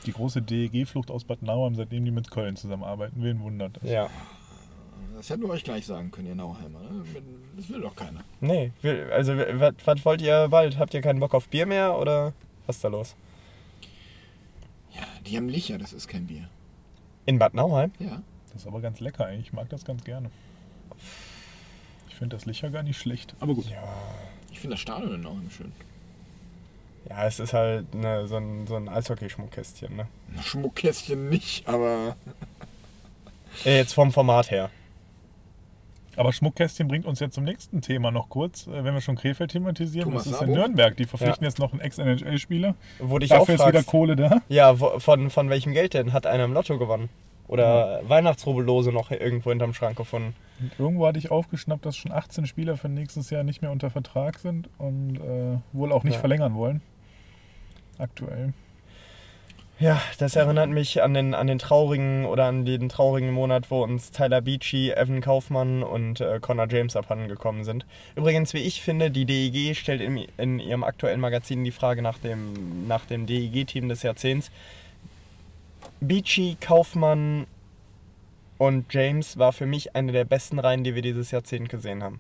Ja. 0.07 0.13
Die 0.13 0.17
große 0.17 0.41
DEG-Flucht 0.41 1.11
aus 1.11 1.23
Bad 1.23 1.41
Nauheim, 1.41 1.75
seitdem 1.75 2.05
die 2.05 2.11
mit 2.11 2.31
Köln 2.31 2.55
zusammenarbeiten. 2.55 3.23
Wen 3.23 3.41
wundert 3.41 3.77
das? 3.77 3.89
Ja. 3.89 4.09
Das 5.15 5.29
hätten 5.29 5.43
wir 5.43 5.49
euch 5.49 5.63
gleich 5.63 5.85
sagen 5.85 6.11
können, 6.11 6.27
ihr 6.27 6.35
Nauheimer. 6.35 6.79
Ne? 6.79 7.03
Das 7.55 7.69
will 7.69 7.81
doch 7.81 7.95
keiner. 7.95 8.23
Nee, 8.39 8.71
also 9.11 9.35
was, 9.35 9.73
was 9.83 10.05
wollt 10.05 10.21
ihr 10.21 10.47
bald? 10.49 10.77
Habt 10.77 10.93
ihr 10.93 11.01
keinen 11.01 11.19
Bock 11.19 11.33
auf 11.33 11.49
Bier 11.49 11.65
mehr 11.65 11.97
oder 11.97 12.33
was 12.65 12.77
ist 12.77 12.83
da 12.83 12.89
los? 12.89 13.15
Ja, 14.93 15.01
die 15.25 15.37
haben 15.37 15.49
Licher, 15.49 15.77
das 15.77 15.93
ist 15.93 16.07
kein 16.07 16.27
Bier. 16.27 16.47
In 17.25 17.39
Bad 17.39 17.53
Nauheim? 17.53 17.91
Ja. 17.99 18.21
Das 18.53 18.61
ist 18.61 18.67
aber 18.67 18.79
ganz 18.79 18.99
lecker 18.99 19.25
eigentlich. 19.25 19.47
Ich 19.47 19.53
mag 19.53 19.69
das 19.69 19.85
ganz 19.85 20.03
gerne. 20.03 20.29
Ich 22.09 22.15
finde 22.15 22.35
das 22.35 22.45
Licher 22.45 22.69
gar 22.69 22.83
nicht 22.83 22.97
schlecht. 22.97 23.35
Aber 23.39 23.55
gut. 23.55 23.65
Ich 24.51 24.59
finde 24.59 24.75
das 24.75 24.81
Stadion 24.81 25.15
in 25.15 25.21
Nauheim 25.21 25.49
schön. 25.49 25.71
Ja, 27.09 27.25
es 27.25 27.39
ist 27.39 27.53
halt 27.53 27.93
ne, 27.95 28.27
so 28.27 28.35
ein, 28.37 28.67
so 28.67 28.75
ein 28.75 28.89
Eishockey-Schmuckkästchen, 28.89 29.95
ne? 29.95 30.07
Schmuckkästchen 30.41 31.29
nicht, 31.29 31.67
aber 31.67 32.15
Äh, 33.65 33.77
Jetzt 33.77 33.93
vom 33.93 34.11
Format 34.11 34.51
her. 34.51 34.69
Aber 36.17 36.33
Schmuckkästchen 36.33 36.87
bringt 36.87 37.05
uns 37.05 37.19
ja 37.19 37.29
zum 37.29 37.43
nächsten 37.43 37.81
Thema 37.81 38.09
noch 38.11 38.27
kurz. 38.29 38.65
Äh, 38.67 38.83
Wenn 38.83 38.93
wir 38.93 39.01
schon 39.01 39.15
Krefeld 39.15 39.51
thematisieren, 39.51 40.09
Thomas 40.09 40.23
das 40.23 40.33
ist 40.33 40.39
Sabo. 40.39 40.51
in 40.51 40.57
Nürnberg. 40.57 40.97
Die 40.97 41.05
verpflichten 41.05 41.43
Ja. 41.43 41.49
jetzt 41.49 41.59
noch 41.59 41.71
einen 41.71 41.81
Ex-NHL-Spieler. 41.81 42.75
Wurde 42.99 43.25
ich 43.25 43.29
Dafür 43.29 43.43
auch 43.43 43.49
ist 43.49 43.67
wieder 43.67 43.71
fragst, 43.79 43.87
Kohle 43.87 44.15
da. 44.15 44.41
Ja, 44.49 44.79
wo, 44.79 44.99
von, 44.99 45.29
von 45.29 45.49
welchem 45.49 45.73
Geld 45.73 45.93
denn? 45.93 46.13
Hat 46.13 46.25
einer 46.25 46.43
im 46.45 46.53
Lotto 46.53 46.77
gewonnen? 46.77 47.09
Oder 47.47 48.01
Weihnachtsrubbellose 48.09 48.91
noch 48.91 49.09
irgendwo 49.11 49.51
hinterm 49.51 49.73
Schrank 49.73 49.95
gefunden? 49.95 50.35
Und 50.59 50.71
irgendwo 50.79 51.07
hatte 51.07 51.19
ich 51.19 51.31
aufgeschnappt, 51.31 51.85
dass 51.85 51.95
schon 51.95 52.11
18 52.11 52.45
Spieler 52.47 52.75
für 52.75 52.89
nächstes 52.89 53.29
Jahr 53.29 53.43
nicht 53.43 53.61
mehr 53.61 53.71
unter 53.71 53.89
Vertrag 53.89 54.39
sind 54.39 54.69
und 54.79 55.17
äh, 55.17 55.57
wohl 55.71 55.91
auch 55.93 56.03
nicht 56.03 56.15
Ja. 56.15 56.19
verlängern 56.19 56.55
wollen. 56.55 56.81
Aktuell. 57.97 58.53
Ja, 59.79 60.01
das 60.17 60.35
erinnert 60.35 60.71
mich 60.71 61.03
an 61.03 61.13
den, 61.13 61.35
an 61.35 61.45
den 61.45 61.59
traurigen 61.59 62.25
oder 62.25 62.45
an 62.45 62.65
den 62.65 62.89
traurigen 62.89 63.31
Monat, 63.31 63.69
wo 63.69 63.83
uns 63.83 64.09
Tyler 64.09 64.41
Beachy, 64.41 64.89
Evan 64.89 65.21
Kaufmann 65.21 65.83
und 65.83 66.19
äh, 66.19 66.39
Connor 66.39 66.67
James 66.67 66.95
abhanden 66.95 67.27
gekommen 67.27 67.63
sind. 67.63 67.85
Übrigens, 68.15 68.55
wie 68.55 68.61
ich 68.61 68.81
finde, 68.81 69.11
die 69.11 69.25
DEG 69.25 69.75
stellt 69.75 70.01
in, 70.01 70.25
in 70.37 70.59
ihrem 70.59 70.83
aktuellen 70.83 71.19
Magazin 71.19 71.63
die 71.63 71.71
Frage 71.71 72.01
nach 72.01 72.17
dem, 72.17 72.87
nach 72.87 73.05
dem 73.05 73.27
DEG-Team 73.27 73.87
des 73.87 74.01
Jahrzehnts. 74.01 74.49
Beachy, 75.99 76.57
Kaufmann 76.59 77.45
und 78.57 78.91
James 78.91 79.37
war 79.37 79.53
für 79.53 79.67
mich 79.67 79.95
eine 79.95 80.11
der 80.11 80.25
besten 80.25 80.57
Reihen, 80.57 80.83
die 80.83 80.95
wir 80.95 81.03
dieses 81.03 81.29
Jahrzehnt 81.29 81.69
gesehen 81.69 82.01
haben. 82.01 82.19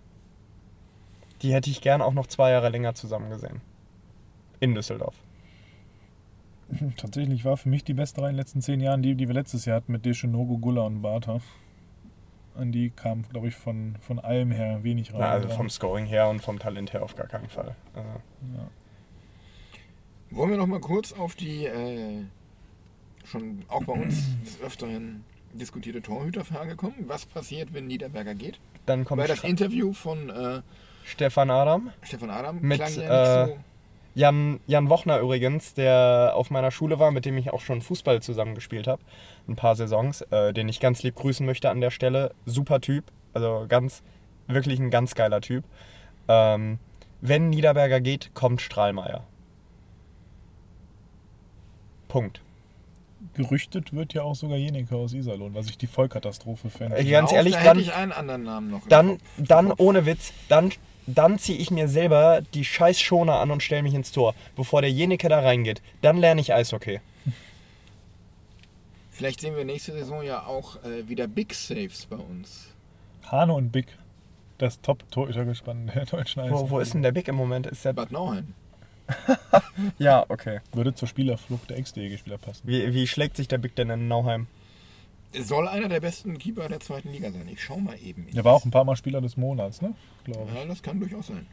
Die 1.41 1.53
hätte 1.53 1.71
ich 1.71 1.81
gern 1.81 2.03
auch 2.03 2.13
noch 2.13 2.27
zwei 2.27 2.51
Jahre 2.51 2.69
länger 2.69 2.93
zusammen 2.93 3.31
gesehen. 3.31 3.61
In 4.59 4.75
Düsseldorf. 4.75 5.15
Tatsächlich 6.97 7.45
war 7.45 7.57
für 7.57 7.69
mich 7.69 7.83
die 7.83 7.93
beste 7.93 8.21
Reihe 8.21 8.29
in 8.29 8.35
den 8.35 8.39
letzten 8.41 8.61
zehn 8.61 8.79
Jahren 8.81 9.01
die, 9.01 9.15
die 9.15 9.27
wir 9.27 9.35
letztes 9.35 9.65
Jahr 9.65 9.77
hatten 9.77 9.91
mit 9.91 10.05
Deschenogo, 10.05 10.57
Gulla 10.57 10.81
und 10.81 11.01
Bartha. 11.01 11.39
An 12.55 12.71
die 12.71 12.89
kam, 12.89 13.23
glaube 13.29 13.47
ich, 13.49 13.55
von, 13.55 13.95
von 14.01 14.19
allem 14.19 14.51
her 14.51 14.83
wenig 14.83 15.13
rein. 15.13 15.19
Na, 15.19 15.29
also 15.31 15.47
Ja. 15.47 15.55
vom 15.55 15.69
Scoring 15.69 16.05
her 16.05 16.27
und 16.29 16.41
vom 16.41 16.57
Talent 16.59 16.91
her 16.93 17.03
auf 17.03 17.15
gar 17.15 17.27
keinen 17.27 17.49
Fall. 17.49 17.75
Also, 17.93 18.09
wollen 20.31 20.49
wir 20.49 20.57
noch 20.57 20.67
mal 20.67 20.79
kurz 20.81 21.13
auf 21.13 21.35
die 21.35 21.65
äh, 21.65 22.23
schon 23.25 23.63
auch 23.69 23.83
bei 23.83 23.93
uns 23.93 24.23
des 24.45 24.59
Öfteren 24.61 25.23
diskutierte 25.53 26.01
Torhüterfrage 26.01 26.75
kommen. 26.75 26.95
Was 27.07 27.25
passiert, 27.25 27.73
wenn 27.73 27.87
Niederberger 27.87 28.35
geht? 28.35 28.59
dann 28.85 29.03
kommt 29.03 29.21
Weil 29.21 29.27
das 29.27 29.43
Interview 29.43 29.91
von 29.93 30.29
äh, 30.29 30.61
Stefan 31.03 31.49
Adam. 31.49 31.91
Stefan 32.03 32.29
Adam 32.29 32.59
Mit, 32.61 32.77
klang 32.79 32.93
ja 32.95 33.43
äh, 33.43 33.45
nicht 33.47 33.55
so. 33.55 33.63
Jan, 34.21 34.59
Jan 34.65 34.89
Wochner 34.89 35.19
übrigens, 35.19 35.75
der 35.75 36.31
auf 36.33 36.49
meiner 36.49 36.71
Schule 36.71 36.97
war, 36.97 37.11
mit 37.11 37.25
dem 37.25 37.37
ich 37.37 37.53
auch 37.53 37.61
schon 37.61 37.83
Fußball 37.83 38.19
zusammengespielt 38.19 38.87
habe. 38.87 38.99
Ein 39.47 39.55
paar 39.55 39.75
Saisons, 39.75 40.21
äh, 40.31 40.53
den 40.53 40.67
ich 40.69 40.79
ganz 40.79 41.03
lieb 41.03 41.13
grüßen 41.13 41.45
möchte 41.45 41.69
an 41.69 41.81
der 41.81 41.91
Stelle. 41.91 42.33
Super 42.47 42.81
Typ, 42.81 43.03
also 43.35 43.65
ganz, 43.69 44.01
wirklich 44.47 44.79
ein 44.79 44.89
ganz 44.89 45.13
geiler 45.13 45.39
Typ. 45.39 45.65
Ähm, 46.27 46.79
wenn 47.21 47.51
Niederberger 47.51 48.01
geht, 48.01 48.31
kommt 48.33 48.59
Strahlmeier. 48.59 49.23
Punkt. 52.07 52.41
Gerüchtet 53.35 53.93
wird 53.93 54.15
ja 54.15 54.23
auch 54.23 54.33
sogar 54.35 54.57
Jeneke 54.57 54.95
aus 54.95 55.13
Iserlohn, 55.13 55.53
was 55.53 55.67
ich 55.69 55.77
die 55.77 55.85
Vollkatastrophe 55.85 56.71
fände. 56.71 56.97
Äh, 56.97 57.03
ganz 57.05 57.29
Auch 57.29 57.35
ehrlich, 57.35 57.53
da 57.53 57.59
dann- 57.59 57.77
hätte 57.77 57.81
ich 57.81 57.93
einen 57.93 58.11
anderen 58.13 58.43
Namen 58.43 58.71
noch. 58.71 58.81
Dann, 58.87 59.19
dann 59.37 59.71
ohne 59.73 60.07
Witz, 60.07 60.33
dann, 60.49 60.71
dann 61.07 61.39
ziehe 61.39 61.57
ich 61.57 61.71
mir 61.71 61.87
selber 61.87 62.41
die 62.53 62.63
scheiß 62.65 62.99
Schoner 62.99 63.39
an 63.39 63.51
und 63.51 63.63
stelle 63.63 63.83
mich 63.83 63.93
ins 63.93 64.11
Tor, 64.11 64.35
bevor 64.55 64.81
der 64.81 64.91
Jenike 64.91 65.29
da 65.29 65.39
reingeht. 65.39 65.81
Dann 66.01 66.17
lerne 66.17 66.41
ich 66.41 66.53
Eishockey. 66.53 66.99
Vielleicht 69.11 69.41
sehen 69.41 69.55
wir 69.55 69.65
nächste 69.65 69.93
Saison 69.93 70.21
ja 70.21 70.45
auch 70.45 70.83
äh, 70.83 71.07
wieder 71.09 71.27
Big 71.27 71.53
Saves 71.55 72.05
bei 72.05 72.17
uns. 72.17 72.67
Hane 73.25 73.53
und 73.53 73.71
Big. 73.71 73.87
Das 74.59 74.79
Top-Torhütergespann 74.81 75.91
der 75.95 76.05
deutschen 76.05 76.41
Wo, 76.43 76.45
Eishockey. 76.45 76.69
wo 76.69 76.79
ist 76.79 76.93
denn 76.93 77.01
der 77.01 77.11
Big 77.11 77.27
im 77.27 77.35
Moment? 77.35 77.65
Ist 77.67 77.83
der 77.85 77.93
Bad 77.93 78.11
Nauheim. 78.11 78.53
Ja, 79.99 80.25
okay. 80.27 80.59
Würde 80.73 80.93
zur 80.95 81.07
Spielerflucht 81.07 81.69
der 81.69 81.77
Ex-DEG-Spieler 81.77 82.39
passen. 82.39 82.61
Wie, 82.65 82.93
wie 82.93 83.05
schlägt 83.07 83.37
sich 83.37 83.47
der 83.47 83.59
Big 83.59 83.75
denn 83.75 83.89
in 83.91 84.07
Nauheim? 84.07 84.47
Soll 85.33 85.67
einer 85.67 85.89
der 85.89 85.99
besten 85.99 86.37
Keeper 86.37 86.67
der 86.69 86.79
zweiten 86.79 87.11
Liga 87.11 87.29
sein. 87.31 87.47
Ich 87.51 87.61
schau 87.61 87.77
mal 87.77 87.95
eben. 88.01 88.27
Der 88.33 88.43
war 88.45 88.53
auch 88.53 88.63
ein 88.65 88.71
paar 88.71 88.85
Mal 88.85 88.95
Spieler 88.95 89.19
des 89.21 89.35
Monats, 89.37 89.81
ne? 89.81 89.93
Glaube 90.23 90.47
ich. 90.49 90.55
Ja, 90.57 90.65
das 90.65 90.81
kann 90.81 90.99
durchaus 90.99 91.27
sein. 91.27 91.45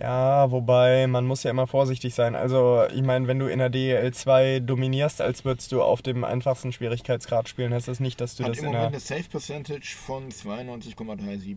Ja, 0.00 0.50
wobei 0.50 1.06
man 1.06 1.26
muss 1.26 1.42
ja 1.42 1.50
immer 1.50 1.66
vorsichtig 1.66 2.14
sein. 2.14 2.34
Also 2.34 2.84
ich 2.92 3.02
meine, 3.02 3.26
wenn 3.28 3.38
du 3.38 3.46
in 3.46 3.58
der 3.58 3.68
DEL 3.68 4.12
2 4.12 4.60
dominierst, 4.60 5.20
als 5.20 5.44
würdest 5.44 5.70
du 5.72 5.82
auf 5.82 6.00
dem 6.02 6.24
einfachsten 6.24 6.72
Schwierigkeitsgrad 6.72 7.48
spielen, 7.48 7.72
heißt 7.74 7.86
das 7.88 8.00
nicht, 8.00 8.20
dass 8.20 8.34
du 8.34 8.44
Hat 8.44 8.52
das 8.52 8.58
im 8.58 8.64
in 8.64 8.72
Moment 8.72 8.82
der... 8.84 8.88
eine 8.98 9.00
Save 9.00 9.28
Percentage 9.30 9.94
von 9.96 10.30
92,37 10.30 11.56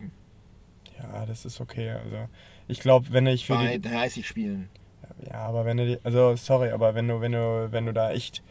Ja, 1.02 1.26
das 1.26 1.44
ist 1.44 1.60
okay. 1.60 1.90
Also 1.90 2.28
ich 2.68 2.80
glaube, 2.80 3.06
wenn 3.10 3.26
ich 3.26 3.46
für 3.46 3.54
bei 3.54 3.78
die... 3.78 3.88
30 3.88 4.26
Spielen. 4.26 4.68
Ja, 5.26 5.40
aber 5.46 5.64
wenn 5.64 5.78
du, 5.78 5.86
die- 5.86 5.98
also 6.04 6.36
sorry, 6.36 6.70
aber 6.70 6.94
wenn 6.94 7.08
du, 7.08 7.20
wenn 7.20 7.32
du, 7.32 7.68
wenn 7.70 7.86
du 7.86 7.92
da 7.92 8.12
echt 8.12 8.42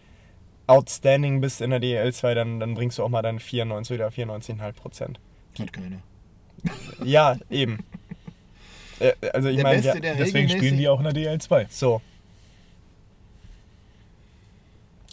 outstanding 0.72 1.42
bist 1.42 1.62
in 1.62 1.70
der 1.72 1.80
DEL 1.80 2.14
2, 2.14 2.34
dann, 2.34 2.60
dann 2.60 2.74
bringst 2.74 2.98
du 2.98 3.04
auch 3.04 3.10
mal 3.10 3.22
deine 3.22 3.40
94 3.40 3.96
oder 3.96 4.08
94,5 4.08 4.72
Prozent. 4.74 5.20
Hat 5.60 5.74
keiner. 5.74 5.98
Ja, 7.04 7.38
eben. 7.50 7.80
Äh, 9.00 9.14
Also 9.34 9.50
ich 9.50 9.62
meine, 9.64 9.82
ja, 9.82 9.96
Deswegen 9.96 10.48
spielen 10.50 10.78
die 10.78 10.88
auch 10.88 11.00
in 11.00 11.06
der 11.12 11.14
DL2. 11.14 11.68
so. 11.70 12.02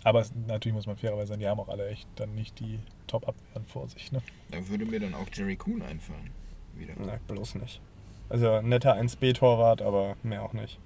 Aber 0.05 0.21
es, 0.21 0.33
natürlich 0.47 0.75
muss 0.75 0.87
man 0.87 0.97
fairerweise 0.97 1.29
sagen, 1.29 1.40
die 1.40 1.49
haben 1.49 1.61
auch 1.61 1.68
alle 1.68 1.88
echt 1.88 2.07
dann 2.16 2.35
nicht 2.35 2.61
die 2.61 2.79
Top-Abwehren 3.09 3.66
vor 3.66 3.88
sich. 3.88 4.12
Ne? 4.12 4.23
Da 4.51 4.66
würde 4.68 4.85
mir 4.87 5.01
dann 5.01 5.14
auch 5.14 5.27
Jerry 5.33 5.57
Kuhn 5.57 5.83
einfallen. 5.83 6.31
Wieder. 6.75 6.94
Na, 6.99 7.18
bloß 7.27 7.57
nicht. 7.57 7.81
Also 8.29 8.61
netter 8.61 8.94
1B-Torwart, 8.94 9.83
aber 9.83 10.16
mehr 10.23 10.42
auch 10.42 10.53
nicht. 10.53 10.79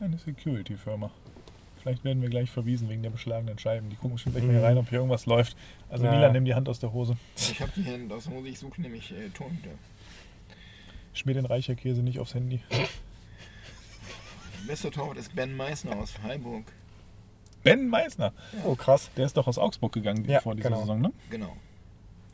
Eine 0.00 0.18
Security-Firma. 0.18 1.10
Vielleicht 1.84 2.02
werden 2.02 2.22
wir 2.22 2.30
gleich 2.30 2.50
verwiesen 2.50 2.88
wegen 2.88 3.02
der 3.02 3.10
beschlagenen 3.10 3.58
Scheiben. 3.58 3.90
Die 3.90 3.96
gucken 3.96 4.16
schon 4.16 4.32
gleich 4.32 4.42
mal 4.42 4.52
Mhm. 4.52 4.56
hier 4.56 4.64
rein, 4.66 4.78
ob 4.78 4.88
hier 4.88 4.98
irgendwas 5.00 5.26
läuft. 5.26 5.54
Also 5.90 6.06
Ja. 6.06 6.12
Milan, 6.12 6.32
nimm 6.32 6.46
die 6.46 6.54
Hand 6.54 6.66
aus 6.66 6.80
der 6.80 6.94
Hose. 6.94 7.18
Ich 7.36 7.60
habe 7.60 7.70
die 7.76 7.82
Hände 7.82 8.14
aus 8.14 8.24
der 8.24 8.32
Hose, 8.32 8.48
ich 8.48 8.58
suche 8.58 8.80
nämlich 8.80 9.12
äh, 9.12 9.28
Torhüter. 9.28 9.68
Schmier 11.12 11.34
den 11.34 11.44
Reicherkäse 11.44 12.02
nicht 12.02 12.18
aufs 12.20 12.32
Handy. 12.34 12.60
Bester 14.66 14.90
Torwart 14.90 15.18
ist 15.18 15.34
Ben 15.36 15.54
Meissner 15.54 15.94
aus 15.96 16.10
Freiburg. 16.12 16.64
Ben 17.64 17.86
Meissner. 17.86 18.32
Oh, 18.64 18.74
krass. 18.76 19.10
Der 19.18 19.26
ist 19.26 19.36
doch 19.36 19.46
aus 19.46 19.58
Augsburg 19.58 19.92
gegangen 19.92 20.24
Ja, 20.26 20.40
vor 20.40 20.54
dieser 20.54 20.70
genau. 20.70 20.80
Saison, 20.80 21.00
ne? 21.02 21.12
Genau. 21.28 21.54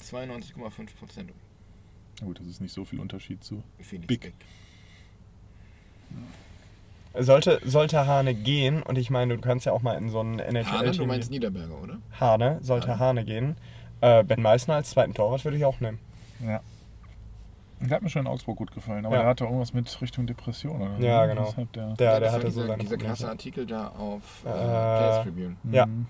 92,5 0.00 0.94
Prozent. 0.96 1.32
Na 2.20 2.26
gut, 2.28 2.38
das 2.38 2.46
ist 2.46 2.60
nicht 2.60 2.72
so 2.72 2.84
viel 2.84 3.00
Unterschied 3.00 3.42
zu. 3.42 3.64
Felix 3.80 4.06
Big. 4.06 4.20
Beck. 4.20 4.34
Sollte, 7.18 7.60
sollte 7.64 8.06
Hane 8.06 8.34
gehen, 8.34 8.82
und 8.82 8.96
ich 8.96 9.10
meine, 9.10 9.34
du 9.34 9.40
kannst 9.40 9.66
ja 9.66 9.72
auch 9.72 9.82
mal 9.82 9.94
in 9.94 10.10
so 10.10 10.20
ein 10.20 10.40
Hane, 10.40 10.92
du 10.92 11.06
meinst 11.06 11.30
Niederberger, 11.30 11.74
oder? 11.82 11.98
Hane, 12.20 12.58
sollte 12.62 12.98
Hane 13.00 13.24
gehen. 13.24 13.56
Äh, 14.00 14.22
ben 14.24 14.40
Meißner 14.40 14.76
als 14.76 14.90
zweiten 14.90 15.12
Torwart 15.12 15.44
würde 15.44 15.56
ich 15.56 15.64
auch 15.64 15.80
nehmen. 15.80 15.98
Ja. 16.46 16.60
Der 17.80 17.96
hat 17.96 18.02
mir 18.02 18.10
schon 18.10 18.22
in 18.22 18.28
Augsburg 18.28 18.56
gut 18.58 18.72
gefallen, 18.72 19.04
aber 19.06 19.16
Ja. 19.16 19.22
der 19.22 19.30
hatte 19.30 19.44
irgendwas 19.44 19.72
mit 19.74 20.00
Richtung 20.00 20.26
Depression 20.26 20.80
oder 20.82 20.96
so. 20.98 21.02
Ja, 21.04 21.26
genau. 21.26 21.46
Deshalb 21.46 21.72
der, 21.72 21.86
Der, 21.88 21.94
der 21.96 22.20
das 22.20 22.32
hatte 22.32 22.50
so 22.50 22.60
dieser, 22.60 22.66
seine 22.68 22.82
dieser 22.82 22.96
krasse 22.96 23.28
Artikel 23.28 23.66
da 23.66 23.88
auf 23.88 24.44
äh, 24.44 24.48
Äh, 24.48 24.52
Players 24.52 25.22
Tribune. 25.24 25.56
Ja. 25.72 25.86
Mhm. 25.86 26.06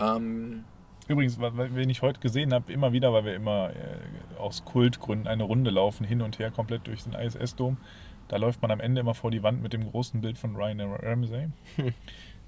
Ähm, 0.00 0.64
Übrigens, 1.06 1.38
wen 1.38 1.90
ich 1.90 2.00
heute 2.02 2.18
gesehen 2.20 2.52
habe, 2.54 2.72
immer 2.72 2.92
wieder, 2.92 3.12
weil 3.12 3.24
wir 3.26 3.34
immer 3.34 3.70
äh, 3.70 4.38
aus 4.38 4.64
Kultgründen 4.64 5.28
eine 5.28 5.42
Runde 5.44 5.70
laufen, 5.70 6.04
hin 6.04 6.22
und 6.22 6.38
her 6.38 6.50
komplett 6.50 6.86
durch 6.86 7.04
den 7.04 7.12
ISS-Dom. 7.12 7.76
Da 8.28 8.36
läuft 8.36 8.62
man 8.62 8.70
am 8.70 8.80
Ende 8.80 9.00
immer 9.00 9.14
vor 9.14 9.30
die 9.30 9.42
Wand 9.42 9.62
mit 9.62 9.72
dem 9.72 9.84
großen 9.88 10.20
Bild 10.20 10.38
von 10.38 10.56
Ryan 10.56 10.80
Ramsey. 10.80 11.48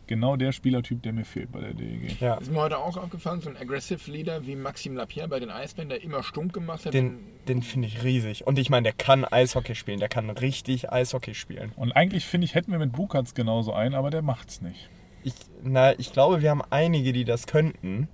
genau 0.06 0.36
der 0.36 0.52
Spielertyp, 0.52 1.02
der 1.02 1.12
mir 1.12 1.24
fehlt 1.24 1.52
bei 1.52 1.60
der 1.60 1.74
DEG. 1.74 2.20
Ja, 2.20 2.34
ist 2.36 2.50
mir 2.50 2.60
heute 2.60 2.78
auch 2.78 2.96
aufgefallen, 2.96 3.40
so 3.40 3.50
ein 3.50 3.56
Aggressive 3.56 4.10
Leader 4.10 4.46
wie 4.46 4.56
Maxime 4.56 4.96
Lapierre 4.96 5.28
bei 5.28 5.40
den 5.40 5.50
Eisbären, 5.50 5.88
der 5.88 6.02
immer 6.02 6.22
stumm 6.22 6.52
gemacht 6.52 6.86
hat. 6.86 6.94
den, 6.94 7.18
den 7.48 7.62
finde 7.62 7.88
ich 7.88 8.02
riesig. 8.02 8.46
Und 8.46 8.58
ich 8.58 8.70
meine, 8.70 8.84
der 8.84 8.92
kann 8.92 9.24
Eishockey 9.24 9.74
spielen. 9.74 10.00
Der 10.00 10.08
kann 10.08 10.30
richtig 10.30 10.92
Eishockey 10.92 11.34
spielen. 11.34 11.72
Und 11.76 11.92
eigentlich 11.92 12.24
finde 12.24 12.46
ich, 12.46 12.54
hätten 12.54 12.72
wir 12.72 12.78
mit 12.78 12.92
Bukatz 12.92 13.34
genauso 13.34 13.72
einen, 13.72 13.94
aber 13.94 14.10
der 14.10 14.22
macht's 14.22 14.60
nicht. 14.62 14.88
Ich, 15.24 15.34
na, 15.62 15.98
ich 15.98 16.12
glaube, 16.12 16.40
wir 16.40 16.50
haben 16.50 16.62
einige, 16.70 17.12
die 17.12 17.24
das 17.24 17.46
könnten. 17.46 18.08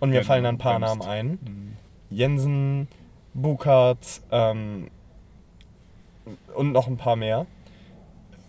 Und 0.00 0.10
mir 0.10 0.16
Ja, 0.16 0.22
fallen 0.22 0.46
ein 0.46 0.58
paar 0.58 0.80
bremst. 0.80 0.98
Namen 1.06 1.10
ein. 1.10 1.28
Mhm. 1.42 1.76
Jensen, 2.10 2.88
Bukart 3.34 4.22
ähm, 4.30 4.88
und 6.54 6.72
noch 6.72 6.86
ein 6.86 6.96
paar 6.96 7.16
mehr. 7.16 7.46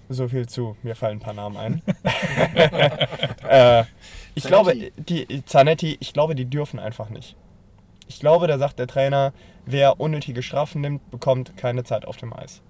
So 0.08 0.28
viel 0.28 0.48
zu, 0.48 0.78
mir 0.84 0.96
fallen 0.96 1.18
ein 1.18 1.22
paar 1.22 1.34
Namen 1.34 1.58
ein. 1.58 1.82
äh, 3.50 3.84
ich 4.36 4.44
Zanetti. 4.44 4.48
glaube, 4.48 4.92
die 4.98 5.46
Zanetti, 5.46 5.98
ich 6.00 6.14
glaube, 6.14 6.36
die 6.36 6.46
dürfen 6.46 6.80
einfach 6.80 7.10
nicht. 7.10 7.36
Ich 8.08 8.20
glaube, 8.20 8.46
da 8.48 8.60
sagt 8.60 8.78
der 8.78 8.88
Trainer, 8.88 9.34
wer 9.66 10.00
unnötige 10.00 10.44
Strafen 10.44 10.82
nimmt, 10.82 11.10
bekommt 11.10 11.58
keine 11.58 11.84
Zeit 11.84 12.06
auf 12.06 12.18
dem 12.18 12.34
Eis. 12.34 12.62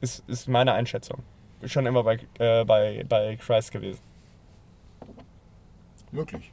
Ist, 0.00 0.24
ist 0.28 0.48
meine 0.48 0.72
Einschätzung. 0.72 1.22
Schon 1.64 1.86
immer 1.86 2.02
bei, 2.02 2.18
äh, 2.40 2.64
bei, 2.64 3.04
bei 3.08 3.36
Christ 3.36 3.70
gewesen. 3.70 4.00
Möglich. 6.10 6.52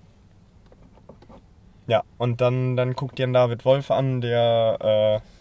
Ja, 1.88 2.04
und 2.20 2.42
dann, 2.42 2.78
dann 2.78 2.94
guckt 2.94 3.18
Jan 3.18 3.34
David 3.34 3.66
Wolf 3.66 3.90
an, 3.90 4.22
der, 4.22 5.22
äh, 5.24 5.39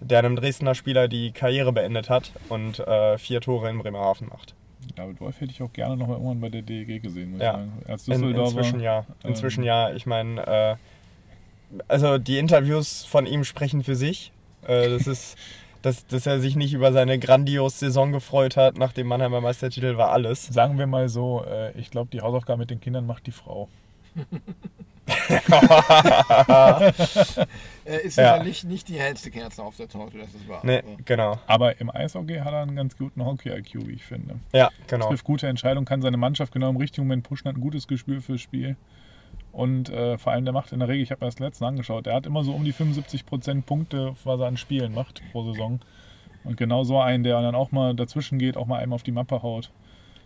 der 0.00 0.20
einem 0.20 0.36
Dresdner 0.36 0.74
Spieler 0.74 1.08
die 1.08 1.32
Karriere 1.32 1.72
beendet 1.72 2.08
hat 2.08 2.32
und 2.48 2.78
äh, 2.80 3.18
vier 3.18 3.40
Tore 3.40 3.68
in 3.70 3.78
Bremerhaven 3.78 4.28
macht. 4.28 4.54
David 4.96 5.20
Wolf 5.20 5.40
hätte 5.40 5.52
ich 5.52 5.62
auch 5.62 5.72
gerne 5.72 5.96
noch 5.96 6.06
mal 6.06 6.14
irgendwann 6.14 6.40
bei 6.40 6.48
der 6.48 6.62
DEG 6.62 7.02
gesehen, 7.02 7.32
muss 7.32 7.40
Ja. 7.40 7.50
ich 7.50 7.56
sagen. 7.56 7.72
Als 7.86 8.08
In, 8.08 8.34
inzwischen 8.34 8.80
ja. 8.80 9.04
Inzwischen 9.24 9.60
ähm, 9.62 9.66
ja. 9.66 9.92
Ich 9.92 10.06
meine, 10.06 10.46
äh, 10.46 10.76
also 11.88 12.18
die 12.18 12.38
Interviews 12.38 13.04
von 13.04 13.26
ihm 13.26 13.44
sprechen 13.44 13.82
für 13.84 13.96
sich. 13.96 14.32
Äh, 14.66 14.88
das 14.88 15.06
ist, 15.06 15.36
dass, 15.82 16.06
dass 16.06 16.26
er 16.26 16.40
sich 16.40 16.56
nicht 16.56 16.72
über 16.72 16.92
seine 16.92 17.18
grandios 17.18 17.78
Saison 17.78 18.12
gefreut 18.12 18.56
hat, 18.56 18.78
nach 18.78 18.92
dem 18.92 19.06
Mannheimer 19.08 19.40
Meistertitel 19.40 19.96
war 19.96 20.10
alles. 20.10 20.46
Sagen 20.46 20.78
wir 20.78 20.86
mal 20.86 21.08
so, 21.08 21.44
äh, 21.44 21.72
ich 21.78 21.90
glaube, 21.90 22.10
die 22.12 22.20
Hausaufgaben 22.20 22.60
mit 22.60 22.70
den 22.70 22.80
Kindern 22.80 23.06
macht 23.06 23.26
die 23.26 23.32
Frau. 23.32 23.68
Er 25.08 26.92
ist 28.02 28.16
Ja. 28.16 28.34
sicherlich 28.34 28.64
nicht 28.64 28.88
die 28.88 28.98
hellste 28.98 29.30
Kerze 29.30 29.62
auf 29.62 29.76
der 29.76 29.88
Torte, 29.88 30.18
das 30.18 30.34
ist 30.34 30.48
wahr. 30.48 30.60
Nee, 30.62 30.78
aber- 30.78 30.96
genau. 31.04 31.38
Aber 31.46 31.80
im 31.80 31.90
Eishockey 31.94 32.36
hat 32.38 32.52
er 32.52 32.62
einen 32.62 32.76
ganz 32.76 32.96
guten 32.96 33.24
Hockey-IQ, 33.24 33.86
wie 33.86 33.92
ich 33.92 34.04
finde. 34.04 34.36
Ja, 34.52 34.70
genau. 34.86 35.08
Trifft 35.08 35.24
gute 35.24 35.46
Entscheidungen, 35.48 35.86
kann 35.86 36.02
seine 36.02 36.16
Mannschaft 36.16 36.52
genau 36.52 36.68
im 36.70 36.76
richtigen 36.76 37.06
Moment 37.06 37.24
pushen, 37.24 37.48
hat 37.48 37.56
ein 37.56 37.60
gutes 37.60 37.86
Gespür 37.88 38.20
fürs 38.20 38.40
Spiel. 38.40 38.76
Und 39.52 39.88
äh, 39.90 40.18
vor 40.18 40.32
allem, 40.32 40.44
der 40.44 40.52
macht 40.52 40.72
in 40.72 40.78
der 40.80 40.88
Regel, 40.88 41.02
ich 41.02 41.10
habe 41.10 41.24
mir 41.24 41.30
das 41.30 41.38
letzte 41.38 41.66
angeschaut, 41.66 42.06
der 42.06 42.14
hat 42.14 42.26
immer 42.26 42.44
so 42.44 42.52
um 42.52 42.64
die 42.64 42.74
75% 42.74 43.62
Punkte, 43.62 44.14
was 44.24 44.40
er 44.40 44.46
an 44.46 44.56
Spielen 44.56 44.94
macht 44.94 45.22
pro 45.32 45.42
Saison. 45.50 45.80
Und 46.44 46.56
genau 46.56 46.84
so 46.84 47.00
einen, 47.00 47.24
der 47.24 47.40
dann 47.42 47.54
auch 47.54 47.72
mal 47.72 47.94
dazwischen 47.94 48.38
geht, 48.38 48.56
auch 48.56 48.66
mal 48.66 48.78
einem 48.78 48.92
auf 48.92 49.02
die 49.02 49.10
Mappe 49.12 49.42
haut. 49.42 49.70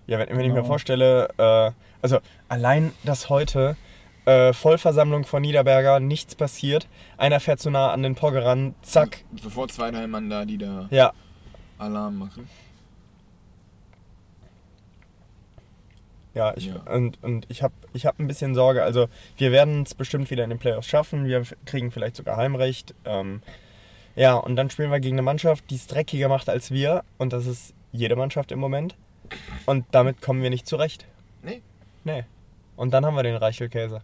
Ja, 0.07 0.19
wenn, 0.19 0.29
wenn 0.31 0.41
ich 0.41 0.49
mir 0.49 0.55
Genau. 0.57 0.67
vorstelle, 0.67 1.29
äh, 1.39 1.71
also 2.03 2.19
allein, 2.49 2.93
dass 3.05 3.29
heute 3.31 3.77
äh, 4.25 4.53
Vollversammlung 4.53 5.25
von 5.25 5.43
Niederberger, 5.43 6.01
nichts 6.01 6.35
passiert, 6.35 6.87
einer 7.17 7.41
fährt 7.41 7.61
zu 7.61 7.71
nah 7.71 7.91
an 7.93 8.03
den 8.03 8.15
Pogge 8.15 8.45
ran, 8.45 8.75
zack, 8.83 9.25
Sofort 9.41 9.73
zwei, 9.73 9.91
drei 9.91 10.07
Mann 10.07 10.31
da, 10.31 10.45
die 10.45 10.59
da 10.59 10.87
ja, 10.91 11.13
Alarm 11.79 12.19
machen. 12.19 12.49
ja, 16.35 16.55
ich, 16.57 16.67
Ja. 16.67 16.77
und, 16.93 17.23
und 17.23 17.47
ich 17.51 17.63
habe 17.63 17.75
ich 17.93 18.07
hab 18.07 18.19
ein 18.19 18.27
bisschen 18.27 18.55
Sorge, 18.55 18.83
also 18.83 19.09
wir 19.37 19.53
werden 19.53 19.83
es 19.83 19.95
bestimmt 19.95 20.31
wieder 20.31 20.45
in 20.45 20.51
den 20.51 20.59
Playoffs 20.59 20.89
schaffen, 20.89 21.27
wir 21.27 21.43
kriegen 21.67 21.91
vielleicht 21.91 22.17
sogar 22.17 22.37
Heimrecht, 22.37 22.95
ähm, 23.05 23.43
ja, 24.15 24.35
und 24.35 24.57
dann 24.57 24.71
spielen 24.71 24.91
wir 24.91 25.01
gegen 25.01 25.17
eine 25.17 25.23
Mannschaft, 25.23 25.69
die 25.71 25.75
es 25.75 25.87
dreckiger 25.87 26.29
macht 26.29 26.49
als 26.49 26.71
wir, 26.71 27.05
und 27.19 27.33
das 27.33 27.47
ist 27.47 27.75
jede 27.93 28.17
Mannschaft 28.17 28.53
im 28.53 28.61
Moment, 28.61 28.95
und 29.67 29.85
damit 29.91 30.23
kommen 30.23 30.43
wir 30.43 30.51
nicht 30.51 30.67
zurecht. 30.67 31.07
Nee. 31.43 31.61
Nee. 32.05 32.25
Und 32.77 32.93
dann 32.95 33.05
haben 33.05 33.15
wir 33.15 33.23
den 33.23 33.37
Reichelkäse. 33.37 34.01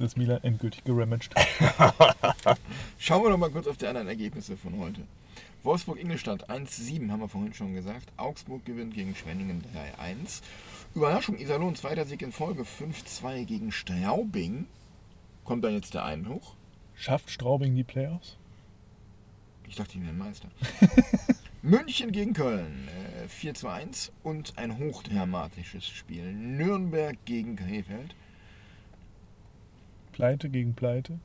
Ist 0.00 0.16
Milan 0.16 0.42
endgültig 0.42 0.84
geramaged. 0.84 1.32
Schauen 2.98 3.22
wir 3.22 3.30
doch 3.30 3.38
mal 3.38 3.50
kurz 3.50 3.66
auf 3.66 3.76
die 3.76 3.86
anderen 3.86 4.08
Ergebnisse 4.08 4.56
von 4.56 4.78
heute. 4.78 5.02
Wolfsburg-Ingolstadt 5.62 6.48
1-7, 6.48 7.10
haben 7.10 7.20
wir 7.20 7.28
vorhin 7.28 7.52
schon 7.52 7.74
gesagt. 7.74 8.12
Augsburg 8.16 8.64
gewinnt 8.64 8.94
gegen 8.94 9.14
Schwenningen 9.14 9.62
3-1. 9.98 10.42
Überraschung, 10.94 11.38
Iserlohn, 11.38 11.74
zweiter 11.74 12.06
Sieg 12.06 12.22
in 12.22 12.32
Folge, 12.32 12.62
5-2 12.62 13.44
gegen 13.44 13.72
Straubing. 13.72 14.66
Kommt 15.44 15.64
da 15.64 15.68
jetzt 15.68 15.94
der 15.94 16.04
Einbruch? 16.04 16.54
Schafft 16.94 17.30
Straubing 17.30 17.74
die 17.74 17.84
Playoffs? 17.84 18.36
Ich 19.68 19.74
dachte, 19.74 19.98
die 19.98 20.04
wären 20.04 20.18
Meister. 20.18 20.48
München 21.62 22.12
gegen 22.12 22.32
Köln, 22.32 22.88
äh, 23.24 23.28
4 23.28 23.54
zu 23.54 23.68
1 23.68 24.12
und 24.22 24.56
ein 24.56 24.78
hochdramatisches 24.78 25.88
Spiel. 25.88 26.32
Nürnberg 26.32 27.16
gegen 27.24 27.56
Krefeld, 27.56 28.14
Pleite 30.16 30.48
gegen 30.48 30.72
Pleite. 30.72 31.18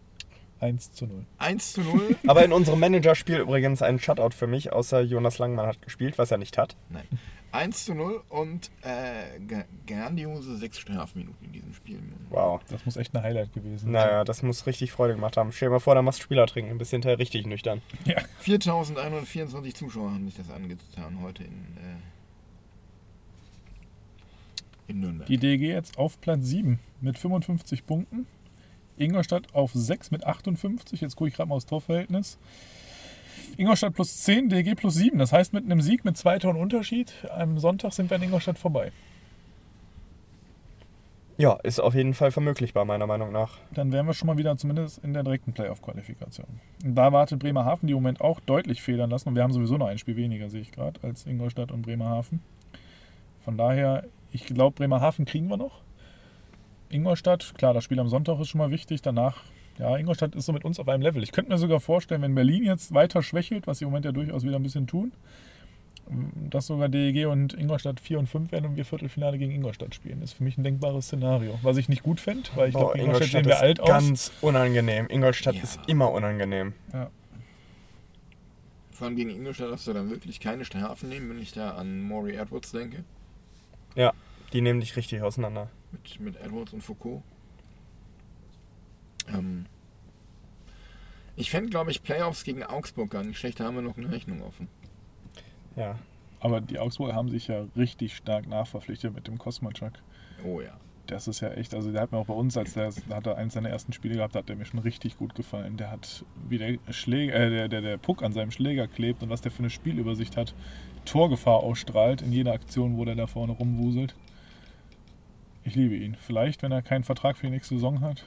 1 0.60 0.92
zu 0.92 1.08
0. 1.08 1.26
1 1.38 1.72
zu 1.72 1.82
0. 1.82 2.18
Aber 2.28 2.44
in 2.44 2.52
unserem 2.52 2.82
Managerspiel 2.82 3.38
übrigens 3.38 3.82
ein 3.82 4.00
Shutout 4.00 4.32
für 4.32 4.48
mich, 4.48 4.74
außer 4.74 5.00
Jonas 5.00 5.38
Langmann 5.40 5.66
hat 5.66 5.82
gespielt, 5.82 6.18
was 6.18 6.30
er 6.30 6.38
nicht 6.38 6.58
hat. 6.58 6.76
Nein. 6.90 7.08
1 7.54 7.86
zu 7.86 7.96
0 7.96 8.22
und 8.28 8.70
äh, 8.82 9.40
grandiose 9.88 10.58
6 10.58 10.78
Strafminuten 10.78 11.48
in 11.48 11.54
diesem 11.54 11.74
Spiel. 11.74 12.00
Wow. 12.30 12.60
Das 12.70 12.86
muss 12.86 12.98
echt 12.98 13.16
ein 13.16 13.24
Highlight 13.24 13.54
gewesen 13.54 13.78
sein. 13.80 13.92
Naja, 13.92 14.26
das 14.26 14.44
muss 14.44 14.68
richtig 14.68 14.92
Freude 14.92 15.16
gemacht 15.16 15.38
haben. 15.38 15.54
Stell 15.54 15.70
dir 15.70 15.76
mal 15.76 15.80
vor, 15.80 15.96
da 15.96 16.02
machst 16.02 16.20
du 16.20 16.24
Spieler 16.24 16.46
trinken, 16.48 16.78
bist 16.78 16.92
hinterher 16.92 17.18
richtig 17.18 17.48
nüchtern. 17.48 17.82
Ja. 18.04 18.22
4124 18.40 19.74
Zuschauer 19.74 20.12
haben 20.12 20.26
sich 20.26 20.36
das 20.36 20.52
angetan 20.52 21.22
heute 21.22 21.46
in, 21.46 21.78
äh, 21.78 21.98
in 24.92 25.00
Nürnberg. 25.00 25.28
Die 25.28 25.38
DG 25.38 25.70
jetzt 25.70 25.98
auf 25.98 26.20
Platz 26.20 26.46
7 26.46 26.80
mit 27.00 27.18
55 27.18 27.86
Punkten. 27.86 28.28
Ingolstadt 28.98 29.54
auf 29.54 29.72
6 29.74 30.12
mit 30.12 30.26
58. 30.26 31.02
Jetzt 31.02 31.16
gucke 31.16 31.30
ich 31.30 31.36
gerade 31.36 31.50
mal 31.50 31.56
aufs 31.56 31.66
Torverhältnis. 31.66 32.38
Ingolstadt 33.58 33.94
plus 33.94 34.24
10, 34.24 34.50
DG 34.50 34.76
plus 34.76 34.96
7. 34.96 35.18
Das 35.18 35.34
heißt, 35.34 35.54
mit 35.54 35.66
einem 35.66 35.82
Sieg 35.82 36.06
mit 36.06 36.18
zwei 36.18 36.40
Toren 36.40 36.58
Unterschied 36.58 37.14
am 37.30 37.60
Sonntag 37.60 37.94
sind 37.94 38.10
wir 38.10 38.18
in 38.18 38.24
Ingolstadt 38.24 38.58
vorbei. 38.58 38.92
Ja, 41.38 41.54
ist 41.64 41.80
auf 41.80 41.96
jeden 41.96 42.14
Fall 42.14 42.32
vermöglichbar, 42.32 42.86
meiner 42.86 43.08
Meinung 43.08 43.32
nach. 43.32 43.58
Dann 43.74 43.92
wären 43.92 44.06
wir 44.06 44.14
schon 44.14 44.28
mal 44.28 44.38
wieder 44.38 44.58
zumindest 44.58 45.04
in 45.04 45.14
der 45.14 45.24
direkten 45.24 45.54
Playoff-Qualifikation. 45.54 46.46
Da 46.84 47.12
wartet 47.14 47.40
Bremerhaven, 47.40 47.88
die 47.88 47.94
im 47.94 47.98
Moment 47.98 48.22
auch 48.22 48.40
deutlich 48.42 48.82
federn 48.82 49.10
lassen. 49.10 49.30
Und 49.30 49.36
wir 49.36 49.42
haben 49.42 49.52
sowieso 49.52 49.78
noch 49.78 49.88
ein 49.88 49.98
Spiel 49.98 50.18
weniger, 50.18 50.50
sehe 50.50 50.62
ich 50.62 50.72
gerade, 50.72 51.00
als 51.04 51.26
Ingolstadt 51.26 51.72
und 51.72 51.82
Bremerhaven. 51.82 52.42
Von 53.44 53.58
daher, 53.58 54.04
ich 54.32 54.46
glaube, 54.46 54.76
Bremerhaven 54.76 55.26
kriegen 55.26 55.48
wir 55.48 55.58
noch. 55.58 55.82
Ingolstadt, 56.92 57.54
klar, 57.58 57.74
das 57.74 57.84
Spiel 57.84 58.00
am 58.00 58.08
Sonntag 58.08 58.40
ist 58.40 58.50
schon 58.50 58.60
mal 58.60 58.72
wichtig. 58.72 59.02
Danach, 59.02 59.44
ja, 59.78 59.96
Ingolstadt 59.98 60.36
ist 60.36 60.46
so 60.46 60.54
mit 60.54 60.66
uns 60.66 60.80
auf 60.80 60.88
einem 60.88 61.02
Level. 61.02 61.24
Ich 61.24 61.32
könnte 61.32 61.52
mir 61.52 61.58
sogar 61.58 61.80
vorstellen, 61.80 62.22
wenn 62.22 62.36
Berlin 62.36 62.64
jetzt 62.64 62.94
weiter 62.94 63.24
schwächelt, 63.24 63.68
was 63.68 63.80
sie 63.80 63.86
im 63.86 63.92
Moment 63.92 64.06
ja 64.06 64.12
durchaus 64.12 64.44
wieder 64.44 64.58
ein 64.58 64.64
bisschen 64.64 64.88
tun, 64.88 65.12
dass 66.50 66.68
sogar 66.68 66.90
DEG 66.90 67.28
und 67.28 67.54
Ingolstadt 67.54 68.00
4 68.00 68.20
und 68.20 68.28
5 68.28 68.52
werden 68.52 68.66
und 68.66 68.76
wir 68.76 68.84
Viertelfinale 68.86 69.38
gegen 69.38 69.52
Ingolstadt 69.52 69.96
spielen. 69.96 70.20
Das 70.20 70.32
ist 70.32 70.38
für 70.38 70.44
mich 70.44 70.58
ein 70.58 70.64
denkbares 70.64 71.06
Szenario. 71.06 71.58
Was 71.62 71.78
ich 71.78 71.88
nicht 71.88 72.04
gut 72.04 72.20
fände, 72.20 72.50
weil 72.56 72.70
ich 72.70 72.76
glaube, 72.76 72.98
Ingolstadt, 72.98 73.30
sehen 73.30 73.46
wir 73.46 73.54
ist 73.54 73.62
alt 73.62 73.80
aus. 73.80 73.88
ganz 73.88 74.32
unangenehm. 74.42 75.08
Ingolstadt 75.10 75.56
Ja. 75.56 75.64
ist 75.64 75.80
immer 75.88 76.12
unangenehm. 76.12 76.74
Ja. 76.92 77.10
Vor 78.92 79.08
allem 79.08 79.16
gegen 79.16 79.30
Ingolstadt 79.30 79.72
darfst 79.72 79.88
du 79.88 79.94
dann 79.94 80.10
wirklich 80.10 80.40
keine 80.40 80.66
Strafen 80.66 81.10
nehmen, 81.10 81.30
wenn 81.30 81.42
ich 81.42 81.54
da 81.54 81.72
an 81.72 82.02
Maury 82.02 82.36
Edwards 82.36 82.72
denke. 82.72 83.04
Ja, 83.96 84.14
die 84.54 84.62
nehmen 84.62 84.80
dich 84.82 84.96
richtig 84.96 85.22
auseinander. 85.22 85.70
Mit, 85.92 86.20
mit 86.20 86.36
Edwards 86.38 86.74
und 86.74 86.82
Foucault. 86.82 87.22
Ähm, 89.28 89.66
ich 91.36 91.50
fände, 91.50 91.70
glaube 91.70 91.92
ich, 91.92 92.04
Playoffs 92.04 92.44
gegen 92.44 92.64
Augsburg 92.64 93.10
gar 93.10 93.24
nicht 93.24 93.38
schlecht. 93.38 93.60
Da 93.60 93.66
haben 93.66 93.76
wir 93.76 93.82
noch 93.82 93.98
eine 93.98 94.12
Rechnung 94.12 94.42
offen. 94.42 94.68
Ja. 95.76 95.98
Aber 96.40 96.60
die 96.60 96.80
Augsburger 96.80 97.14
haben 97.14 97.30
sich 97.30 97.48
ja 97.48 97.66
richtig 97.76 98.16
stark 98.16 98.48
nachverpflichtet 98.48 99.14
mit 99.14 99.28
dem 99.28 99.38
Kosmachak. 99.38 100.02
Oh 100.44 100.60
ja. 100.60 100.78
Das 101.08 101.28
ist 101.28 101.42
ja 101.42 101.50
echt, 101.50 101.74
also 101.74 101.92
der 101.92 102.02
hat 102.02 102.12
mir 102.12 102.18
auch 102.18 102.26
bei 102.26 102.34
uns, 102.34 102.58
als 102.58 102.74
der 102.74 102.92
da 103.10 103.16
hat 103.18 103.28
er 103.28 103.38
eins 103.38 103.54
seiner 103.54 103.70
ersten 103.70 103.92
Spiele 103.92 104.16
gehabt, 104.16 104.36
hat 104.36 104.50
der 104.50 104.56
mir 104.56 104.66
schon 104.66 104.80
richtig 104.80 105.18
gut 105.18 105.36
gefallen. 105.36 105.78
Der 105.78 105.92
hat, 105.92 106.26
wie 106.48 106.58
der 106.58 106.78
Schläger, 106.92 107.36
äh, 107.36 107.50
der, 107.50 107.68
der, 107.68 107.82
der 107.82 107.98
Puck 107.98 108.24
an 108.24 108.34
seinem 108.34 108.52
Schläger 108.52 108.88
klebt 108.88 109.22
und 109.22 109.30
was 109.30 109.42
der 109.42 109.52
für 109.52 109.60
eine 109.60 109.70
Spielübersicht 109.70 110.38
hat, 110.38 110.56
Torgefahr 111.06 111.58
ausstrahlt 111.58 112.22
in 112.22 112.32
jeder 112.32 112.54
Aktion, 112.54 112.98
wo 112.98 113.06
der 113.06 113.16
da 113.16 113.28
vorne 113.28 113.54
rumwuselt. 113.54 114.16
Ich 115.64 115.76
liebe 115.76 115.96
ihn. 115.96 116.16
Vielleicht, 116.20 116.64
wenn 116.64 116.72
er 116.72 116.82
keinen 116.82 117.04
Vertrag 117.04 117.38
für 117.38 117.46
die 117.48 117.52
nächste 117.54 117.76
Saison 117.76 118.02
hat. 118.02 118.24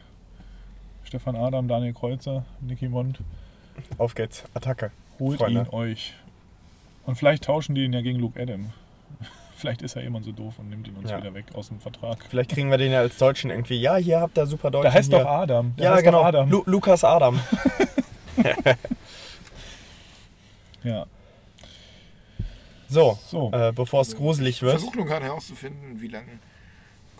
Stefan 1.05 1.37
Adam, 1.37 1.68
Daniel 1.68 1.93
Kreuzer, 1.93 2.45
Nicky 2.61 2.89
Mond, 2.89 3.18
Auf 3.99 4.14
geht's. 4.14 4.45
Attacke. 4.55 4.91
holt 5.18 5.39
Freunde. 5.39 5.62
ihn 5.62 5.68
euch. 5.70 6.14
Und 7.07 7.16
vielleicht 7.16 7.45
tauschen 7.45 7.74
die 7.74 7.85
ihn 7.85 7.93
ja 7.93 8.01
gegen 8.01 8.18
Luke 8.18 8.41
Adam. 8.41 8.72
Vielleicht 9.57 9.82
ist 9.82 9.95
er 9.97 10.03
jemand 10.03 10.24
so 10.24 10.32
doof 10.32 10.59
und 10.59 10.68
nimmt 10.70 10.89
ihn 10.89 10.95
uns 10.97 11.11
Ja. 11.11 11.18
wieder 11.18 11.32
weg 11.35 11.45
aus 11.55 11.68
dem 11.68 11.78
Vertrag. 11.80 12.18
Vielleicht 12.28 12.51
kriegen 12.51 12.70
wir 12.70 12.78
den 12.78 12.93
ja 12.93 13.01
als 13.01 13.16
Deutschen 13.18 13.51
irgendwie. 13.51 13.80
Ja, 13.80 13.97
hier 13.97 14.20
habt 14.20 14.37
ihr 14.39 14.47
super 14.47 14.70
Deutschen. 14.70 14.85
Der 14.85 14.93
heißt 14.95 15.11
hier. 15.11 15.20
doch 15.20 15.26
Adam. 15.26 15.74
Der 15.76 15.85
Ja, 15.87 15.95
heißt 15.95 16.05
genau. 16.05 16.18
Doch 16.20 16.26
Adam. 16.26 16.51
Lu 16.51 16.62
Lukas 16.66 17.05
Adam. 17.05 17.39
Ja. 20.82 21.07
So, 22.89 23.18
So. 23.26 23.51
äh, 23.53 23.72
bevor 23.72 24.03
es 24.03 24.14
gruselig 24.16 24.61
wird. 24.62 24.72
Versuch 24.72 24.95
nur 24.95 25.07
gerade 25.07 25.24
herauszufinden, 25.24 26.01
wie 26.01 26.09
lange 26.09 26.28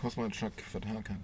Kosmachak 0.05 0.61
Vertrag 0.61 1.09
hat. 1.09 1.17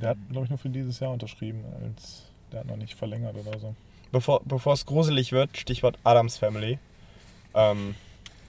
Der 0.00 0.10
hat, 0.10 0.18
glaube 0.30 0.44
ich, 0.44 0.50
nur 0.50 0.58
für 0.58 0.68
dieses 0.68 1.00
Jahr 1.00 1.12
unterschrieben. 1.12 1.64
Als, 1.82 2.24
der 2.52 2.60
hat 2.60 2.66
noch 2.66 2.76
nicht 2.76 2.94
verlängert 2.94 3.34
oder 3.36 3.58
so. 3.58 3.74
Bevor, 4.12 4.40
bevor 4.44 4.74
es 4.74 4.84
gruselig 4.84 5.32
wird, 5.32 5.56
Stichwort 5.56 5.98
Adams 6.04 6.36
Family, 6.36 6.78
ähm, 7.54 7.94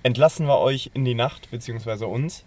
entlassen 0.04 0.46
wir 0.48 0.60
euch 0.60 0.92
in 0.94 1.06
die 1.06 1.14
Nacht, 1.16 1.50
beziehungsweise 1.52 2.08
uns. 2.08 2.44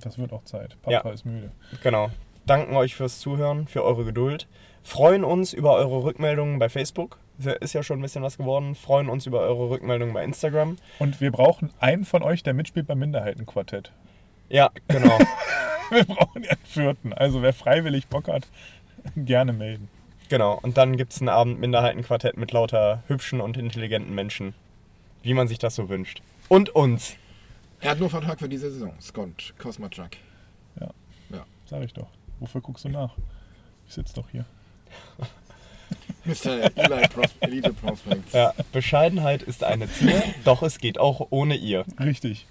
Das 0.00 0.16
wird 0.18 0.32
auch 0.32 0.44
Zeit. 0.44 0.76
Papa 0.82 1.08
Ja. 1.08 1.10
ist 1.12 1.24
müde. 1.26 1.50
Genau. 1.82 2.10
Danken 2.46 2.74
euch 2.76 2.94
fürs 2.94 3.20
Zuhören, 3.20 3.66
für 3.68 3.82
eure 3.84 4.04
Geduld. 4.04 4.46
Freuen 4.82 5.24
uns 5.24 5.52
über 5.52 5.74
eure 5.74 6.04
Rückmeldungen 6.04 6.58
bei 6.58 6.68
Facebook. 6.68 7.18
Ist 7.60 7.72
ja 7.74 7.82
schon 7.82 7.98
ein 7.98 8.02
bisschen 8.02 8.22
was 8.22 8.38
geworden. 8.38 8.74
Freuen 8.74 9.08
uns 9.08 9.26
über 9.26 9.40
eure 9.40 9.70
Rückmeldungen 9.70 10.14
bei 10.14 10.22
Instagram. 10.24 10.76
Und 10.98 11.20
wir 11.20 11.32
brauchen 11.32 11.70
einen 11.80 12.04
von 12.04 12.22
euch, 12.22 12.42
der 12.42 12.54
mitspielt 12.54 12.86
beim 12.86 12.98
Minderheitenquartett. 12.98 13.90
Ja, 14.48 14.70
genau. 14.88 15.18
Wir 15.90 16.04
brauchen 16.04 16.42
ja 16.42 16.50
einen 16.50 16.64
vierten. 16.64 17.12
Also 17.12 17.42
wer 17.42 17.52
freiwillig 17.52 18.08
Bock 18.08 18.28
hat, 18.28 18.46
gerne 19.16 19.52
melden. 19.52 19.88
genau. 20.28 20.58
Und 20.62 20.76
dann 20.76 20.96
gibt 20.96 21.12
es 21.12 21.20
einen 21.20 21.28
Abend 21.28 21.60
Minderheitenquartett 21.60 22.36
mit 22.36 22.52
lauter 22.52 23.02
hübschen 23.06 23.40
und 23.40 23.56
intelligenten 23.56 24.14
Menschen. 24.14 24.54
Wie 25.22 25.34
man 25.34 25.48
sich 25.48 25.58
das 25.58 25.74
so 25.74 25.88
wünscht. 25.88 26.22
Und 26.48 26.70
uns. 26.70 27.16
Er 27.80 27.92
hat 27.92 28.00
nur 28.00 28.10
Vertrag 28.10 28.38
für 28.38 28.48
diese 28.48 28.70
Saison. 28.70 28.92
Scott 29.00 29.54
Kosmachak. 29.58 30.16
Sag 31.66 31.82
ich 31.82 31.92
doch. 31.92 32.08
Wofür 32.40 32.60
guckst 32.60 32.84
du 32.84 32.88
nach? 32.88 33.14
Ich 33.88 33.94
sitze 33.94 34.14
doch 34.14 34.28
hier. 34.30 34.44
Mr. 36.24 36.70
Eli 36.76 37.08
Pros 37.08 37.30
Elite 37.40 37.72
Prospects. 37.72 38.32
Ja, 38.32 38.54
Bescheidenheit 38.72 39.42
ist 39.42 39.64
eine 39.64 39.90
Ziel, 39.90 40.22
doch 40.44 40.62
es 40.62 40.78
geht 40.78 40.98
auch 40.98 41.26
ohne 41.30 41.56
ihr. 41.56 41.84
Richtig. 41.98 42.46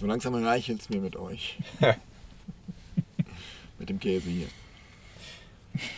So 0.00 0.06
langsam 0.06 0.34
reichelt 0.34 0.80
es 0.80 0.88
mir 0.88 0.98
mit 0.98 1.14
euch. 1.16 1.58
mit 3.78 3.90
dem 3.90 4.00
Käse 4.00 4.30
hier. 4.30 4.46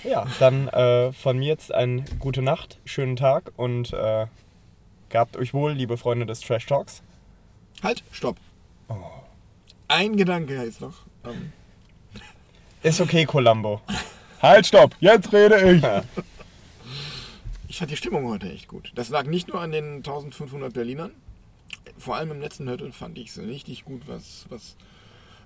Ja, 0.02 0.26
dann 0.40 0.66
äh, 0.66 1.12
von 1.12 1.38
mir 1.38 1.46
jetzt 1.46 1.72
eine 1.72 2.04
gute 2.18 2.42
Nacht, 2.42 2.80
schönen 2.84 3.14
Tag 3.14 3.52
und 3.54 3.92
äh, 3.92 4.26
gehabt 5.08 5.36
euch 5.36 5.54
wohl, 5.54 5.74
liebe 5.74 5.96
Freunde 5.96 6.26
des 6.26 6.40
Trash 6.40 6.66
Talks. 6.66 7.00
Halt, 7.80 8.02
stopp. 8.10 8.38
Ein 9.86 10.16
Gedanke 10.16 10.60
ist 10.64 10.80
noch. 10.80 11.06
Ähm, 11.24 11.52
Ist 12.82 13.00
okay, 13.00 13.24
Columbo. 13.24 13.82
Halt, 14.40 14.66
stopp! 14.66 14.96
Jetzt 14.98 15.32
rede 15.32 15.74
ich! 15.74 15.82
ich 17.68 17.78
fand 17.78 17.92
die 17.92 17.96
Stimmung 17.96 18.26
heute 18.26 18.50
echt 18.50 18.66
gut. 18.66 18.90
Das 18.96 19.10
lag 19.10 19.26
nicht 19.26 19.46
nur 19.46 19.60
an 19.60 19.70
den 19.70 19.98
1500 19.98 20.72
Berlinern. 20.72 21.12
Vor 21.98 22.16
allem 22.16 22.30
im 22.30 22.40
letzten 22.40 22.66
Viertel 22.66 22.92
fand 22.92 23.18
ich 23.18 23.28
es 23.28 23.38
richtig 23.38 23.84
gut, 23.84 24.02
was, 24.06 24.46
was 24.48 24.76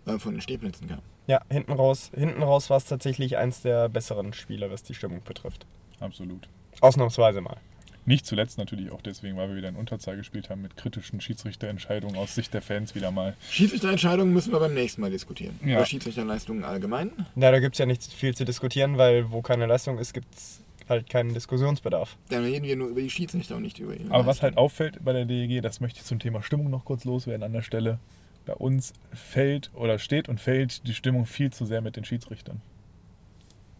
äh, 0.06 0.18
von 0.18 0.34
den 0.34 0.40
Stehplätzen 0.40 0.88
kam. 0.88 1.00
Ja, 1.26 1.40
hinten 1.50 1.72
raus, 1.72 2.10
hinten 2.14 2.42
raus 2.42 2.70
war 2.70 2.76
es 2.76 2.84
tatsächlich 2.84 3.36
eins 3.36 3.62
der 3.62 3.88
besseren 3.88 4.32
Spiele, 4.32 4.70
was 4.70 4.82
die 4.82 4.94
Stimmung 4.94 5.22
betrifft. 5.24 5.66
Absolut. 6.00 6.48
Ausnahmsweise 6.80 7.40
mal. 7.40 7.56
Nicht 8.04 8.24
zuletzt 8.24 8.56
natürlich 8.56 8.92
auch 8.92 9.02
deswegen, 9.02 9.36
weil 9.36 9.48
wir 9.48 9.56
wieder 9.56 9.68
in 9.68 9.74
Unterzahl 9.74 10.16
gespielt 10.16 10.48
haben 10.48 10.62
mit 10.62 10.76
kritischen 10.76 11.20
Schiedsrichterentscheidungen 11.20 12.16
aus 12.16 12.36
Sicht 12.36 12.54
der 12.54 12.62
Fans 12.62 12.94
wieder 12.94 13.10
mal. 13.10 13.36
Schiedsrichterentscheidungen 13.50 14.32
müssen 14.32 14.52
wir 14.52 14.60
beim 14.60 14.74
nächsten 14.74 15.00
Mal 15.00 15.10
diskutieren. 15.10 15.58
Ja. 15.64 15.78
Über 15.78 15.86
Schiedsrichterleistungen 15.86 16.62
allgemein. 16.62 17.10
Na, 17.34 17.50
da 17.50 17.58
gibt 17.58 17.74
es 17.74 17.80
ja 17.80 17.86
nicht 17.86 18.04
viel 18.12 18.32
zu 18.36 18.44
diskutieren, 18.44 18.96
weil 18.96 19.32
wo 19.32 19.42
keine 19.42 19.66
Leistung 19.66 19.98
ist, 19.98 20.12
gibt 20.14 20.32
es 20.32 20.60
halt 20.88 21.08
keinen 21.10 21.34
Diskussionsbedarf. 21.34 22.16
Dann 22.28 22.44
reden 22.44 22.64
wir 22.64 22.76
nur 22.76 22.88
über 22.88 23.00
die 23.00 23.10
Schiedsrichter 23.10 23.56
und 23.56 23.62
nicht 23.62 23.78
über 23.78 23.94
ihre 23.94 24.10
Aber 24.10 24.26
was 24.26 24.42
halt 24.42 24.56
auffällt 24.56 25.04
bei 25.04 25.12
der 25.12 25.24
DEG, 25.24 25.62
das 25.62 25.80
möchte 25.80 26.00
ich 26.00 26.04
zum 26.04 26.18
Thema 26.18 26.42
Stimmung 26.42 26.70
noch 26.70 26.84
kurz 26.84 27.04
loswerden 27.04 27.42
an 27.42 27.52
der 27.52 27.62
Stelle. 27.62 27.98
Bei 28.44 28.54
uns 28.54 28.92
fällt 29.12 29.70
oder 29.74 29.98
steht 29.98 30.28
und 30.28 30.40
fällt 30.40 30.86
die 30.86 30.94
Stimmung 30.94 31.26
viel 31.26 31.52
zu 31.52 31.66
sehr 31.66 31.80
mit 31.80 31.96
den 31.96 32.04
Schiedsrichtern. 32.04 32.60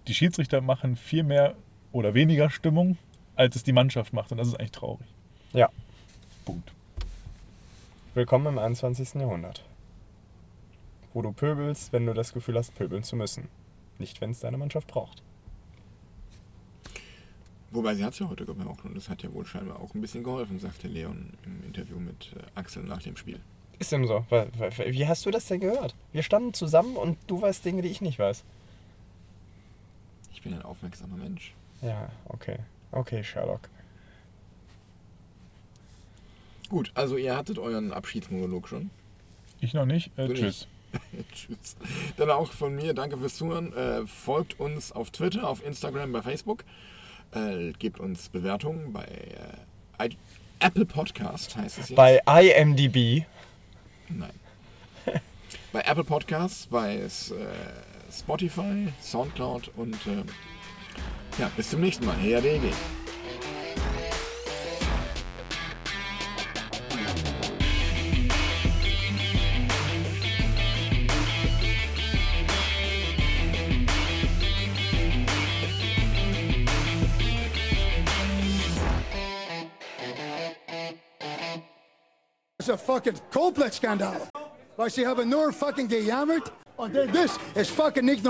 Die 0.09 0.15
Schiedsrichter 0.15 0.61
machen 0.61 0.97
viel 0.97 1.23
mehr 1.23 1.55
oder 1.93 2.15
weniger 2.15 2.51
Stimmung, 2.51 2.99
als 3.37 3.57
es 3.57 3.63
die 3.63 3.73
Mannschaft 3.73 4.13
macht. 4.13 4.33
Und 4.33 4.39
das 4.39 4.49
ist 4.49 4.55
eigentlich 4.55 4.73
traurig. 4.73 5.07
Ja. 5.53 5.69
Punkt. 6.45 6.73
Willkommen 8.15 8.47
im 8.47 8.59
21. 8.59 9.15
Jahrhundert. 9.15 9.65
Wo 11.13 11.23
du 11.23 11.33
pöbelst, 11.33 11.93
wenn 11.93 12.07
du 12.07 12.15
das 12.15 12.33
Gefühl 12.33 12.57
hast, 12.57 12.75
pöbeln 12.75 13.03
zu 13.03 13.15
müssen. 13.15 13.49
Nicht, 13.99 14.21
wenn 14.21 14.31
es 14.31 14.41
deine 14.41 14.59
Mannschaft 14.59 14.89
braucht. 14.89 15.23
Wobei 17.77 17.95
sie 17.95 18.05
hat 18.05 18.15
es 18.15 18.21
ja 18.21 18.31
heute 18.31 18.47
gebraucht 18.47 18.87
und 18.87 18.97
das 18.97 19.11
hat 19.11 19.23
ja 19.23 19.31
wohl 19.35 19.45
scheinbar 19.45 19.81
auch 19.81 19.95
ein 19.95 20.01
bisschen 20.01 20.25
geholfen, 20.25 20.59
sagte 20.59 20.89
Leon 20.89 21.35
im 21.45 21.63
Interview 21.63 21.99
mit 21.99 22.33
äh, 22.35 22.59
Axel 22.59 22.83
nach 22.85 23.03
dem 23.03 23.19
Spiel. 23.19 23.39
Ist 23.79 23.93
dem 23.93 24.07
so. 24.07 24.25
Wie 24.31 25.07
hast 25.07 25.27
du 25.27 25.31
das 25.31 25.45
denn 25.45 25.61
gehört? 25.61 25.95
Wir 26.11 26.23
standen 26.23 26.55
zusammen 26.55 26.97
und 26.97 27.19
du 27.27 27.43
weißt 27.43 27.63
Dinge, 27.67 27.83
die 27.83 27.89
ich 27.89 28.01
nicht 28.01 28.19
weiß. 28.19 28.45
Ich 30.33 30.41
bin 30.41 30.55
ein 30.55 30.63
aufmerksamer 30.63 31.19
Mensch. 31.19 31.53
Ja, 31.83 32.09
okay. 32.31 32.61
Okay, 32.93 33.23
Sherlock. 33.23 33.69
Gut, 36.71 36.93
also 36.95 37.19
ihr 37.19 37.37
hattet 37.37 37.59
euren 37.59 37.93
Abschiedsmonolog 37.93 38.69
schon. 38.69 38.89
Ich 39.61 39.75
noch 39.75 39.85
nicht. 39.85 40.19
Äh, 40.19 40.33
tschüss. 40.33 40.67
Tschüss. 41.35 41.77
Dann 42.17 42.31
auch 42.31 42.53
von 42.53 42.75
mir, 42.75 42.95
danke 42.95 43.19
fürs 43.19 43.35
Zuhören. 43.35 43.75
Äh, 43.75 44.07
folgt 44.07 44.59
uns 44.59 44.93
auf 44.93 45.11
Twitter, 45.11 45.47
auf 45.47 45.63
Instagram, 45.63 46.13
bei 46.13 46.23
Facebook. 46.23 46.65
Äh, 47.33 47.73
gebt 47.79 48.01
uns 48.01 48.29
Bewertungen 48.29 48.93
bei 48.93 49.05
äh, 49.99 50.09
Apple 50.61 50.87
Podcast, 50.87 51.57
heißt 51.57 51.79
es 51.79 51.89
jetzt. 51.91 51.97
Bei 51.97 52.21
IMDb. 52.27 53.27
Nein. 54.09 54.31
bei 55.73 55.81
Apple 55.81 56.05
Podcasts, 56.05 56.67
bei 56.67 56.97
äh, 56.97 57.09
Spotify, 58.11 58.89
Soundcloud 59.03 59.71
und 59.77 59.95
äh, 60.07 60.23
ja, 61.39 61.51
bis 61.57 61.71
zum 61.71 61.81
nächsten 61.81 62.07
Mal. 62.07 62.17
Hey, 62.17 62.41
DG. 62.41 62.73
Een 82.77 82.95
fucking 82.95 83.19
compleet 83.31 83.75
schandaal. 83.75 84.27
Waar 84.75 84.91
ze 84.91 85.01
hebben 85.01 85.29
nur 85.29 85.53
fucking 85.53 85.91
gejammerd. 85.91 86.51
Oh, 86.75 86.85
en 86.85 87.11
dit 87.13 87.39
is 87.55 87.69
fucking 87.69 88.05
niet. 88.05 88.23